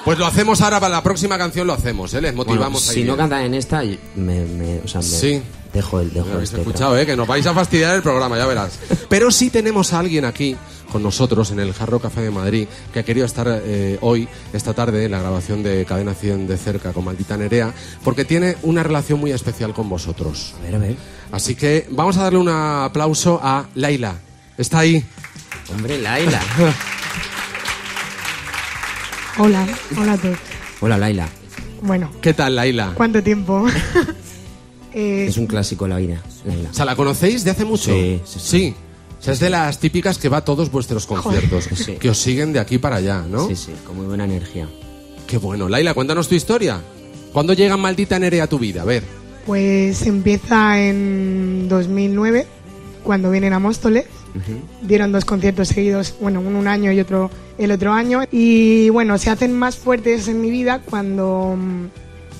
Pues 0.04 0.18
lo 0.18 0.26
hacemos 0.26 0.60
ahora, 0.62 0.80
para 0.80 0.96
la 0.96 1.02
próxima 1.04 1.38
canción 1.38 1.64
lo 1.64 1.74
hacemos, 1.74 2.12
¿eh? 2.14 2.20
Les 2.20 2.34
Bueno, 2.34 2.50
motivamos 2.50 2.88
ahí 2.88 2.94
si 2.96 3.00
no 3.02 3.14
bien. 3.14 3.18
cantan 3.18 3.42
en 3.42 3.54
esta, 3.54 3.82
me, 4.16 4.40
me- 4.46 4.80
o 4.84 4.88
sea, 4.88 5.00
me 5.00 5.06
Sí. 5.06 5.40
dejo 5.72 6.00
el 6.00 6.12
dejo 6.12 6.40
este 6.40 6.58
escuchado, 6.58 6.98
¿eh? 6.98 7.06
Que 7.06 7.14
nos 7.14 7.28
vais 7.28 7.46
a 7.46 7.54
fastidiar 7.54 7.94
el 7.94 8.02
programa, 8.02 8.36
ya 8.36 8.46
verás. 8.46 8.80
Pero 9.08 9.30
sí 9.30 9.48
tenemos 9.48 9.92
a 9.92 10.00
alguien 10.00 10.24
aquí 10.24 10.56
con 10.90 11.04
nosotros 11.04 11.52
en 11.52 11.60
el 11.60 11.72
Jarro 11.72 12.00
Café 12.00 12.20
de 12.22 12.32
Madrid 12.32 12.66
que 12.92 12.98
ha 12.98 13.02
querido 13.04 13.24
estar 13.26 13.46
eh, 13.48 13.96
hoy, 14.00 14.26
esta 14.52 14.74
tarde, 14.74 15.04
en 15.04 15.12
la 15.12 15.20
grabación 15.20 15.62
de 15.62 15.84
Cadena 15.84 16.14
100 16.14 16.48
de 16.48 16.56
cerca 16.58 16.92
con 16.92 17.04
Maldita 17.04 17.36
Nerea, 17.36 17.72
porque 18.02 18.24
tiene 18.24 18.56
una 18.64 18.82
relación 18.82 19.20
muy 19.20 19.30
especial 19.30 19.72
con 19.72 19.88
vosotros. 19.88 20.54
A 20.58 20.62
ver, 20.64 20.74
a 20.74 20.78
ver. 20.78 20.96
Así 21.30 21.54
que 21.54 21.86
vamos 21.90 22.16
a 22.16 22.24
darle 22.24 22.40
un 22.40 22.48
aplauso 22.48 23.38
a 23.40 23.66
Laila. 23.76 24.16
¿Está 24.58 24.80
ahí? 24.80 25.04
Hombre, 25.72 25.96
Laila. 26.00 26.40
Hola, 29.38 29.66
hola 29.98 30.12
a 30.14 30.18
todos. 30.18 30.38
Hola, 30.80 30.98
Laila. 30.98 31.28
Bueno, 31.82 32.10
¿Qué 32.20 32.32
tal, 32.34 32.54
Laila? 32.56 32.92
¿cuánto 32.94 33.22
tiempo? 33.22 33.66
Eh, 34.94 35.24
Es 35.26 35.38
un 35.38 35.46
clásico 35.46 35.88
la 35.88 35.96
vida, 35.96 36.20
Laila. 36.44 36.68
O 36.68 36.74
sea, 36.74 36.84
¿la 36.84 36.94
conocéis 36.94 37.44
de 37.44 37.50
hace 37.52 37.64
mucho? 37.64 37.90
Sí, 37.94 38.20
sí, 38.26 38.38
sí. 38.42 38.74
O 39.18 39.22
sea, 39.22 39.32
es 39.32 39.40
de 39.40 39.48
las 39.48 39.78
típicas 39.78 40.18
que 40.18 40.28
va 40.28 40.36
a 40.38 40.44
todos 40.44 40.70
vuestros 40.70 41.06
conciertos, 41.06 41.66
Sí. 41.74 41.92
que 41.94 42.10
os 42.10 42.18
siguen 42.18 42.52
de 42.52 42.58
aquí 42.60 42.76
para 42.76 42.96
allá, 42.96 43.22
¿no? 43.26 43.48
Sí, 43.48 43.56
sí, 43.56 43.72
con 43.86 43.96
muy 43.96 44.04
buena 44.04 44.26
energía. 44.26 44.68
Qué 45.26 45.38
bueno. 45.38 45.66
Laila, 45.70 45.94
cuéntanos 45.94 46.28
tu 46.28 46.34
historia. 46.34 46.78
¿Cuándo 47.32 47.54
llega 47.54 47.78
Maldita 47.78 48.18
Nerea 48.18 48.44
a 48.44 48.46
tu 48.48 48.58
vida? 48.58 48.82
A 48.82 48.84
ver. 48.84 49.02
pues 49.46 50.02
empieza 50.02 50.78
en 50.78 51.68
2009, 51.70 52.46
cuando 53.02 53.30
vienen 53.30 53.54
a 53.54 53.58
Móstoles. 53.60 54.04
Dieron 54.82 55.12
dos 55.12 55.24
conciertos 55.24 55.68
seguidos, 55.68 56.14
bueno, 56.20 56.40
uno 56.40 56.58
un 56.58 56.68
año 56.68 56.90
y 56.92 57.00
otro 57.00 57.30
el 57.58 57.70
otro 57.70 57.92
año. 57.92 58.22
Y 58.30 58.88
bueno, 58.90 59.18
se 59.18 59.30
hacen 59.30 59.52
más 59.56 59.76
fuertes 59.76 60.28
en 60.28 60.40
mi 60.40 60.50
vida 60.50 60.80
cuando 60.88 61.56
mm, 61.56 61.86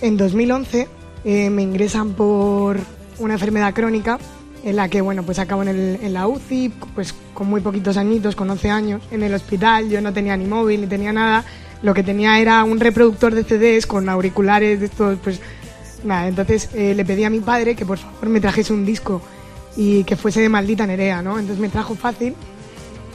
en 0.04 0.16
2011 0.16 0.88
eh, 1.24 1.50
me 1.50 1.62
ingresan 1.62 2.14
por 2.14 2.78
una 3.18 3.34
enfermedad 3.34 3.74
crónica 3.74 4.18
en 4.64 4.76
la 4.76 4.88
que, 4.88 5.00
bueno, 5.00 5.22
pues 5.24 5.38
acabo 5.38 5.62
en, 5.62 5.68
el- 5.68 5.98
en 6.02 6.12
la 6.14 6.26
UCI, 6.28 6.70
pues 6.94 7.14
con 7.34 7.48
muy 7.48 7.60
poquitos 7.60 7.96
añitos, 7.96 8.36
con 8.36 8.48
11 8.48 8.70
años, 8.70 9.02
en 9.10 9.22
el 9.22 9.34
hospital, 9.34 9.88
yo 9.88 10.00
no 10.00 10.12
tenía 10.12 10.36
ni 10.36 10.44
móvil 10.46 10.80
ni 10.82 10.86
tenía 10.86 11.12
nada, 11.12 11.44
lo 11.82 11.94
que 11.94 12.02
tenía 12.04 12.38
era 12.38 12.62
un 12.62 12.78
reproductor 12.78 13.34
de 13.34 13.42
CDs 13.44 13.86
con 13.86 14.08
auriculares 14.08 14.78
de 14.80 14.86
estos, 14.86 15.18
pues 15.22 15.40
nada, 16.04 16.28
entonces 16.28 16.68
eh, 16.74 16.94
le 16.94 17.04
pedí 17.04 17.24
a 17.24 17.30
mi 17.30 17.40
padre 17.40 17.74
que 17.74 17.84
por 17.84 17.98
favor 17.98 18.28
me 18.28 18.40
trajese 18.40 18.72
un 18.72 18.84
disco 18.86 19.20
y 19.76 20.04
que 20.04 20.16
fuese 20.16 20.40
de 20.40 20.48
maldita 20.48 20.86
Nerea, 20.86 21.22
¿no? 21.22 21.38
Entonces 21.38 21.58
me 21.60 21.68
trajo 21.68 21.94
fácil 21.94 22.34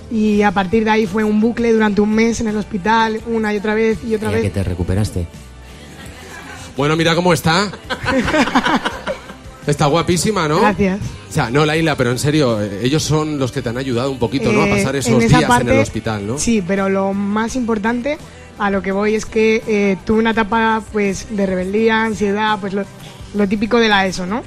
y 0.10 0.42
a 0.42 0.52
partir 0.52 0.84
de 0.86 0.90
ahí 0.92 1.06
fue 1.06 1.24
un 1.24 1.40
bucle 1.42 1.72
durante 1.74 2.02
un 2.02 2.14
mes 2.14 2.40
en 2.42 2.48
el 2.48 2.58
hospital, 2.58 3.22
una 3.28 3.54
y 3.54 3.58
otra 3.58 3.74
vez 3.76 4.00
y 4.08 4.16
otra 4.16 4.30
que 4.32 4.36
vez. 4.42 4.54
te 4.54 4.64
recuperaste. 4.64 5.28
Bueno, 6.76 6.96
mira 6.96 7.16
cómo 7.16 7.34
está. 7.34 7.72
Está 9.68 9.88
guapísima, 9.88 10.48
¿no? 10.48 10.62
Gracias. 10.62 11.00
O 11.30 11.34
sea, 11.34 11.50
no, 11.50 11.66
Laila, 11.66 11.98
pero 11.98 12.12
en 12.12 12.20
serio, 12.20 12.62
eh, 12.62 12.80
ellos 12.84 13.04
son 13.04 13.38
los 13.38 13.52
que 13.52 13.62
te 13.62 13.68
han 13.68 13.78
ayudado 13.78 14.10
un 14.10 14.18
poquito, 14.18 14.50
¿no? 14.54 14.62
A 14.62 14.68
Eh, 14.68 14.72
pasar 14.78 14.96
esos 14.96 15.22
en 15.22 15.28
días 15.28 15.44
parte, 15.44 15.70
en 15.70 15.76
el 15.76 15.82
hospital, 15.84 16.26
¿no? 16.26 16.38
Sí, 16.38 16.64
pero 16.66 16.88
lo 16.88 17.14
más 17.14 17.58
importante 17.58 18.18
a 18.58 18.70
lo 18.70 18.82
que 18.82 18.94
voy 18.94 19.16
es 19.16 19.26
que 19.26 19.62
eh, 19.68 19.98
tuve 20.06 20.20
una 20.20 20.32
etapa 20.32 20.82
pues 20.94 21.28
de 21.36 21.46
rebeldía, 21.46 22.06
ansiedad, 22.06 22.58
pues 22.62 22.72
lo, 22.74 22.86
lo 23.34 23.48
típico 23.50 23.78
de 23.78 23.90
la 23.90 24.06
ESO, 24.08 24.26
¿no? 24.26 24.42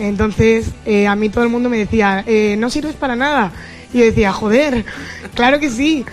Entonces 0.00 0.70
eh, 0.86 1.06
a 1.06 1.14
mí 1.14 1.28
todo 1.28 1.44
el 1.44 1.50
mundo 1.50 1.68
me 1.68 1.76
decía, 1.76 2.24
eh, 2.26 2.56
no 2.58 2.70
sirves 2.70 2.94
para 2.94 3.16
nada. 3.16 3.52
Y 3.92 3.98
yo 3.98 4.04
decía, 4.04 4.32
joder, 4.32 4.84
claro 5.34 5.60
que 5.60 5.70
sí. 5.70 6.04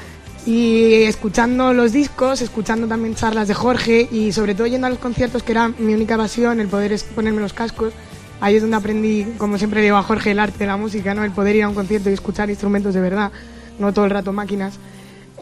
Y 0.46 1.04
escuchando 1.04 1.74
los 1.74 1.92
discos, 1.94 2.42
escuchando 2.42 2.88
también 2.88 3.16
charlas 3.16 3.48
de 3.48 3.54
Jorge 3.54 4.08
y 4.12 4.32
sobre 4.32 4.56
todo 4.56 4.68
yendo 4.68 4.88
a 4.88 4.90
los 4.90 5.00
conciertos, 5.00 5.44
que 5.44 5.52
era 5.52 5.70
mi 5.70 5.94
única 5.94 6.18
pasión, 6.18 6.60
el 6.60 6.68
poder 6.68 6.98
ponerme 7.16 7.42
los 7.42 7.54
cascos. 7.54 7.94
Ahí 8.40 8.56
es 8.56 8.62
donde 8.62 8.78
aprendí, 8.78 9.26
como 9.38 9.58
siempre 9.58 9.82
digo 9.82 9.98
a 9.98 10.04
Jorge, 10.04 10.32
el 10.32 10.40
arte 10.40 10.60
de 10.60 10.68
la 10.68 10.78
música, 10.78 11.14
¿no? 11.14 11.24
El 11.24 11.32
poder 11.32 11.56
ir 11.56 11.64
a 11.64 11.70
un 11.70 11.76
concierto 11.76 12.10
y 12.10 12.14
escuchar 12.14 12.50
instrumentos 12.50 12.94
de 12.94 13.02
verdad, 13.02 13.32
no 13.80 13.94
todo 13.94 14.06
el 14.06 14.12
rato 14.12 14.32
máquinas. 14.32 14.76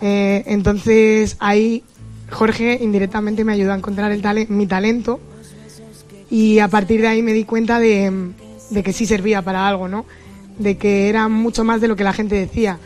Eh, 0.02 0.44
entonces 0.48 1.36
ahí 1.40 1.84
Jorge 2.32 2.80
indirectamente 2.82 3.44
me 3.44 3.54
ayudó 3.54 3.74
a 3.74 3.76
encontrar 3.76 4.16
mi 4.50 4.68
talento 4.68 5.20
y 6.30 6.60
a 6.60 6.68
partir 6.68 7.02
de 7.02 7.08
ahí 7.08 7.22
me 7.22 7.34
di 7.34 7.44
cuenta 7.44 7.80
de, 7.80 8.32
de 8.70 8.84
que 8.84 8.94
sí 8.94 9.06
servía 9.06 9.42
para 9.42 9.68
algo, 9.68 9.88
¿no? 9.88 10.06
De 10.58 10.78
que 10.78 11.10
era 11.10 11.28
mucho 11.28 11.64
más 11.64 11.82
de 11.82 11.88
lo 11.88 11.96
que 11.96 12.04
la 12.04 12.14
gente 12.14 12.36
decía. 12.36 12.80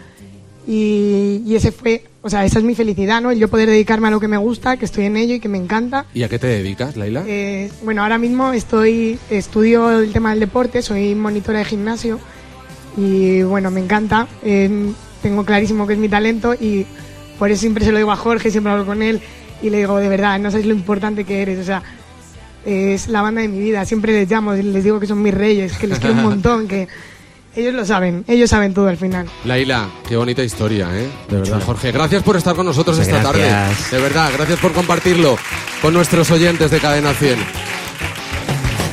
Y, 0.68 1.42
y 1.46 1.56
ese 1.56 1.72
fue, 1.72 2.04
o 2.22 2.30
sea, 2.30 2.46
esa 2.46 2.60
es 2.60 2.66
mi 2.66 2.76
felicidad, 2.76 3.22
¿no? 3.22 3.32
El 3.32 3.40
yo 3.40 3.48
poder 3.48 3.70
dedicarme 3.70 4.10
a 4.10 4.12
lo 4.12 4.20
que 4.20 4.28
me 4.28 4.38
gusta, 4.38 4.78
que 4.78 4.86
estoy 4.86 5.06
en 5.06 5.18
ello 5.18 5.36
y 5.36 5.40
que 5.40 5.50
me 5.50 5.58
encanta. 5.58 6.06
¿Y 6.14 6.24
a 6.24 6.30
qué 6.30 6.38
te 6.38 6.48
dedicas, 6.48 6.96
Laila? 6.96 7.24
Eh, 7.28 7.72
bueno, 7.84 8.04
ahora 8.04 8.18
mismo 8.18 8.52
estoy 8.54 9.18
estudio 9.30 10.00
el 10.00 10.12
tema 10.12 10.32
del 10.32 10.40
deporte, 10.40 10.82
soy 10.82 11.16
monitora 11.16 11.60
de 11.60 11.66
gimnasio 11.66 12.20
y 12.98 13.42
bueno, 13.44 13.72
me 13.72 13.80
encanta. 13.80 14.28
Eh, 14.44 14.92
tengo 15.24 15.46
clarísimo 15.46 15.88
que 15.88 15.94
es 15.94 16.00
mi 16.00 16.10
talento 16.10 16.54
y 16.54 16.86
por 17.40 17.50
eso 17.50 17.62
siempre 17.62 17.86
se 17.86 17.92
lo 17.92 17.98
digo 17.98 18.12
a 18.12 18.16
Jorge, 18.16 18.52
siempre 18.52 18.72
hablo 18.72 18.86
con 18.86 19.02
él 19.02 19.22
y 19.62 19.70
le 19.70 19.80
digo, 19.80 19.98
de 19.98 20.10
verdad, 20.10 20.40
no 20.40 20.52
sabes 20.52 20.66
lo 20.66 20.74
importante 20.74 21.24
que 21.24 21.42
eres, 21.42 21.60
o 21.60 21.64
sea, 21.64 21.84
es 22.66 23.08
la 23.08 23.22
banda 23.22 23.42
de 23.42 23.48
mi 23.48 23.60
vida. 23.60 23.86
Siempre 23.86 24.14
les 24.14 24.30
llamo, 24.30 24.54
les 24.54 24.84
digo 24.84 25.00
que 25.00 25.08
son 25.08 25.22
mis 25.22 25.34
reyes, 25.34 25.74
que 25.78 25.88
les 25.88 26.00
quiero 26.00 26.16
un 26.16 26.24
montón, 26.30 26.68
que 26.68 26.88
ellos 27.56 27.74
lo 27.74 27.84
saben, 27.86 28.24
ellos 28.28 28.50
saben 28.50 28.74
todo 28.74 28.88
al 28.88 28.98
final. 28.98 29.28
Laila, 29.46 29.88
qué 30.08 30.16
bonita 30.16 30.44
historia, 30.44 30.88
¿eh? 30.94 31.08
De 31.30 31.38
verdad, 31.38 31.62
Jorge. 31.66 31.92
Gracias 31.92 32.24
por 32.24 32.36
estar 32.38 32.56
con 32.56 32.66
nosotros 32.66 32.98
Muchas 32.98 33.12
esta 33.14 33.24
tarde. 33.24 33.48
gracias. 33.48 33.92
De 33.92 34.00
verdad, 34.00 34.32
gracias 34.36 34.60
por 34.60 34.72
compartirlo 34.72 35.38
con 35.82 35.94
nuestros 35.94 36.30
oyentes 36.32 36.70
de 36.72 36.80
Cadena 36.80 37.14
100. 37.14 37.38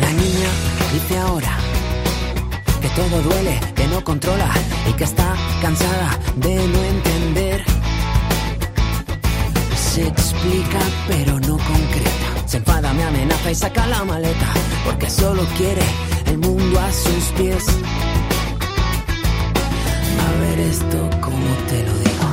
La 0.00 0.10
niña 0.12 0.48
dice 0.92 1.18
ahora 1.18 1.56
que 2.80 2.88
todo 2.88 3.22
duele, 3.22 3.60
que 3.74 3.86
no 3.88 4.02
controla 4.02 4.50
y 4.88 4.92
que 4.94 5.04
está 5.04 5.34
cansada 5.60 6.18
de 6.36 6.54
no 6.54 6.84
entender. 6.84 7.64
Se 9.94 10.06
explica 10.06 10.78
pero 11.08 11.38
no 11.40 11.56
concreta. 11.58 11.85
Se 12.46 12.58
enfada, 12.58 12.92
me 12.92 13.02
amenaza 13.02 13.50
y 13.50 13.54
saca 13.56 13.88
la 13.88 14.04
maleta 14.04 14.46
porque 14.84 15.10
solo 15.10 15.42
quiere 15.56 15.82
el 16.26 16.38
mundo 16.38 16.78
a 16.78 16.92
sus 16.92 17.24
pies. 17.36 17.64
A 20.26 20.40
ver 20.40 20.60
esto 20.60 21.10
como 21.20 21.54
te 21.68 21.82
lo 21.82 21.92
digo. 21.98 22.26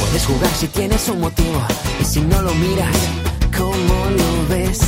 Puedes 0.00 0.24
jugar 0.24 0.50
si 0.58 0.66
tienes 0.68 1.06
un 1.10 1.20
motivo 1.20 1.62
y 2.00 2.04
si 2.06 2.22
no 2.22 2.40
lo 2.40 2.54
miras, 2.54 2.96
¿cómo 3.54 3.94
lo 4.16 4.48
ves? 4.54 4.80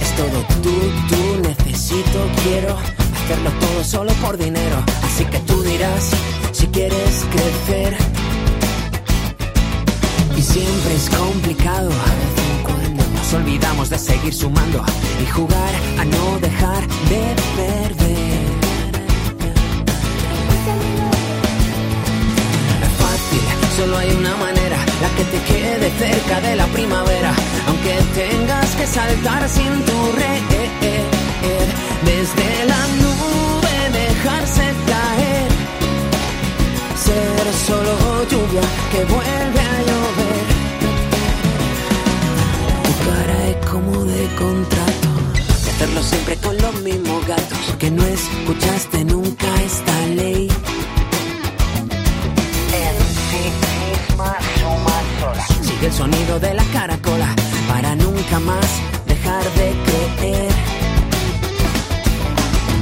Es 0.00 0.16
todo 0.16 0.40
tú, 0.62 0.70
tú, 1.08 1.48
necesito, 1.48 2.28
quiero 2.44 2.76
hacerlo 3.24 3.50
todo 3.58 3.84
solo 3.84 4.12
por 4.22 4.38
dinero. 4.38 4.76
Así 5.02 5.24
que 5.24 5.40
tú 5.40 5.62
dirás 5.64 6.10
si 6.52 6.68
quieres 6.68 7.26
crecer. 7.32 7.96
Y 10.36 10.42
siempre 10.42 10.94
es 10.94 11.10
complicado. 11.10 11.47
De 13.90 13.98
seguir 13.98 14.34
sumando 14.34 14.84
y 15.22 15.26
jugar 15.30 15.74
a 15.98 16.04
no 16.04 16.38
dejar 16.40 16.82
de 17.08 17.22
perder. 17.56 17.90
Es 22.82 22.92
fácil, 23.02 23.42
solo 23.78 23.96
hay 23.96 24.10
una 24.10 24.36
manera, 24.36 24.76
la 25.00 25.08
que 25.16 25.24
te 25.24 25.40
quede 25.50 25.90
cerca 25.98 26.40
de 26.40 26.56
la 26.56 26.66
primavera, 26.66 27.32
aunque 27.68 27.94
tengas 28.14 28.74
que 28.76 28.86
saltar 28.86 29.48
sin 29.48 29.84
tu 29.86 30.12
red, 30.12 30.42
desde 32.04 32.64
la 32.66 32.82
nube 33.02 33.74
dejarse 33.92 34.64
caer, 34.86 35.48
ser 37.06 37.54
solo 37.66 38.24
lluvia 38.30 38.62
que 38.92 39.04
vuelve 39.04 39.60
a 39.60 39.82
llover. 39.82 40.07
Como 43.70 44.04
de 44.04 44.26
contrato, 44.36 45.08
de 45.64 45.70
hacerlo 45.70 46.02
siempre 46.02 46.36
con 46.36 46.56
los 46.56 46.74
mismos 46.82 47.26
gatos, 47.26 47.58
que 47.78 47.90
no 47.90 48.04
escuchaste 48.04 49.04
nunca 49.04 49.46
esta 49.62 50.06
ley. 50.08 50.48
Sigue 55.62 55.86
el 55.86 55.92
sonido 55.92 56.40
de 56.40 56.54
la 56.54 56.64
caracola 56.72 57.34
para 57.68 57.94
nunca 57.94 58.40
más 58.40 58.66
dejar 59.06 59.44
de 59.54 59.74
creer. 60.18 60.52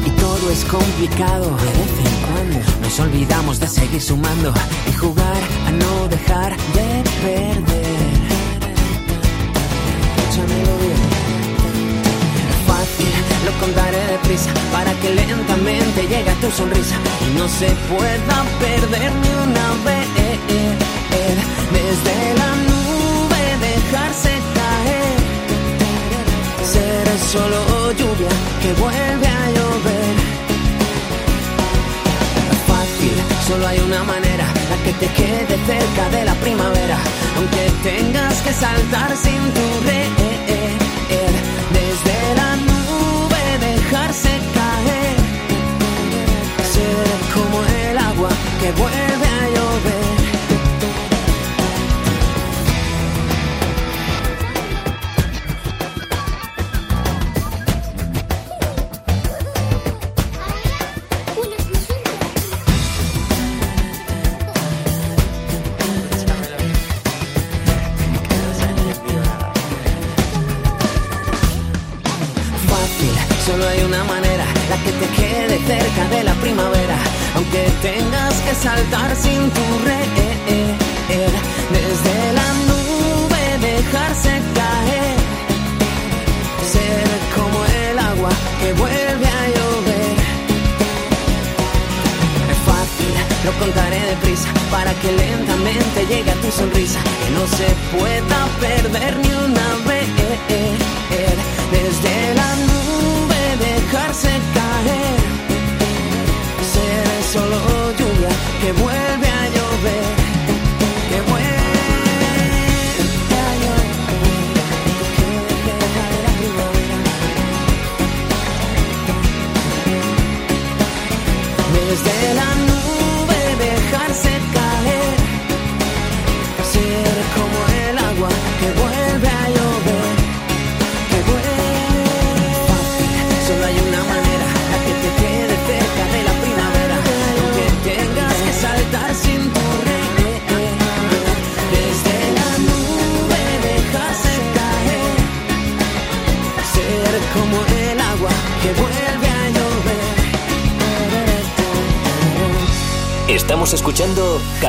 Y 0.05 0.11
todo 0.11 0.51
es 0.51 0.65
complicado 0.65 1.57
de 1.57 1.71
vez 1.81 1.95
en 2.05 2.17
cuando. 2.27 2.81
Nos 2.83 3.01
olvidamos 3.01 3.61
de 3.61 3.69
seguir 3.69 4.01
sumando 4.01 4.53
y 4.89 4.93
jugar 4.93 5.43
a 5.67 5.71
no 5.73 6.09
dejar 6.09 6.57
de 6.57 7.03
perder. 7.23 7.76
Escúchamelo. 10.37 10.77
Fácil, 12.67 13.15
lo 13.47 13.53
contaré 13.59 14.07
deprisa 14.13 14.51
para 14.71 14.93
que 15.01 15.15
lentamente 15.15 16.03
llegue 16.03 16.33
tu 16.43 16.51
sonrisa 16.51 16.97
y 17.27 17.39
no 17.39 17.49
se 17.49 17.69
pueda 17.89 18.37
perder 18.61 19.13
ni 19.23 19.31
una 19.49 19.67
vez. 19.85 20.07
Desde 21.73 22.35
la 22.41 22.51
nube 22.69 23.43
dejarse 23.67 24.33
caer, 24.59 25.17
ser 26.73 27.07
solo 27.33 27.93
lluvia 27.93 28.33
que 28.63 28.73
vuelve 28.75 29.27
a 29.27 29.51
llover. 29.57 30.17
Fácil, 32.69 33.17
solo 33.49 33.67
hay 33.67 33.79
una 33.81 34.03
manera, 34.05 34.47
la 34.71 34.77
que 34.85 34.93
te 35.01 35.07
quede 35.15 35.57
cerca 35.67 36.09
de 36.11 36.25
la 36.25 36.35
primavera, 36.35 36.99
aunque 37.37 37.71
tengas 37.83 38.35
que 38.43 38.53
saltar 38.53 39.17
sin 39.17 39.43
tu 39.57 39.67
red. 39.87 40.11
Desde 41.79 42.17
la 42.41 42.57
nube 42.57 43.43
dejarse 43.61 44.31
caer, 44.57 45.17
ser 46.73 47.09
como 47.35 47.59
el 47.65 47.99
agua 47.99 48.31
que 48.61 48.73
vuelve 48.73 48.96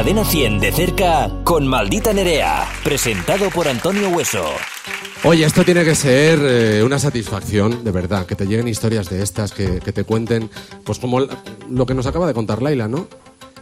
Cadena 0.07 0.23
100 0.23 0.59
de 0.61 0.71
cerca 0.71 1.29
con 1.43 1.67
Maldita 1.67 2.13
Nerea, 2.13 2.65
presentado 2.81 3.49
por 3.49 3.67
Antonio 3.67 4.07
Hueso. 4.07 4.45
Oye, 5.25 5.43
esto 5.43 5.65
tiene 5.65 5.83
que 5.83 5.95
ser 5.95 6.39
eh, 6.41 6.81
una 6.81 6.97
satisfacción, 6.97 7.83
de 7.83 7.91
verdad, 7.91 8.25
que 8.25 8.33
te 8.35 8.45
lleguen 8.47 8.69
historias 8.69 9.09
de 9.09 9.21
estas, 9.21 9.51
que, 9.51 9.81
que 9.81 9.91
te 9.91 10.05
cuenten, 10.05 10.49
pues 10.85 10.99
como 10.99 11.19
lo 11.19 11.85
que 11.85 11.93
nos 11.93 12.05
acaba 12.07 12.25
de 12.25 12.33
contar 12.33 12.61
Laila, 12.61 12.87
¿no? 12.87 13.09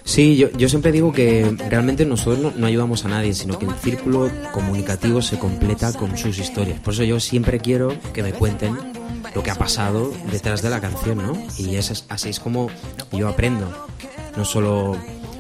Sí, 0.03 0.37
yo, 0.37 0.51
yo 0.51 0.69
siempre 0.69 0.91
digo 0.91 1.11
que 1.11 1.51
realmente 1.67 2.05
nosotros 2.05 2.37
no, 2.37 2.53
no 2.55 2.67
ayudamos 2.67 3.03
a 3.05 3.07
nadie, 3.07 3.33
sino 3.33 3.57
que 3.57 3.65
el 3.65 3.73
círculo 3.73 4.29
comunicativo 4.53 5.23
se 5.23 5.39
completa 5.39 5.93
con 5.93 6.15
sus 6.15 6.37
historias. 6.37 6.79
Por 6.79 6.93
eso 6.93 7.03
yo 7.03 7.19
siempre 7.19 7.57
quiero 7.59 7.91
que 8.13 8.21
me 8.21 8.33
cuenten 8.33 8.77
lo 9.33 9.41
que 9.41 9.49
ha 9.49 9.55
pasado 9.55 10.13
detrás 10.31 10.61
de 10.61 10.69
la 10.69 10.79
canción, 10.79 11.17
¿no? 11.17 11.33
Y 11.57 11.75
es, 11.77 11.89
as- 11.89 12.05
así 12.07 12.29
es 12.29 12.39
como 12.39 12.69
yo 13.11 13.29
aprendo. 13.29 13.67
No 14.37 14.45
solo... 14.45 14.95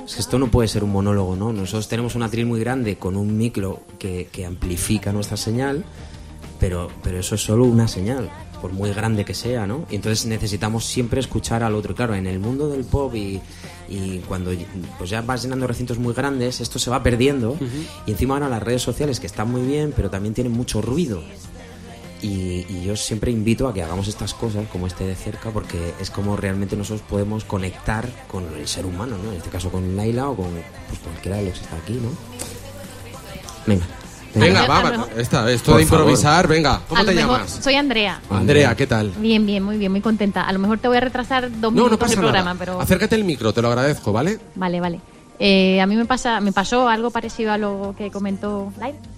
es 0.05 0.15
que 0.15 0.21
esto 0.21 0.37
no 0.37 0.47
puede 0.51 0.67
ser 0.67 0.83
un 0.83 0.91
monólogo, 0.91 1.35
¿no? 1.35 1.51
Nosotros 1.51 1.87
tenemos 1.87 2.15
un 2.15 2.23
atril 2.23 2.45
muy 2.45 2.59
grande 2.59 2.97
con 2.97 3.15
un 3.15 3.37
micro 3.37 3.81
que, 3.97 4.27
que 4.31 4.45
amplifica 4.45 5.11
nuestra 5.11 5.37
señal, 5.37 5.83
pero, 6.59 6.89
pero 7.03 7.19
eso 7.19 7.35
es 7.35 7.41
solo 7.41 7.65
una 7.65 7.87
señal, 7.87 8.29
por 8.61 8.71
muy 8.71 8.91
grande 8.93 9.25
que 9.25 9.33
sea, 9.33 9.65
¿no? 9.65 9.85
Y 9.89 9.95
entonces 9.95 10.25
necesitamos 10.25 10.85
siempre 10.85 11.19
escuchar 11.19 11.63
al 11.63 11.75
otro. 11.75 11.95
Claro, 11.95 12.15
en 12.15 12.27
el 12.27 12.39
mundo 12.39 12.69
del 12.69 12.85
pop 12.85 13.15
y, 13.15 13.41
y 13.89 14.19
cuando 14.27 14.51
pues 14.97 15.09
ya 15.09 15.21
vas 15.21 15.43
llenando 15.43 15.67
recintos 15.67 15.97
muy 15.97 16.13
grandes, 16.13 16.61
esto 16.61 16.79
se 16.79 16.89
va 16.89 17.01
perdiendo. 17.03 17.57
Y 18.05 18.11
encima 18.11 18.35
ahora 18.35 18.49
las 18.49 18.63
redes 18.63 18.81
sociales, 18.81 19.19
que 19.19 19.27
están 19.27 19.51
muy 19.51 19.61
bien, 19.61 19.93
pero 19.95 20.09
también 20.09 20.33
tienen 20.33 20.53
mucho 20.53 20.81
ruido. 20.81 21.21
Y, 22.25 22.65
y 22.69 22.83
yo 22.83 22.95
siempre 22.95 23.29
invito 23.29 23.67
a 23.67 23.73
que 23.73 23.83
hagamos 23.83 24.07
estas 24.07 24.33
cosas 24.33 24.65
como 24.71 24.87
este 24.87 25.05
de 25.05 25.13
cerca 25.15 25.51
porque 25.51 25.93
es 25.99 26.09
como 26.09 26.35
realmente 26.35 26.75
nosotros 26.75 27.05
podemos 27.07 27.43
conectar 27.45 28.09
con 28.27 28.43
el 28.57 28.67
ser 28.67 28.87
humano, 28.87 29.15
¿no? 29.23 29.29
En 29.31 29.37
este 29.37 29.49
caso 29.49 29.69
con 29.69 29.95
Laila 29.95 30.29
o 30.29 30.35
con 30.35 30.47
pues, 30.87 30.99
cualquiera 31.01 31.37
de 31.37 31.45
los 31.45 31.53
que 31.59 31.65
está 31.65 31.75
aquí, 31.75 31.93
¿no? 31.93 32.09
Venga. 33.67 33.85
Venga, 34.33 34.63
A 34.63 34.67
va, 34.67 35.07
esta, 35.17 35.49
esto 35.51 35.71
Por 35.71 35.77
de 35.77 35.83
improvisar, 35.83 36.47
venga, 36.47 36.81
¿cómo 36.89 36.99
A 37.01 37.05
te 37.05 37.13
mejor- 37.13 37.37
llamas? 37.37 37.59
Soy 37.63 37.75
Andrea. 37.75 38.19
Andrea, 38.29 38.75
¿qué 38.75 38.85
tal? 38.87 39.11
Bien, 39.11 39.45
bien, 39.45 39.63
muy 39.63 39.77
bien, 39.77 39.91
muy 39.91 40.01
contenta. 40.01 40.41
A 40.41 40.51
lo 40.51 40.59
mejor 40.59 40.77
te 40.79 40.87
voy 40.89 40.97
a 40.97 41.01
retrasar 41.01 41.49
dos 41.51 41.61
No, 41.61 41.71
minutos 41.71 41.91
no 41.91 41.97
pasa 41.99 42.09
del 42.11 42.19
programa, 42.19 42.53
nada. 42.53 42.59
pero 42.59 42.81
Acércate 42.81 43.15
el 43.15 43.23
micro, 43.23 43.53
te 43.53 43.61
lo 43.61 43.69
agradezco, 43.69 44.11
¿vale? 44.11 44.39
vale, 44.55 44.81
vale. 44.81 44.99
Eh, 45.39 45.79
a 45.79 45.85
mí 45.85 45.95
me 45.95 46.05
pasa, 46.05 46.39
me 46.41 46.51
pasó 46.51 46.87
algo 46.89 47.11
parecido 47.11 47.51
a 47.53 47.57
lo 47.57 47.93
que 47.97 48.09
comentó 48.11 48.73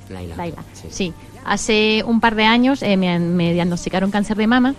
Laila. 0.09 0.35
Laila. 0.35 0.63
Sí. 0.73 0.87
Sí. 0.91 1.13
Hace 1.47 2.03
un 2.05 2.19
par 2.19 2.35
de 2.35 2.43
años 2.43 2.83
eh, 2.83 2.97
me, 2.97 3.17
me 3.19 3.53
diagnosticaron 3.53 4.11
cáncer 4.11 4.35
de 4.37 4.47
mama 4.47 4.75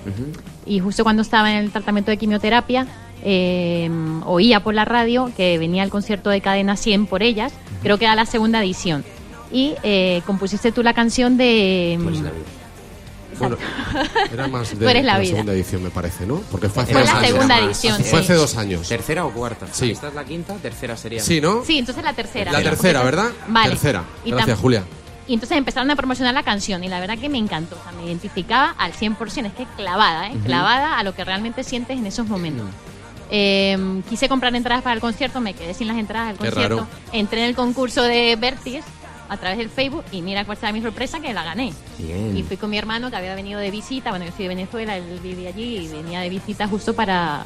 y 0.66 0.80
justo 0.80 1.02
cuando 1.02 1.22
estaba 1.22 1.50
en 1.50 1.56
el 1.64 1.70
tratamiento 1.72 2.10
de 2.10 2.18
quimioterapia 2.18 2.86
eh, 3.24 3.90
oía 4.26 4.62
por 4.62 4.74
la 4.74 4.84
radio 4.84 5.32
que 5.36 5.58
venía 5.58 5.82
el 5.82 5.90
concierto 5.90 6.30
de 6.30 6.40
Cadena 6.40 6.76
100 6.76 7.06
por 7.06 7.22
ellas. 7.22 7.52
Creo 7.82 7.98
que 7.98 8.04
era 8.04 8.14
la 8.14 8.26
segunda 8.26 8.62
edición. 8.62 9.04
Y 9.50 9.74
eh, 9.82 10.20
compusiste 10.26 10.72
tú 10.72 10.82
la 10.82 10.92
canción 10.92 11.36
de... 11.36 11.98
Pues 12.02 12.20
la 12.20 12.30
vida. 12.30 12.42
Bueno, 13.38 13.56
era 14.32 14.48
más 14.48 14.78
de 14.78 15.02
la 15.02 15.24
segunda 15.24 15.52
edición, 15.52 15.82
me 15.82 15.90
parece, 15.90 16.26
¿no? 16.26 16.40
Porque 16.50 16.68
fue 16.68 16.82
hace 16.82 16.92
Fue 16.92 17.00
dos 17.02 17.10
la 17.10 17.18
años. 17.18 17.28
segunda 17.28 17.58
edición, 17.60 18.04
Fue 18.04 18.18
hace 18.20 18.34
dos 18.34 18.56
años. 18.56 18.88
¿Tercera 18.88 19.24
o 19.24 19.30
cuarta? 19.30 19.66
Sí. 19.72 19.92
Esta 19.92 20.08
es 20.08 20.14
la 20.14 20.24
quinta, 20.24 20.54
tercera 20.54 20.96
sería. 20.96 21.22
Sí, 21.22 21.40
¿no? 21.40 21.64
Sí, 21.64 21.78
entonces 21.78 22.02
la 22.04 22.12
tercera. 22.12 22.52
La 22.52 22.62
tercera, 22.62 23.02
¿verdad? 23.04 23.30
Vale. 23.46 23.70
Tercera. 23.70 24.02
Gracias, 24.26 24.58
Julia. 24.58 24.82
Y 25.29 25.35
entonces 25.35 25.59
empezaron 25.59 25.91
a 25.91 25.97
promocionar 25.97 26.33
la 26.35 26.43
canción 26.43 26.83
y 26.83 26.89
la 26.89 26.99
verdad 27.01 27.18
que 27.18 27.29
me 27.29 27.39
encantó. 27.39 27.76
O 27.76 27.83
sea, 27.83 27.93
me 27.93 28.07
identificaba 28.07 28.70
al 28.79 28.93
100%, 28.93 29.47
es 29.47 29.53
que 29.53 29.66
clavada, 29.76 30.29
¿eh? 30.29 30.37
Clavada 30.45 30.99
a 30.99 31.03
lo 31.05 31.14
que 31.14 31.22
realmente 31.24 31.62
sientes 31.64 31.99
en 31.99 32.07
esos 32.07 32.26
momentos. 32.26 32.66
Eh, 33.31 34.01
quise 34.09 34.26
comprar 34.29 34.55
entradas 34.57 34.83
para 34.83 34.95
el 34.95 35.01
concierto, 35.01 35.41
me 35.41 35.53
quedé 35.53 35.74
sin 35.74 35.87
las 35.87 35.99
entradas 35.99 36.29
del 36.29 36.39
Qué 36.39 36.45
concierto. 36.51 36.76
raro. 36.76 36.89
Entré 37.12 37.43
en 37.43 37.49
el 37.51 37.55
concurso 37.55 38.03
de 38.03 38.37
Vertis 38.37 38.83
a 39.29 39.37
través 39.37 39.59
del 39.59 39.68
Facebook 39.68 40.05
y 40.12 40.22
mira 40.22 40.47
cuál 40.47 40.57
será 40.57 40.72
mi 40.72 40.81
sorpresa 40.81 41.20
que 41.20 41.35
la 41.35 41.45
gané. 41.45 41.74
Bien. 41.99 42.35
Y 42.35 42.43
fui 42.43 42.57
con 42.57 42.70
mi 42.70 42.79
hermano 42.79 43.11
que 43.11 43.16
había 43.16 43.35
venido 43.35 43.61
de 43.61 43.70
visita, 43.70 44.09
bueno, 44.09 44.24
yo 44.24 44.31
soy 44.33 44.45
de 44.45 44.49
Venezuela, 44.49 44.97
él 44.97 45.20
vive 45.22 45.47
allí 45.47 45.76
y 45.76 45.89
venía 45.89 46.20
de 46.20 46.31
visita 46.31 46.66
justo 46.66 46.95
para... 46.95 47.45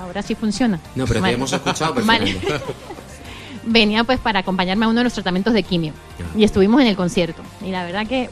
Ahora 0.00 0.20
sí 0.22 0.34
funciona. 0.34 0.78
No, 0.96 1.04
pero 1.06 1.14
te 1.14 1.20
Vale. 1.20 1.34
hemos 1.34 1.52
escuchado 1.52 1.94
Vale. 2.04 2.36
Venía 3.66 4.04
pues 4.04 4.18
para 4.18 4.40
acompañarme 4.40 4.86
a 4.86 4.88
uno 4.88 5.00
de 5.00 5.04
los 5.04 5.12
tratamientos 5.12 5.52
de 5.52 5.62
quimio. 5.62 5.92
Y 6.34 6.44
estuvimos 6.44 6.80
en 6.80 6.86
el 6.86 6.96
concierto. 6.96 7.42
Y 7.64 7.70
la 7.70 7.84
verdad 7.84 8.06
que 8.06 8.30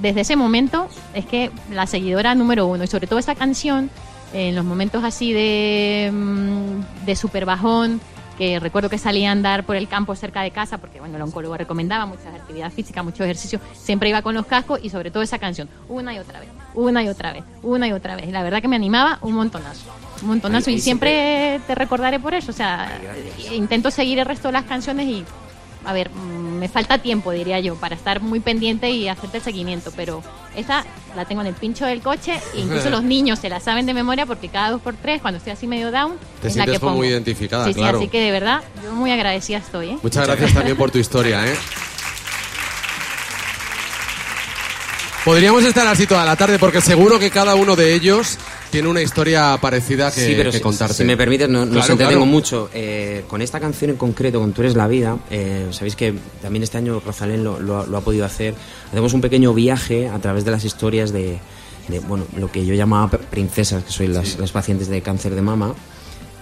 desde 0.00 0.22
ese 0.22 0.36
momento 0.36 0.88
es 1.14 1.26
que 1.26 1.50
la 1.70 1.86
seguidora 1.86 2.34
número 2.34 2.66
uno 2.66 2.84
y 2.84 2.86
sobre 2.86 3.06
todo 3.06 3.18
esa 3.18 3.34
canción 3.34 3.90
en 4.32 4.54
los 4.54 4.64
momentos 4.64 5.02
así 5.04 5.32
de 5.32 6.10
mm, 6.12 7.06
de 7.06 7.16
super 7.16 7.46
bajón 7.46 8.00
que 8.36 8.60
recuerdo 8.60 8.90
que 8.90 8.98
salía 8.98 9.30
a 9.30 9.32
andar 9.32 9.64
por 9.64 9.76
el 9.76 9.88
campo 9.88 10.14
cerca 10.14 10.42
de 10.42 10.50
casa 10.50 10.76
porque 10.76 11.00
bueno 11.00 11.16
el 11.16 11.22
oncólogo 11.22 11.56
recomendaba 11.56 12.04
muchas 12.04 12.34
actividades 12.34 12.74
físicas 12.74 13.02
mucho 13.02 13.24
ejercicio 13.24 13.60
siempre 13.72 14.10
iba 14.10 14.20
con 14.20 14.34
los 14.34 14.44
cascos 14.44 14.80
y 14.82 14.90
sobre 14.90 15.10
todo 15.10 15.22
esa 15.22 15.38
canción 15.38 15.70
una 15.88 16.12
y 16.12 16.18
otra 16.18 16.40
vez 16.40 16.50
una 16.74 17.02
y 17.02 17.08
otra 17.08 17.32
vez 17.32 17.44
una 17.62 17.88
y 17.88 17.92
otra 17.92 18.14
vez. 18.14 18.28
Y 18.28 18.32
la 18.32 18.42
verdad 18.42 18.60
que 18.60 18.68
me 18.68 18.76
animaba 18.76 19.18
un 19.22 19.32
montonazo 19.32 19.90
un 20.22 20.28
montonazo 20.28 20.70
Ay, 20.70 20.76
y 20.76 20.80
siempre 20.80 21.60
te 21.66 21.74
recordaré 21.74 22.18
por 22.20 22.34
eso 22.34 22.50
o 22.50 22.54
sea 22.54 22.86
Ay, 23.00 23.00
gracias. 23.02 23.52
intento 23.54 23.90
seguir 23.90 24.18
el 24.18 24.26
resto 24.26 24.48
de 24.48 24.52
las 24.52 24.64
canciones 24.64 25.06
y 25.06 25.24
a 25.84 25.92
ver, 25.92 26.10
mm, 26.10 26.58
me 26.58 26.68
falta 26.68 26.98
tiempo, 26.98 27.30
diría 27.30 27.60
yo, 27.60 27.76
para 27.76 27.94
estar 27.94 28.20
muy 28.20 28.40
pendiente 28.40 28.90
y 28.90 29.08
hacerte 29.08 29.38
el 29.38 29.42
seguimiento, 29.44 29.90
pero 29.96 30.22
esa 30.54 30.84
la 31.16 31.24
tengo 31.24 31.40
en 31.40 31.46
el 31.46 31.54
pincho 31.54 31.86
del 31.86 32.02
coche 32.02 32.38
e 32.54 32.60
incluso 32.60 32.90
los 32.90 33.02
niños 33.04 33.38
se 33.38 33.48
la 33.48 33.58
saben 33.60 33.86
de 33.86 33.94
memoria 33.94 34.26
porque 34.26 34.48
cada 34.48 34.70
dos 34.72 34.82
por 34.82 34.94
tres, 34.96 35.22
cuando 35.22 35.38
estoy 35.38 35.52
así 35.52 35.66
medio 35.66 35.90
down, 35.90 36.18
Te 36.42 36.48
es 36.48 36.56
la 36.56 36.64
sientes 36.64 36.74
que 36.74 36.80
como 36.80 36.90
pongo. 36.92 36.98
muy 36.98 37.08
identificada, 37.08 37.64
sí, 37.64 37.72
sí, 37.72 37.78
claro. 37.78 37.98
así 37.98 38.08
que 38.08 38.20
de 38.20 38.30
verdad, 38.32 38.62
yo 38.82 38.92
muy 38.92 39.12
agradecida 39.12 39.58
estoy, 39.58 39.90
¿eh? 39.90 39.98
Muchas 40.02 40.26
gracias 40.26 40.52
también 40.52 40.76
por 40.76 40.90
tu 40.90 40.98
historia, 40.98 41.46
¿eh? 41.46 41.56
Podríamos 45.24 45.64
estar 45.64 45.86
así 45.86 46.06
toda 46.06 46.24
la 46.24 46.36
tarde 46.36 46.58
porque 46.58 46.80
seguro 46.80 47.18
que 47.18 47.30
cada 47.30 47.54
uno 47.54 47.76
de 47.76 47.94
ellos 47.94 48.38
tiene 48.70 48.88
una 48.88 49.00
historia 49.02 49.58
parecida 49.60 50.10
que, 50.10 50.20
sí, 50.26 50.34
pero 50.36 50.50
que 50.50 50.58
si, 50.58 50.62
contarte. 50.62 50.94
si 50.94 51.04
me 51.04 51.16
permites, 51.16 51.48
no, 51.48 51.64
Claro, 51.64 51.80
os 51.80 51.90
entretengo 51.90 52.20
claro. 52.20 52.26
mucho. 52.26 52.70
Eh, 52.74 53.24
con 53.28 53.42
esta 53.42 53.58
canción 53.60 53.90
en 53.90 53.96
concreto, 53.96 54.40
con 54.40 54.52
Tú 54.52 54.62
eres 54.62 54.74
la 54.76 54.86
vida, 54.88 55.18
eh, 55.30 55.68
sabéis 55.70 55.96
que 55.96 56.14
también 56.42 56.62
este 56.62 56.78
año 56.78 57.00
Rosalén 57.04 57.44
lo, 57.44 57.58
lo 57.60 57.78
ha- 57.80 57.86
lo 57.86 57.96
ha 57.96 58.00
podido 58.00 58.24
hacer. 58.24 58.54
Hacemos 58.90 59.12
un 59.14 59.20
pequeño 59.20 59.54
viaje 59.54 60.08
a 60.08 60.18
través 60.18 60.44
de 60.44 60.50
las 60.50 60.64
historias 60.64 61.12
de, 61.12 61.38
de, 61.88 62.00
bueno, 62.00 62.26
lo 62.36 62.50
que 62.52 62.64
yo 62.66 62.74
llamaba 62.74 63.10
princesas, 63.10 63.84
que 63.84 63.92
soy 63.92 64.08
las, 64.08 64.38
las 64.38 64.52
pacientes 64.52 64.88
de 64.88 65.00
cáncer 65.02 65.34
de 65.34 65.42
mama. 65.42 65.74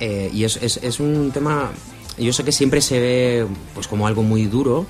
Eh, 0.00 0.30
y 0.32 0.44
es, 0.44 0.58
es, 0.60 0.78
es 0.82 1.00
un 1.00 1.30
tema, 1.32 1.70
yo 2.18 2.32
sé 2.32 2.44
que 2.44 2.52
siempre 2.52 2.80
se 2.82 3.00
ve 3.00 3.46
pues 3.74 3.86
como 3.88 4.06
algo 4.06 4.22
muy 4.22 4.44
duro, 4.46 4.84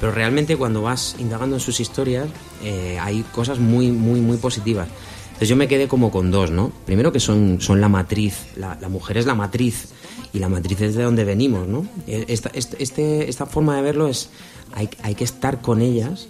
pero 0.00 0.12
realmente 0.12 0.56
cuando 0.56 0.82
vas 0.82 1.16
indagando 1.18 1.56
en 1.56 1.60
sus 1.60 1.78
historias 1.80 2.28
eh, 2.62 2.98
hay 3.00 3.22
cosas 3.34 3.58
muy, 3.58 3.90
muy, 3.90 4.20
muy 4.20 4.36
positivas. 4.38 4.88
Entonces 5.36 5.48
yo 5.50 5.56
me 5.56 5.68
quedé 5.68 5.86
como 5.86 6.10
con 6.10 6.30
dos, 6.30 6.50
¿no? 6.50 6.72
Primero 6.86 7.12
que 7.12 7.20
son, 7.20 7.58
son 7.60 7.80
la 7.80 7.90
matriz, 7.90 8.46
la, 8.56 8.78
la 8.80 8.88
mujer 8.88 9.18
es 9.18 9.26
la 9.26 9.34
matriz 9.34 9.88
y 10.32 10.38
la 10.38 10.48
matriz 10.48 10.80
es 10.80 10.94
de 10.94 11.02
donde 11.02 11.24
venimos, 11.24 11.68
¿no? 11.68 11.86
Eh, 12.06 12.24
Esta, 12.28 12.50
este- 12.54 13.28
esta 13.28 13.44
forma 13.44 13.76
de 13.76 13.82
verlo 13.82 14.08
es, 14.08 14.30
hay, 14.74 14.88
hay 15.02 15.14
que 15.14 15.24
estar 15.24 15.60
con 15.60 15.82
ellas, 15.82 16.28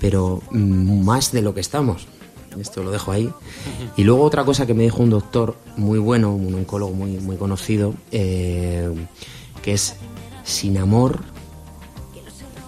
pero 0.00 0.40
más 0.52 1.32
de 1.32 1.42
lo 1.42 1.52
que 1.52 1.60
estamos. 1.60 2.06
Esto 2.60 2.82
lo 2.84 2.90
dejo 2.92 3.10
ahí. 3.12 3.28
Y 3.96 4.04
luego 4.04 4.22
otra 4.22 4.44
cosa 4.44 4.66
que 4.66 4.74
me 4.74 4.84
dijo 4.84 5.02
un 5.02 5.10
doctor 5.10 5.56
muy 5.76 5.98
bueno, 5.98 6.32
un 6.32 6.54
oncólogo 6.54 6.92
muy, 6.92 7.18
muy 7.18 7.36
conocido, 7.36 7.94
eh, 8.12 8.88
que 9.62 9.72
es, 9.74 9.96
sin 10.44 10.78
amor 10.78 11.22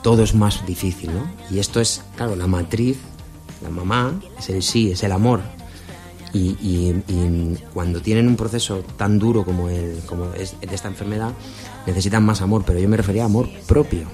todo 0.02 0.22
es 0.24 0.34
más 0.34 0.64
difícil, 0.66 1.10
¿no? 1.14 1.30
Y 1.50 1.58
esto 1.60 1.80
es, 1.80 2.02
claro, 2.16 2.34
la 2.34 2.46
matriz, 2.46 2.96
la 3.62 3.68
mamá, 3.70 4.18
es 4.38 4.48
el 4.50 4.62
sí, 4.62 4.90
es 4.92 5.02
el 5.02 5.12
amor. 5.12 5.40
Y, 6.32 6.56
y- 6.60 7.02
y 7.08 7.56
cuando 7.74 8.00
tienen 8.00 8.28
un 8.28 8.36
proceso 8.36 8.84
tan 8.96 9.18
duro 9.18 9.44
como, 9.44 9.68
el, 9.68 9.98
como 10.06 10.32
es 10.34 10.54
de 10.60 10.74
esta 10.74 10.88
enfermedad, 10.88 11.32
necesitan 11.86 12.24
más 12.24 12.40
amor, 12.40 12.62
pero 12.64 12.78
yo 12.78 12.88
me 12.88 12.96
refería 12.96 13.22
a 13.22 13.26
amor 13.26 13.48
propio. 13.66 14.06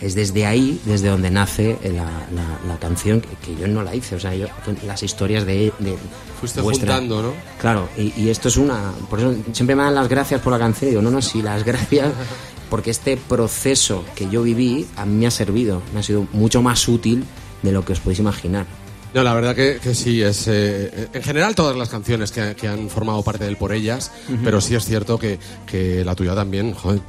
Es 0.00 0.14
desde 0.14 0.46
ahí, 0.46 0.80
desde 0.84 1.08
donde 1.08 1.28
nace 1.30 1.76
la, 1.82 2.04
la- 2.32 2.60
la 2.68 2.78
canción, 2.78 3.20
que, 3.20 3.28
que 3.44 3.60
yo 3.60 3.66
no 3.66 3.82
la 3.82 3.96
hice, 3.96 4.14
o 4.14 4.20
sea, 4.20 4.32
yo, 4.34 4.46
las 4.86 5.02
historias 5.02 5.44
de... 5.44 5.72
de 5.80 5.96
Fuiste 6.38 6.60
vuestra- 6.60 6.94
juntando, 6.94 7.20
¿no? 7.22 7.32
Claro, 7.60 7.88
y, 7.96 8.12
y 8.16 8.28
esto 8.30 8.46
es 8.46 8.56
una... 8.56 8.92
Por 9.10 9.18
eso 9.18 9.34
siempre 9.52 9.74
me 9.74 9.82
dan 9.82 9.96
las 9.96 10.08
gracias 10.08 10.40
por 10.40 10.52
la 10.52 10.58
canción 10.60 10.86
y 10.86 10.90
digo, 10.90 11.02
no, 11.02 11.10
no, 11.10 11.20
sí, 11.20 11.42
las 11.42 11.64
gracias 11.64 12.12
porque 12.70 12.90
este 12.92 13.16
proceso 13.16 14.04
que 14.14 14.28
yo 14.30 14.44
viví 14.44 14.86
a 14.96 15.04
mí 15.04 15.16
me 15.16 15.26
ha 15.26 15.32
servido, 15.32 15.82
me 15.92 15.98
ha 15.98 16.02
sido 16.04 16.28
mucho 16.32 16.62
más 16.62 16.86
útil 16.86 17.24
de 17.64 17.72
lo 17.72 17.84
que 17.84 17.94
os 17.94 17.98
podéis 17.98 18.20
imaginar. 18.20 18.66
No, 19.14 19.22
la 19.22 19.34
verdad 19.34 19.56
que, 19.56 19.78
que 19.82 19.94
sí, 19.94 20.22
es 20.22 20.46
eh, 20.48 21.08
en 21.12 21.22
general 21.22 21.54
todas 21.54 21.76
las 21.76 21.88
canciones 21.88 22.30
que, 22.30 22.54
que 22.54 22.68
han 22.68 22.90
formado 22.90 23.22
parte 23.22 23.44
del 23.44 23.56
Por 23.56 23.72
Ellas, 23.72 24.10
pero 24.44 24.60
sí 24.60 24.74
es 24.74 24.84
cierto 24.84 25.18
que, 25.18 25.38
que 25.66 26.04
la 26.04 26.14
tuya 26.14 26.34
también, 26.34 26.74
joder. 26.74 27.00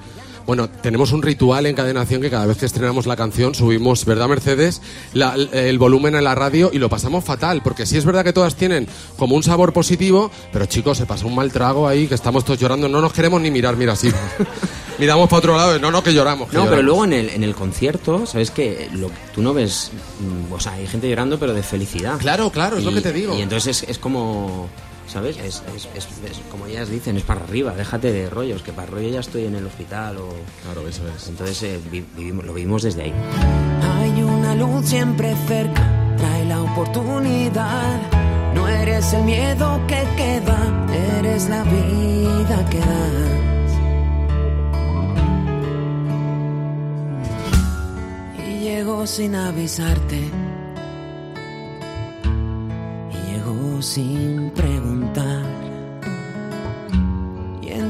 Bueno, 0.49 0.67
tenemos 0.67 1.11
un 1.11 1.21
ritual 1.21 1.67
en 1.67 1.75
Cadenación 1.75 2.23
que 2.23 2.31
cada 2.31 2.47
vez 2.47 2.57
que 2.57 2.65
estrenamos 2.65 3.05
la 3.05 3.15
canción 3.15 3.53
subimos, 3.53 4.03
¿verdad 4.03 4.27
Mercedes? 4.27 4.81
La- 5.13 5.35
el 5.35 5.77
volumen 5.77 6.15
en 6.15 6.23
la 6.23 6.33
radio 6.33 6.71
y 6.73 6.79
lo 6.79 6.89
pasamos 6.89 7.23
fatal, 7.23 7.61
porque 7.61 7.85
sí 7.85 7.97
es 7.97 8.03
verdad 8.03 8.23
que 8.23 8.33
todas 8.33 8.55
tienen 8.55 8.87
como 9.15 9.35
un 9.35 9.43
sabor 9.43 9.73
positivo, 9.73 10.31
pero 10.51 10.65
chicos, 10.65 10.97
se 10.97 11.05
pasa 11.05 11.27
un 11.27 11.35
mal 11.35 11.51
trago 11.51 11.87
ahí, 11.87 12.07
que 12.07 12.15
estamos 12.15 12.43
todos 12.45 12.59
llorando, 12.59 12.89
no 12.89 12.99
nos 12.99 13.13
queremos 13.13 13.39
ni 13.41 13.51
mirar, 13.51 13.75
mira 13.77 13.93
así. 13.93 14.09
Miramos 14.97 15.29
para 15.29 15.37
otro 15.37 15.55
lado, 15.55 15.77
no, 15.77 15.91
no, 15.91 16.01
que 16.01 16.15
lloramos. 16.15 16.49
que 16.49 16.57
No, 16.57 16.65
pero 16.67 16.81
luego 16.81 17.05
en 17.05 17.13
el, 17.13 17.29
en 17.29 17.43
el 17.43 17.53
concierto, 17.53 18.25
¿sabes 18.25 18.49
que 18.49 18.89
Tú 19.35 19.43
no 19.43 19.53
ves. 19.53 19.91
mm, 20.19 20.51
O 20.51 20.59
sea, 20.59 20.73
hay 20.73 20.87
gente 20.87 21.07
llorando, 21.07 21.37
pero 21.37 21.53
de 21.53 21.61
felicidad. 21.61 22.17
Claro, 22.17 22.49
claro, 22.49 22.77
es 22.79 22.83
lo 22.83 22.91
que 22.91 23.01
te 23.01 23.13
digo. 23.13 23.37
Y 23.37 23.43
entonces 23.43 23.83
es, 23.83 23.89
es 23.91 23.97
como. 23.99 24.67
¿Sabes? 25.11 25.37
Es, 25.37 25.63
es- 25.75 25.87
es- 25.95 26.07
es 26.29 26.39
como 26.51 26.67
ellas 26.67 26.87
dicen, 26.89 27.17
es 27.17 27.23
para 27.23 27.41
arriba, 27.41 27.73
déjate 27.75 28.11
de 28.11 28.29
rollos, 28.29 28.61
que 28.61 28.71
para 28.71 28.91
rollo 28.91 29.09
ya 29.09 29.21
estoy 29.21 29.45
en 29.45 29.55
el 29.55 29.65
hospital 29.65 30.17
o... 30.17 30.29
Claro, 30.63 30.87
eso 30.87 31.01
es. 31.15 31.27
Entonces 31.27 31.63
eh, 31.63 31.79
vi- 31.91 32.05
vivimos, 32.15 32.45
lo 32.45 32.53
vivimos 32.53 32.83
desde 32.83 33.03
ahí. 33.03 33.13
Hay 33.97 34.21
una 34.21 34.53
luz 34.55 34.85
siempre 34.85 35.33
cerca, 35.47 36.13
trae 36.17 36.45
la 36.45 36.61
oportunidad. 36.61 37.99
No 38.53 38.67
eres 38.67 39.11
el 39.13 39.23
miedo 39.23 39.81
que 39.87 40.03
queda, 40.15 40.85
eres 41.17 41.49
la 41.49 41.63
vida 41.63 42.69
que 42.69 42.79
das. 42.79 43.71
Y 48.47 48.59
llegó 48.59 49.07
sin 49.07 49.33
avisarte. 49.35 50.19
Y 53.11 53.31
llegó 53.31 53.81
sin 53.81 54.51
preguntar. 54.51 54.68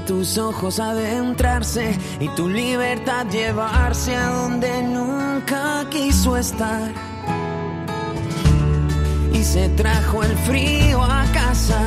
Tus 0.10 0.40
ojos 0.40 0.80
adentrarse 0.80 1.96
y 2.20 2.28
tu 2.30 2.50
libertad 2.50 3.28
llevarse 3.28 4.16
a 4.16 4.30
donde 4.30 4.82
nunca 4.82 5.86
quiso 5.92 6.36
estar. 6.36 6.92
Y 9.32 9.44
se 9.44 9.70
trajo 9.70 10.24
el 10.24 10.36
frío 10.48 11.04
a 11.04 11.24
casa 11.32 11.80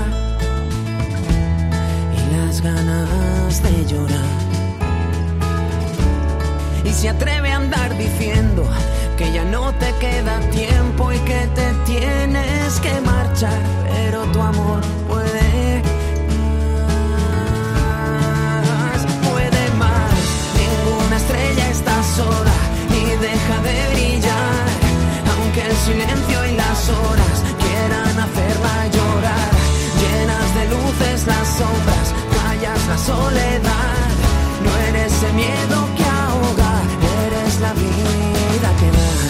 y 2.17 2.37
las 2.37 2.61
ganas 2.61 3.61
de 3.61 3.87
llorar. 3.87 4.33
Y 6.85 6.91
se 6.91 7.09
atreve 7.09 7.51
a 7.51 7.57
andar 7.57 7.99
diciendo 7.99 8.63
que 9.19 9.33
ya 9.33 9.45
no 9.47 9.73
te 9.81 9.93
queda 9.99 10.39
tiempo 10.51 11.13
y 11.13 11.19
que 11.19 11.49
te 11.57 11.73
tienes 11.87 12.79
que 12.79 13.01
marchar, 13.01 13.61
pero 13.93 14.23
tu 14.27 14.41
amor 14.41 14.81
puede 15.09 15.82
sola 22.17 22.59
y 22.91 23.03
deja 23.29 23.57
de 23.69 23.77
brillar, 23.93 24.67
aunque 25.33 25.61
el 25.67 25.77
silencio 25.87 26.39
y 26.51 26.57
las 26.57 26.89
horas 26.89 27.37
quieran 27.63 28.15
hacerla 28.27 28.75
llorar. 28.97 29.53
Llenas 30.03 30.49
de 30.57 30.65
luces 30.75 31.27
las 31.27 31.47
sombras, 31.59 32.07
callas 32.37 32.83
la 32.91 32.99
soledad. 32.99 34.09
No 34.65 34.71
eres 34.89 35.13
el 35.23 35.35
miedo 35.35 35.79
que 35.97 36.05
ahoga, 36.05 36.73
eres 37.25 37.61
la 37.61 37.73
vida 37.73 38.69
que 38.81 38.89
das. 38.99 39.23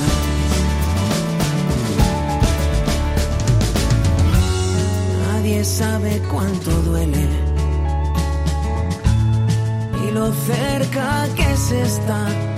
Nadie 5.27 5.65
sabe 5.65 6.23
cuánto 6.33 6.71
duele 6.89 7.25
y 10.05 10.11
lo 10.11 10.33
cerca 10.33 11.29
que 11.37 11.57
se 11.57 11.83
está 11.83 12.52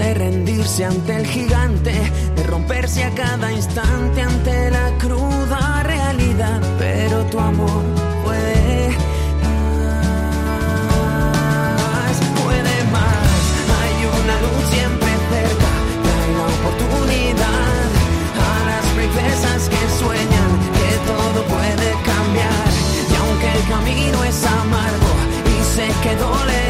de 0.00 0.14
rendirse 0.14 0.84
ante 0.84 1.14
el 1.14 1.26
gigante, 1.26 1.92
de 2.36 2.42
romperse 2.44 3.04
a 3.04 3.10
cada 3.14 3.52
instante 3.52 4.22
ante 4.22 4.70
la 4.70 4.96
cruda 4.98 5.82
realidad. 5.82 6.60
Pero 6.78 7.16
tu 7.26 7.38
amor 7.38 7.82
puede 8.24 8.88
más, 11.84 12.14
puede 12.42 12.76
más. 12.96 13.28
Hay 13.80 13.96
una 14.20 14.36
luz 14.44 14.64
siempre 14.74 15.10
cerca, 15.32 15.70
trae 16.04 16.30
la 16.38 16.46
oportunidad 16.56 17.84
a 18.48 18.52
las 18.70 18.86
princesas 18.96 19.60
que 19.72 19.82
sueñan 20.00 20.50
que 20.78 20.90
todo 21.10 21.38
puede 21.54 21.88
cambiar. 22.10 22.70
Y 23.10 23.14
aunque 23.20 23.48
el 23.58 23.64
camino 23.74 24.24
es 24.24 24.38
amargo 24.46 25.12
y 25.54 25.56
sé 25.74 25.88
que 26.02 26.12
dolerá, 26.16 26.69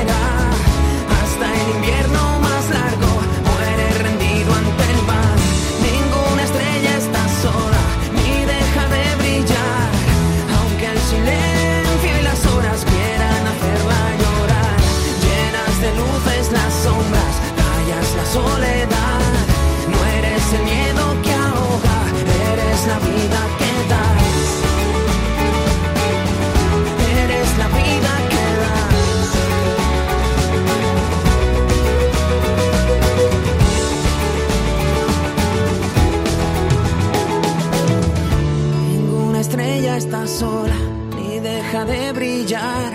ni 40.42 41.38
deja 41.38 41.84
de 41.84 42.12
brillar, 42.12 42.94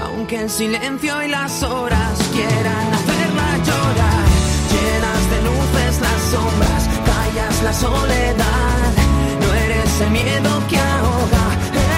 aunque 0.00 0.42
el 0.42 0.48
silencio 0.48 1.22
y 1.24 1.28
las 1.28 1.60
horas 1.64 2.18
quieran 2.32 2.86
hacerla 2.94 3.48
llorar. 3.66 4.26
Llenas 4.70 5.22
de 5.32 5.38
luces 5.42 6.00
las 6.00 6.20
sombras, 6.30 6.82
callas 7.04 7.62
la 7.64 7.72
soledad. 7.72 8.92
No 9.40 9.54
eres 9.54 10.00
el 10.02 10.10
miedo 10.10 10.50
que 10.68 10.78
ahoga, 10.78 11.44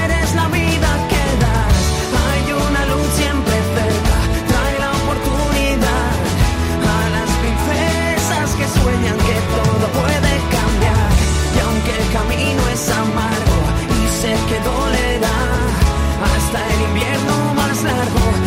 eres 0.05 0.35
la 0.35 0.49
vida 0.49 0.91
que 1.11 1.25
das. 1.45 1.77
Hay 2.25 2.53
una 2.53 2.87
luz 2.87 3.09
siempre 3.21 3.57
cerca, 3.77 4.17
trae 4.49 4.79
la 4.79 4.91
oportunidad 4.93 6.15
a 6.97 6.99
las 7.17 7.31
princesas 7.43 8.49
que 8.57 8.67
sueñan 8.81 9.19
que 9.29 9.37
todo 9.57 9.87
puede 10.01 10.33
cambiar. 10.57 11.09
Y 11.55 11.59
aunque 11.67 11.93
el 12.01 12.09
camino 12.17 12.63
es 12.73 12.96
más 17.97 18.46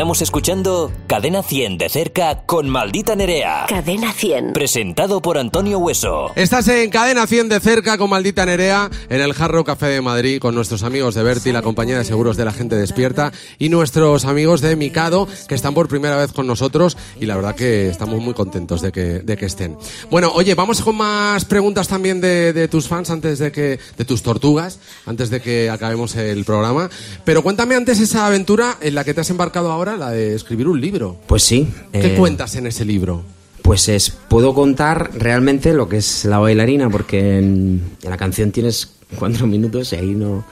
Estamos 0.00 0.22
escuchando 0.22 0.90
Cadena 1.06 1.42
100 1.42 1.76
de 1.76 1.90
cerca 1.90 2.46
con 2.46 2.70
Maldita 2.70 3.14
Nerea. 3.14 3.66
Cadena 3.68 4.14
100. 4.14 4.54
Presentado 4.54 5.20
por 5.20 5.36
Antonio 5.36 5.78
Hueso. 5.78 6.30
Estás 6.36 6.68
en 6.68 6.88
Cadena 6.88 7.26
100 7.26 7.50
de 7.50 7.60
cerca 7.60 7.98
con 7.98 8.08
Maldita 8.08 8.46
Nerea 8.46 8.88
en 9.10 9.20
el 9.20 9.34
Jarro 9.34 9.62
Café 9.62 9.88
de 9.88 10.00
Madrid 10.00 10.40
con 10.40 10.54
nuestros 10.54 10.84
amigos 10.84 11.14
de 11.14 11.22
Berti, 11.22 11.52
la 11.52 11.60
compañía 11.60 11.98
de 11.98 12.06
seguros 12.06 12.38
de 12.38 12.46
la 12.46 12.52
gente 12.52 12.76
despierta 12.76 13.30
y 13.58 13.68
nuestros 13.68 14.24
amigos 14.24 14.62
de 14.62 14.74
Mikado 14.74 15.28
que 15.46 15.54
están 15.54 15.74
por 15.74 15.86
primera 15.86 16.16
vez 16.16 16.32
con 16.32 16.46
nosotros 16.46 16.96
y 17.20 17.26
la 17.26 17.36
verdad 17.36 17.54
que 17.54 17.90
estamos 17.90 18.22
muy 18.22 18.32
contentos 18.32 18.80
de 18.80 18.92
que, 18.92 19.18
de 19.18 19.36
que 19.36 19.44
estén. 19.44 19.76
Bueno, 20.10 20.32
oye, 20.32 20.54
vamos 20.54 20.80
con 20.80 20.96
más 20.96 21.44
preguntas 21.44 21.88
también 21.88 22.22
de, 22.22 22.54
de 22.54 22.68
tus 22.68 22.88
fans 22.88 23.10
antes 23.10 23.38
de 23.38 23.52
que, 23.52 23.78
de 23.98 24.04
tus 24.06 24.22
tortugas, 24.22 24.78
antes 25.04 25.28
de 25.28 25.42
que 25.42 25.68
acabemos 25.68 26.16
el 26.16 26.46
programa. 26.46 26.88
Pero 27.26 27.42
cuéntame 27.42 27.74
antes 27.74 28.00
esa 28.00 28.24
aventura 28.24 28.78
en 28.80 28.94
la 28.94 29.04
que 29.04 29.12
te 29.12 29.20
has 29.20 29.28
embarcado 29.28 29.70
ahora, 29.70 29.89
la 29.96 30.10
de 30.10 30.34
escribir 30.34 30.68
un 30.68 30.80
libro. 30.80 31.16
Pues 31.26 31.42
sí. 31.42 31.68
¿Qué 31.92 32.14
eh, 32.14 32.16
cuentas 32.16 32.54
en 32.56 32.66
ese 32.66 32.84
libro? 32.84 33.22
Pues 33.62 33.88
es, 33.88 34.10
puedo 34.10 34.54
contar 34.54 35.10
realmente 35.14 35.72
lo 35.72 35.88
que 35.88 35.98
es 35.98 36.24
la 36.24 36.38
bailarina, 36.38 36.90
porque 36.90 37.38
en, 37.38 37.82
en 38.02 38.10
la 38.10 38.16
canción 38.16 38.50
tienes 38.50 38.90
cuatro 39.16 39.46
minutos 39.46 39.92
y 39.92 39.96
ahí 39.96 40.14
no... 40.14 40.44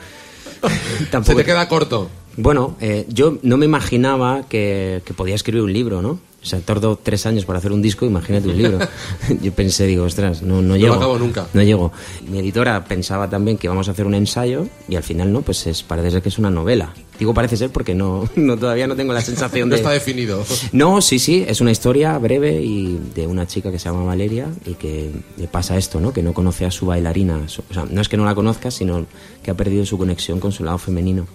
Se 0.98 1.06
tampoco 1.06 1.38
te 1.38 1.44
queda 1.44 1.68
corto. 1.68 2.10
Bueno, 2.36 2.76
eh, 2.80 3.04
yo 3.08 3.38
no 3.42 3.56
me 3.56 3.64
imaginaba 3.64 4.44
que, 4.48 5.02
que 5.04 5.14
podía 5.14 5.34
escribir 5.34 5.62
un 5.62 5.72
libro, 5.72 6.02
¿no? 6.02 6.20
O 6.40 6.46
sea, 6.46 6.60
tardo 6.60 6.96
tres 6.96 7.26
años 7.26 7.44
para 7.44 7.58
hacer 7.58 7.72
un 7.72 7.82
disco, 7.82 8.06
imagínate 8.06 8.48
un 8.48 8.56
libro. 8.56 8.78
yo 9.42 9.52
pensé, 9.52 9.86
digo, 9.86 10.04
ostras, 10.04 10.40
no, 10.42 10.62
no 10.62 10.76
llego. 10.76 10.94
acabo 10.94 11.18
nunca. 11.18 11.48
No 11.52 11.62
llego. 11.62 11.92
Mi 12.30 12.38
editora 12.38 12.84
pensaba 12.84 13.28
también 13.28 13.58
que 13.58 13.66
íbamos 13.66 13.88
a 13.88 13.90
hacer 13.90 14.06
un 14.06 14.14
ensayo 14.14 14.66
y 14.88 14.94
al 14.94 15.02
final 15.02 15.32
no, 15.32 15.42
pues 15.42 15.66
es, 15.66 15.82
parece 15.82 16.12
ser 16.12 16.22
que 16.22 16.28
es 16.28 16.38
una 16.38 16.50
novela. 16.50 16.94
Digo 17.18 17.34
parece 17.34 17.56
ser 17.56 17.70
porque 17.70 17.92
no, 17.94 18.30
no 18.36 18.56
todavía 18.56 18.86
no 18.86 18.94
tengo 18.94 19.12
la 19.12 19.20
sensación 19.20 19.68
No 19.68 19.74
de... 19.74 19.80
está 19.80 19.90
definido. 19.90 20.44
No, 20.70 21.00
sí, 21.00 21.18
sí, 21.18 21.44
es 21.46 21.60
una 21.60 21.72
historia 21.72 22.16
breve 22.18 22.62
y 22.62 23.00
de 23.16 23.26
una 23.26 23.46
chica 23.48 23.72
que 23.72 23.80
se 23.80 23.86
llama 23.88 24.04
Valeria 24.04 24.46
y 24.64 24.74
que 24.74 25.10
le 25.36 25.48
pasa 25.48 25.76
esto, 25.76 26.00
¿no? 26.00 26.12
Que 26.12 26.22
no 26.22 26.32
conoce 26.32 26.64
a 26.66 26.70
su 26.70 26.86
bailarina. 26.86 27.36
O 27.70 27.74
sea, 27.74 27.84
no 27.90 28.00
es 28.00 28.08
que 28.08 28.16
no 28.16 28.24
la 28.24 28.36
conozca, 28.36 28.70
sino 28.70 29.06
que 29.42 29.50
ha 29.50 29.56
perdido 29.56 29.84
su 29.84 29.98
conexión 29.98 30.38
con 30.38 30.52
su 30.52 30.62
lado 30.62 30.78
femenino. 30.78 31.26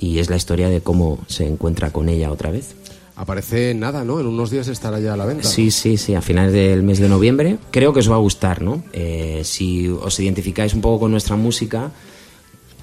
Y 0.00 0.18
es 0.18 0.28
la 0.28 0.36
historia 0.36 0.68
de 0.68 0.80
cómo 0.80 1.20
se 1.28 1.46
encuentra 1.46 1.90
con 1.92 2.08
ella 2.08 2.32
otra 2.32 2.50
vez. 2.50 2.74
Aparece 3.18 3.74
nada, 3.74 4.04
¿no? 4.04 4.20
En 4.20 4.28
unos 4.28 4.48
días 4.48 4.68
estará 4.68 5.00
ya 5.00 5.14
a 5.14 5.16
la 5.16 5.26
venta. 5.26 5.42
Sí, 5.42 5.72
sí, 5.72 5.96
sí, 5.96 6.14
a 6.14 6.22
finales 6.22 6.52
del 6.52 6.84
mes 6.84 7.00
de 7.00 7.08
noviembre. 7.08 7.58
Creo 7.72 7.92
que 7.92 7.98
os 7.98 8.08
va 8.08 8.14
a 8.14 8.18
gustar, 8.18 8.62
¿no? 8.62 8.84
Eh, 8.92 9.42
si 9.42 9.88
os 9.88 10.20
identificáis 10.20 10.72
un 10.72 10.80
poco 10.80 11.00
con 11.00 11.10
nuestra 11.10 11.34
música, 11.34 11.90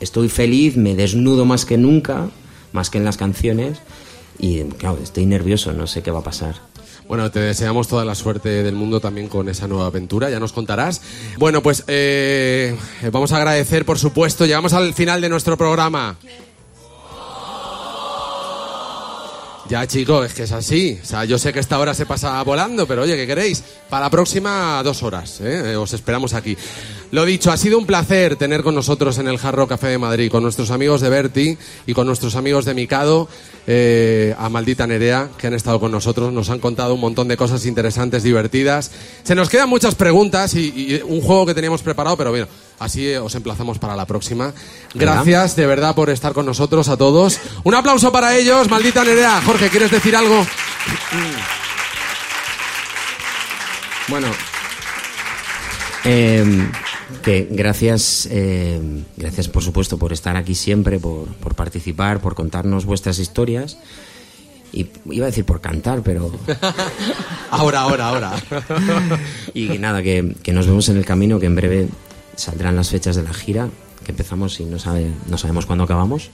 estoy 0.01 0.27
feliz, 0.27 0.75
me 0.75 0.93
desnudo 0.93 1.45
más 1.45 1.63
que 1.63 1.77
nunca, 1.77 2.27
más 2.73 2.89
que 2.89 2.97
en 2.97 3.05
las 3.05 3.15
canciones. 3.15 3.79
Y 4.37 4.63
claro, 4.63 4.99
estoy 5.01 5.25
nervioso, 5.25 5.71
no 5.71 5.87
sé 5.87 6.03
qué 6.03 6.11
va 6.11 6.19
a 6.19 6.23
pasar. 6.23 6.55
Bueno, 7.07 7.31
te 7.31 7.39
deseamos 7.39 7.87
toda 7.87 8.03
la 8.03 8.13
suerte 8.13 8.49
del 8.61 8.75
mundo 8.75 8.99
también 8.99 9.29
con 9.29 9.47
esa 9.47 9.69
nueva 9.69 9.85
aventura, 9.85 10.29
ya 10.29 10.41
nos 10.41 10.51
contarás. 10.51 11.01
Bueno, 11.37 11.63
pues 11.63 11.85
eh, 11.87 12.75
vamos 13.09 13.31
a 13.31 13.37
agradecer, 13.37 13.85
por 13.85 13.99
supuesto, 13.99 14.45
llegamos 14.45 14.73
al 14.73 14.93
final 14.93 15.21
de 15.21 15.29
nuestro 15.29 15.55
programa. 15.55 16.17
Ya, 19.67 19.87
chicos, 19.87 20.27
es 20.27 20.33
que 20.35 20.43
es 20.43 20.51
así. 20.51 20.99
O 21.01 21.05
sea, 21.05 21.25
yo 21.25 21.39
sé 21.39 21.51
que 21.51 21.59
esta 21.59 21.79
hora 21.79 21.95
se 21.95 22.05
pasa 22.05 22.41
volando, 22.43 22.85
pero 22.85 23.01
oye, 23.01 23.15
¿qué 23.15 23.25
queréis? 23.25 23.63
Para 23.89 24.05
la 24.05 24.09
próxima, 24.11 24.81
dos 24.83 25.01
horas. 25.01 25.41
¿eh? 25.41 25.71
Eh, 25.71 25.75
Os 25.75 25.91
esperamos 25.93 26.35
aquí. 26.35 26.55
Lo 27.09 27.25
dicho, 27.25 27.51
ha 27.51 27.57
sido 27.57 27.79
un 27.79 27.87
placer 27.87 28.35
tener 28.35 28.61
con 28.61 28.75
nosotros 28.75 29.17
en 29.17 29.27
el 29.27 29.39
Jarro 29.39 29.67
Café 29.67 29.87
de 29.87 29.97
Madrid, 29.97 30.29
con 30.29 30.43
nuestros 30.43 30.69
amigos 30.69 31.01
de 31.01 31.09
Berti 31.09 31.57
y 31.87 31.93
con 31.93 32.05
nuestros 32.05 32.35
amigos 32.35 32.65
de 32.65 32.75
Mikado, 32.75 33.27
eh, 33.65 34.35
a 34.37 34.49
Maldita 34.49 34.85
Nerea, 34.85 35.29
que 35.35 35.47
han 35.47 35.55
estado 35.55 35.79
con 35.79 35.91
nosotros. 35.91 36.31
Nos 36.31 36.51
han 36.51 36.59
contado 36.59 36.93
un 36.93 36.99
montón 37.01 37.27
de 37.27 37.35
cosas 37.35 37.65
interesantes, 37.65 38.21
divertidas. 38.21 38.91
Se 39.23 39.33
nos 39.33 39.49
quedan 39.49 39.69
muchas 39.69 39.95
preguntas 39.95 40.53
y, 40.53 40.73
y 40.75 41.01
un 41.03 41.21
juego 41.21 41.47
que 41.47 41.55
teníamos 41.55 41.81
preparado, 41.81 42.17
pero 42.17 42.29
bueno, 42.29 42.47
así 42.79 43.13
os 43.15 43.35
emplazamos 43.35 43.79
para 43.79 43.95
la 43.95 44.05
próxima. 44.05 44.53
Gracias 44.93 45.55
de 45.55 45.65
verdad 45.65 45.95
por 45.95 46.09
estar 46.09 46.33
con 46.33 46.45
nosotros 46.45 46.89
a 46.89 46.97
todos. 46.97 47.39
Un 47.63 47.75
aplauso 47.75 48.11
para 48.11 48.35
ellos, 48.35 48.69
Maldita 48.69 49.03
Nerea. 49.03 49.41
Jorge, 49.41 49.69
¿quieres 49.69 49.91
decir 49.91 50.15
algo? 50.15 50.45
Bueno, 54.07 54.27
eh, 56.03 56.69
que 57.23 57.47
gracias, 57.49 58.27
eh, 58.29 58.79
gracias 59.17 59.47
por 59.47 59.63
supuesto 59.63 59.97
por 59.97 60.13
estar 60.13 60.35
aquí 60.37 60.53
siempre, 60.53 60.99
por, 60.99 61.27
por 61.35 61.55
participar, 61.55 62.19
por 62.19 62.35
contarnos 62.35 62.85
vuestras 62.85 63.17
historias. 63.17 63.77
Y 64.71 64.87
iba 65.09 65.25
a 65.25 65.29
decir 65.29 65.45
por 65.45 65.61
cantar, 65.61 66.01
pero... 66.03 66.31
Ahora, 67.51 67.81
ahora, 67.81 68.09
ahora. 68.09 68.33
Y 69.53 69.77
nada, 69.77 70.03
que, 70.03 70.35
que 70.43 70.51
nos 70.51 70.67
vemos 70.67 70.89
en 70.89 70.97
el 70.97 71.05
camino, 71.05 71.39
que 71.39 71.45
en 71.45 71.55
breve 71.55 71.87
saldrán 72.35 72.75
las 72.75 72.89
fechas 72.89 73.15
de 73.15 73.23
la 73.23 73.33
gira, 73.33 73.69
que 74.03 74.11
empezamos 74.11 74.59
y 74.59 74.65
no, 74.65 74.79
sabe, 74.79 75.11
no 75.27 75.37
sabemos 75.37 75.65
cuándo 75.65 75.83
acabamos. 75.83 76.29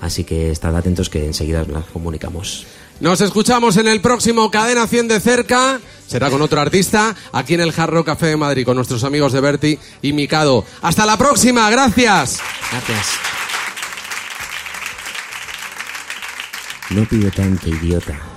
Así 0.00 0.24
que 0.24 0.50
estad 0.50 0.76
atentos 0.76 1.08
que 1.08 1.24
enseguida 1.24 1.64
las 1.64 1.84
comunicamos. 1.86 2.66
Nos 3.00 3.20
escuchamos 3.20 3.76
en 3.76 3.88
el 3.88 4.00
próximo 4.00 4.50
Cadena 4.50 4.86
100 4.86 5.08
de 5.08 5.20
cerca. 5.20 5.80
Será 6.06 6.30
con 6.30 6.42
otro 6.42 6.60
artista 6.60 7.14
aquí 7.32 7.54
en 7.54 7.60
el 7.60 7.72
Jarro 7.72 8.04
Café 8.04 8.26
de 8.26 8.36
Madrid 8.36 8.64
con 8.64 8.76
nuestros 8.76 9.02
amigos 9.04 9.32
de 9.32 9.40
Berti 9.40 9.78
y 10.02 10.12
Mikado. 10.12 10.64
Hasta 10.82 11.06
la 11.06 11.16
próxima, 11.16 11.68
gracias. 11.70 12.38
Gracias. 12.70 13.06
No 16.90 17.04
pido 17.06 17.30
tanto, 17.30 17.68
idiota. 17.68 18.33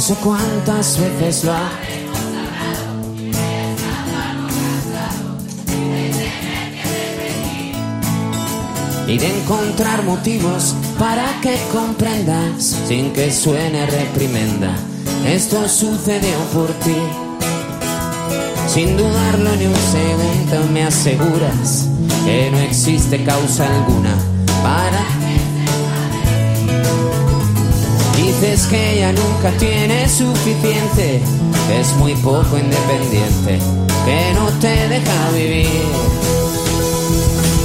No 0.00 0.06
sé 0.06 0.14
cuántas 0.24 0.98
veces 0.98 1.44
lo 1.44 1.52
ha 1.52 1.70
y 9.06 9.18
de 9.18 9.40
encontrar 9.40 10.02
motivos 10.04 10.74
para 10.98 11.26
que 11.42 11.54
comprendas 11.70 12.78
sin 12.88 13.12
que 13.12 13.30
suene 13.30 13.84
reprimenda. 13.84 14.74
Esto 15.26 15.68
sucedió 15.68 16.38
por 16.54 16.68
ti. 16.68 16.96
Sin 18.68 18.96
dudarlo 18.96 19.54
ni 19.56 19.66
un 19.66 19.76
segundo 19.76 20.72
me 20.72 20.84
aseguras 20.84 21.88
que 22.24 22.50
no 22.50 22.58
existe 22.60 23.22
causa 23.22 23.66
alguna 23.66 24.14
para... 24.62 25.29
Dices 28.30 28.66
que 28.68 28.92
ella 28.92 29.12
nunca 29.12 29.50
tiene 29.58 30.08
suficiente, 30.08 31.20
es 31.74 31.92
muy 31.96 32.14
poco 32.14 32.56
independiente, 32.56 33.58
que 34.04 34.34
no 34.34 34.46
te 34.60 34.88
deja 34.88 35.30
vivir. 35.34 35.82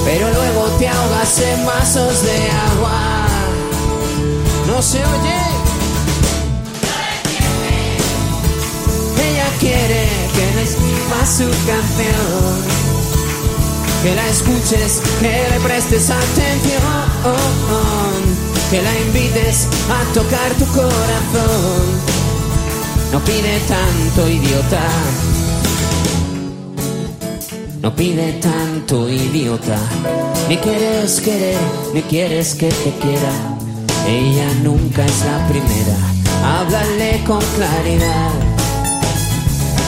Pero 0.04 0.28
luego 0.34 0.64
te 0.80 0.88
ahogas 0.88 1.40
en 1.40 1.66
vasos 1.68 2.24
de 2.24 2.50
agua. 2.74 3.28
No 4.66 4.82
se 4.82 4.98
oye. 4.98 5.40
Ella 9.30 9.48
quiere 9.60 10.08
que 10.34 10.56
le 10.56 10.64
escribas 10.64 11.30
su 11.30 11.48
canción, 11.68 12.56
que 14.02 14.16
la 14.16 14.28
escuches, 14.30 15.02
que 15.22 15.48
le 15.52 15.60
prestes 15.60 16.10
atención, 16.10 16.82
que 18.76 18.82
la 18.82 19.00
invites 19.00 19.68
a 19.90 20.14
tocar 20.14 20.52
tu 20.60 20.66
corazón. 20.66 21.86
No 23.14 23.20
pide 23.22 23.60
tanto, 23.74 24.28
idiota. 24.28 24.86
No 27.82 27.96
pide 27.96 28.34
tanto, 28.34 29.10
idiota. 29.10 29.80
Ni 30.50 30.58
quieres 30.58 31.22
querer, 31.22 31.58
ni 31.94 32.02
quieres 32.02 32.56
que 32.56 32.68
te 32.68 32.92
quiera. 33.02 33.34
Ella 34.08 34.48
nunca 34.62 35.06
es 35.06 35.20
la 35.32 35.48
primera. 35.48 35.98
Háblale 36.44 37.24
con 37.26 37.44
claridad. 37.56 38.34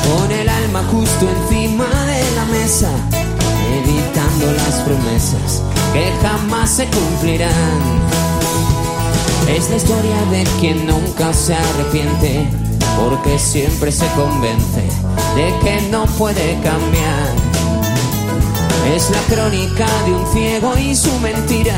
Con 0.07 0.31
el 0.31 0.47
alma 0.47 0.81
justo 0.93 1.27
encima 1.35 1.89
de 2.11 2.21
la 2.37 2.45
mesa. 2.45 2.91
Evitando 3.79 4.45
las 4.53 4.75
promesas 4.85 5.76
que 5.97 6.11
jamás 6.21 6.69
se 6.69 6.85
cumplirán. 6.85 7.79
Es 9.49 9.69
la 9.69 9.77
historia 9.77 10.21
de 10.29 10.43
quien 10.59 10.85
nunca 10.85 11.33
se 11.33 11.55
arrepiente. 11.55 12.47
Porque 12.97 13.37
siempre 13.37 13.91
se 13.91 14.07
convence 14.15 14.83
de 15.35 15.53
que 15.63 15.81
no 15.89 16.05
puede 16.17 16.59
cambiar. 16.61 17.29
Es 18.95 19.09
la 19.09 19.21
crónica 19.33 19.87
de 20.05 20.11
un 20.13 20.25
ciego 20.33 20.77
y 20.77 20.95
su 20.95 21.13
mentira, 21.19 21.77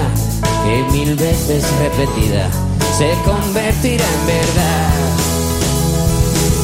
que 0.63 0.84
mil 0.91 1.15
veces 1.15 1.65
repetida 1.80 2.49
se 2.97 3.11
convertirá 3.26 4.05
en 4.05 4.28
verdad. 4.28 4.91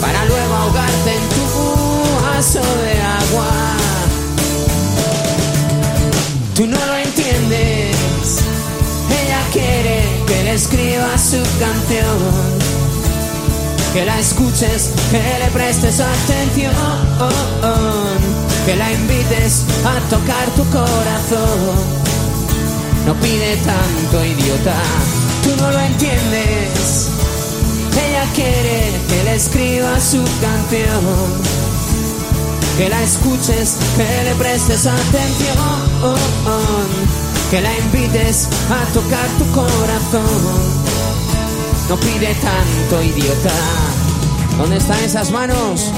Para 0.02 0.26
luego 0.26 0.54
ahogarte 0.54 1.16
en 1.16 1.30
tu 1.36 2.24
vaso 2.24 2.62
de 2.84 3.02
agua. 3.02 3.76
Tú 6.56 6.66
no 6.68 6.85
escriba 10.56 11.18
su 11.18 11.42
canción. 11.60 12.18
Que 13.94 14.06
la 14.06 14.20
escuches, 14.20 14.92
que 15.12 15.22
le 15.40 15.52
prestes 15.52 16.00
atención. 16.00 16.74
Que 18.66 18.76
la 18.76 18.92
invites 18.92 19.66
a 19.84 20.00
tocar 20.10 20.50
tu 20.56 20.64
corazón. 20.72 22.06
No 23.06 23.14
pide 23.16 23.58
tanto, 23.58 24.26
idiota, 24.26 24.76
tú 25.44 25.62
no 25.62 25.72
lo 25.72 25.80
entiendes. 25.80 27.10
Ella 28.08 28.26
quiere 28.34 28.92
que 29.10 29.24
le 29.24 29.36
escriba 29.36 30.00
su 30.00 30.24
canción 30.42 31.66
que 32.78 32.90
la 32.90 33.02
escuches, 33.04 33.78
que 33.96 34.24
le 34.26 34.36
prestes 34.36 34.86
atención, 34.86 35.58
que 37.56 37.62
la 37.62 37.74
invites 37.78 38.50
a 38.70 38.94
tocar 38.94 39.28
tu 39.38 39.46
corazón. 39.52 40.26
No 41.88 41.96
pide 41.96 42.36
tanto, 42.36 43.02
idiota. 43.02 43.54
¿Dónde 44.58 44.76
están 44.76 45.02
esas 45.02 45.32
manos? 45.32 45.94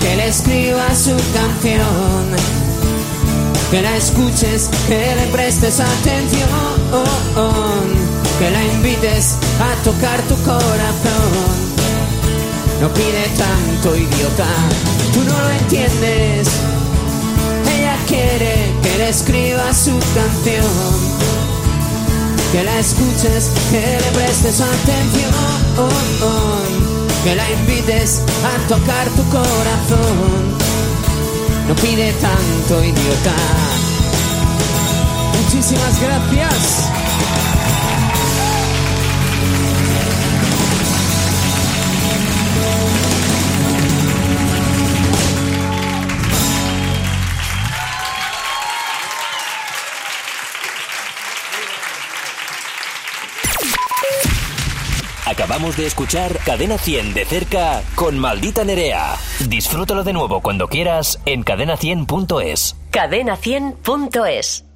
Que 0.00 0.16
le 0.16 0.28
escriba 0.28 0.94
su 0.94 1.14
canción. 1.32 2.26
Que 3.70 3.82
la 3.82 3.96
escuches, 3.96 4.68
que 4.88 5.14
le 5.16 5.26
prestes 5.32 5.80
atención. 5.80 6.48
Que 8.38 8.50
la 8.50 8.64
invites 8.64 9.36
a 9.60 9.84
tocar 9.84 10.20
tu 10.22 10.34
corazón. 10.42 11.70
No 12.80 12.88
pide 12.94 13.28
tanto, 13.36 13.96
idiota. 13.96 14.48
Tú 15.12 15.22
no 15.24 15.38
lo 15.38 15.50
entiendes. 15.50 16.48
Ella 17.76 17.96
quiere 18.08 18.74
que 18.82 18.98
le 18.98 19.08
escriba 19.10 19.72
su 19.74 19.98
canción 20.14 21.20
que 22.52 22.64
la 22.64 22.78
escuches, 22.80 23.50
que 23.70 23.80
le 23.80 24.10
prestes 24.12 24.60
atención, 24.60 25.30
que 27.24 27.34
la 27.34 27.50
invites 27.50 28.22
a 28.44 28.68
tocar 28.68 29.08
tu 29.10 29.24
corazón. 29.28 30.56
No 31.68 31.74
pide 31.76 32.12
tanto, 32.14 32.84
idiota. 32.84 33.34
Muchísimas 35.42 36.00
gracias. 36.00 36.99
Acabamos 55.50 55.76
de 55.76 55.86
escuchar 55.86 56.38
Cadena 56.46 56.78
100 56.78 57.12
de 57.12 57.24
cerca 57.24 57.82
con 57.96 58.16
Maldita 58.16 58.62
Nerea. 58.62 59.16
Disfrútalo 59.48 60.04
de 60.04 60.12
nuevo 60.12 60.42
cuando 60.42 60.68
quieras 60.68 61.18
en 61.26 61.44
cadena100.es. 61.44 62.76
Cadena100.es 62.92 64.69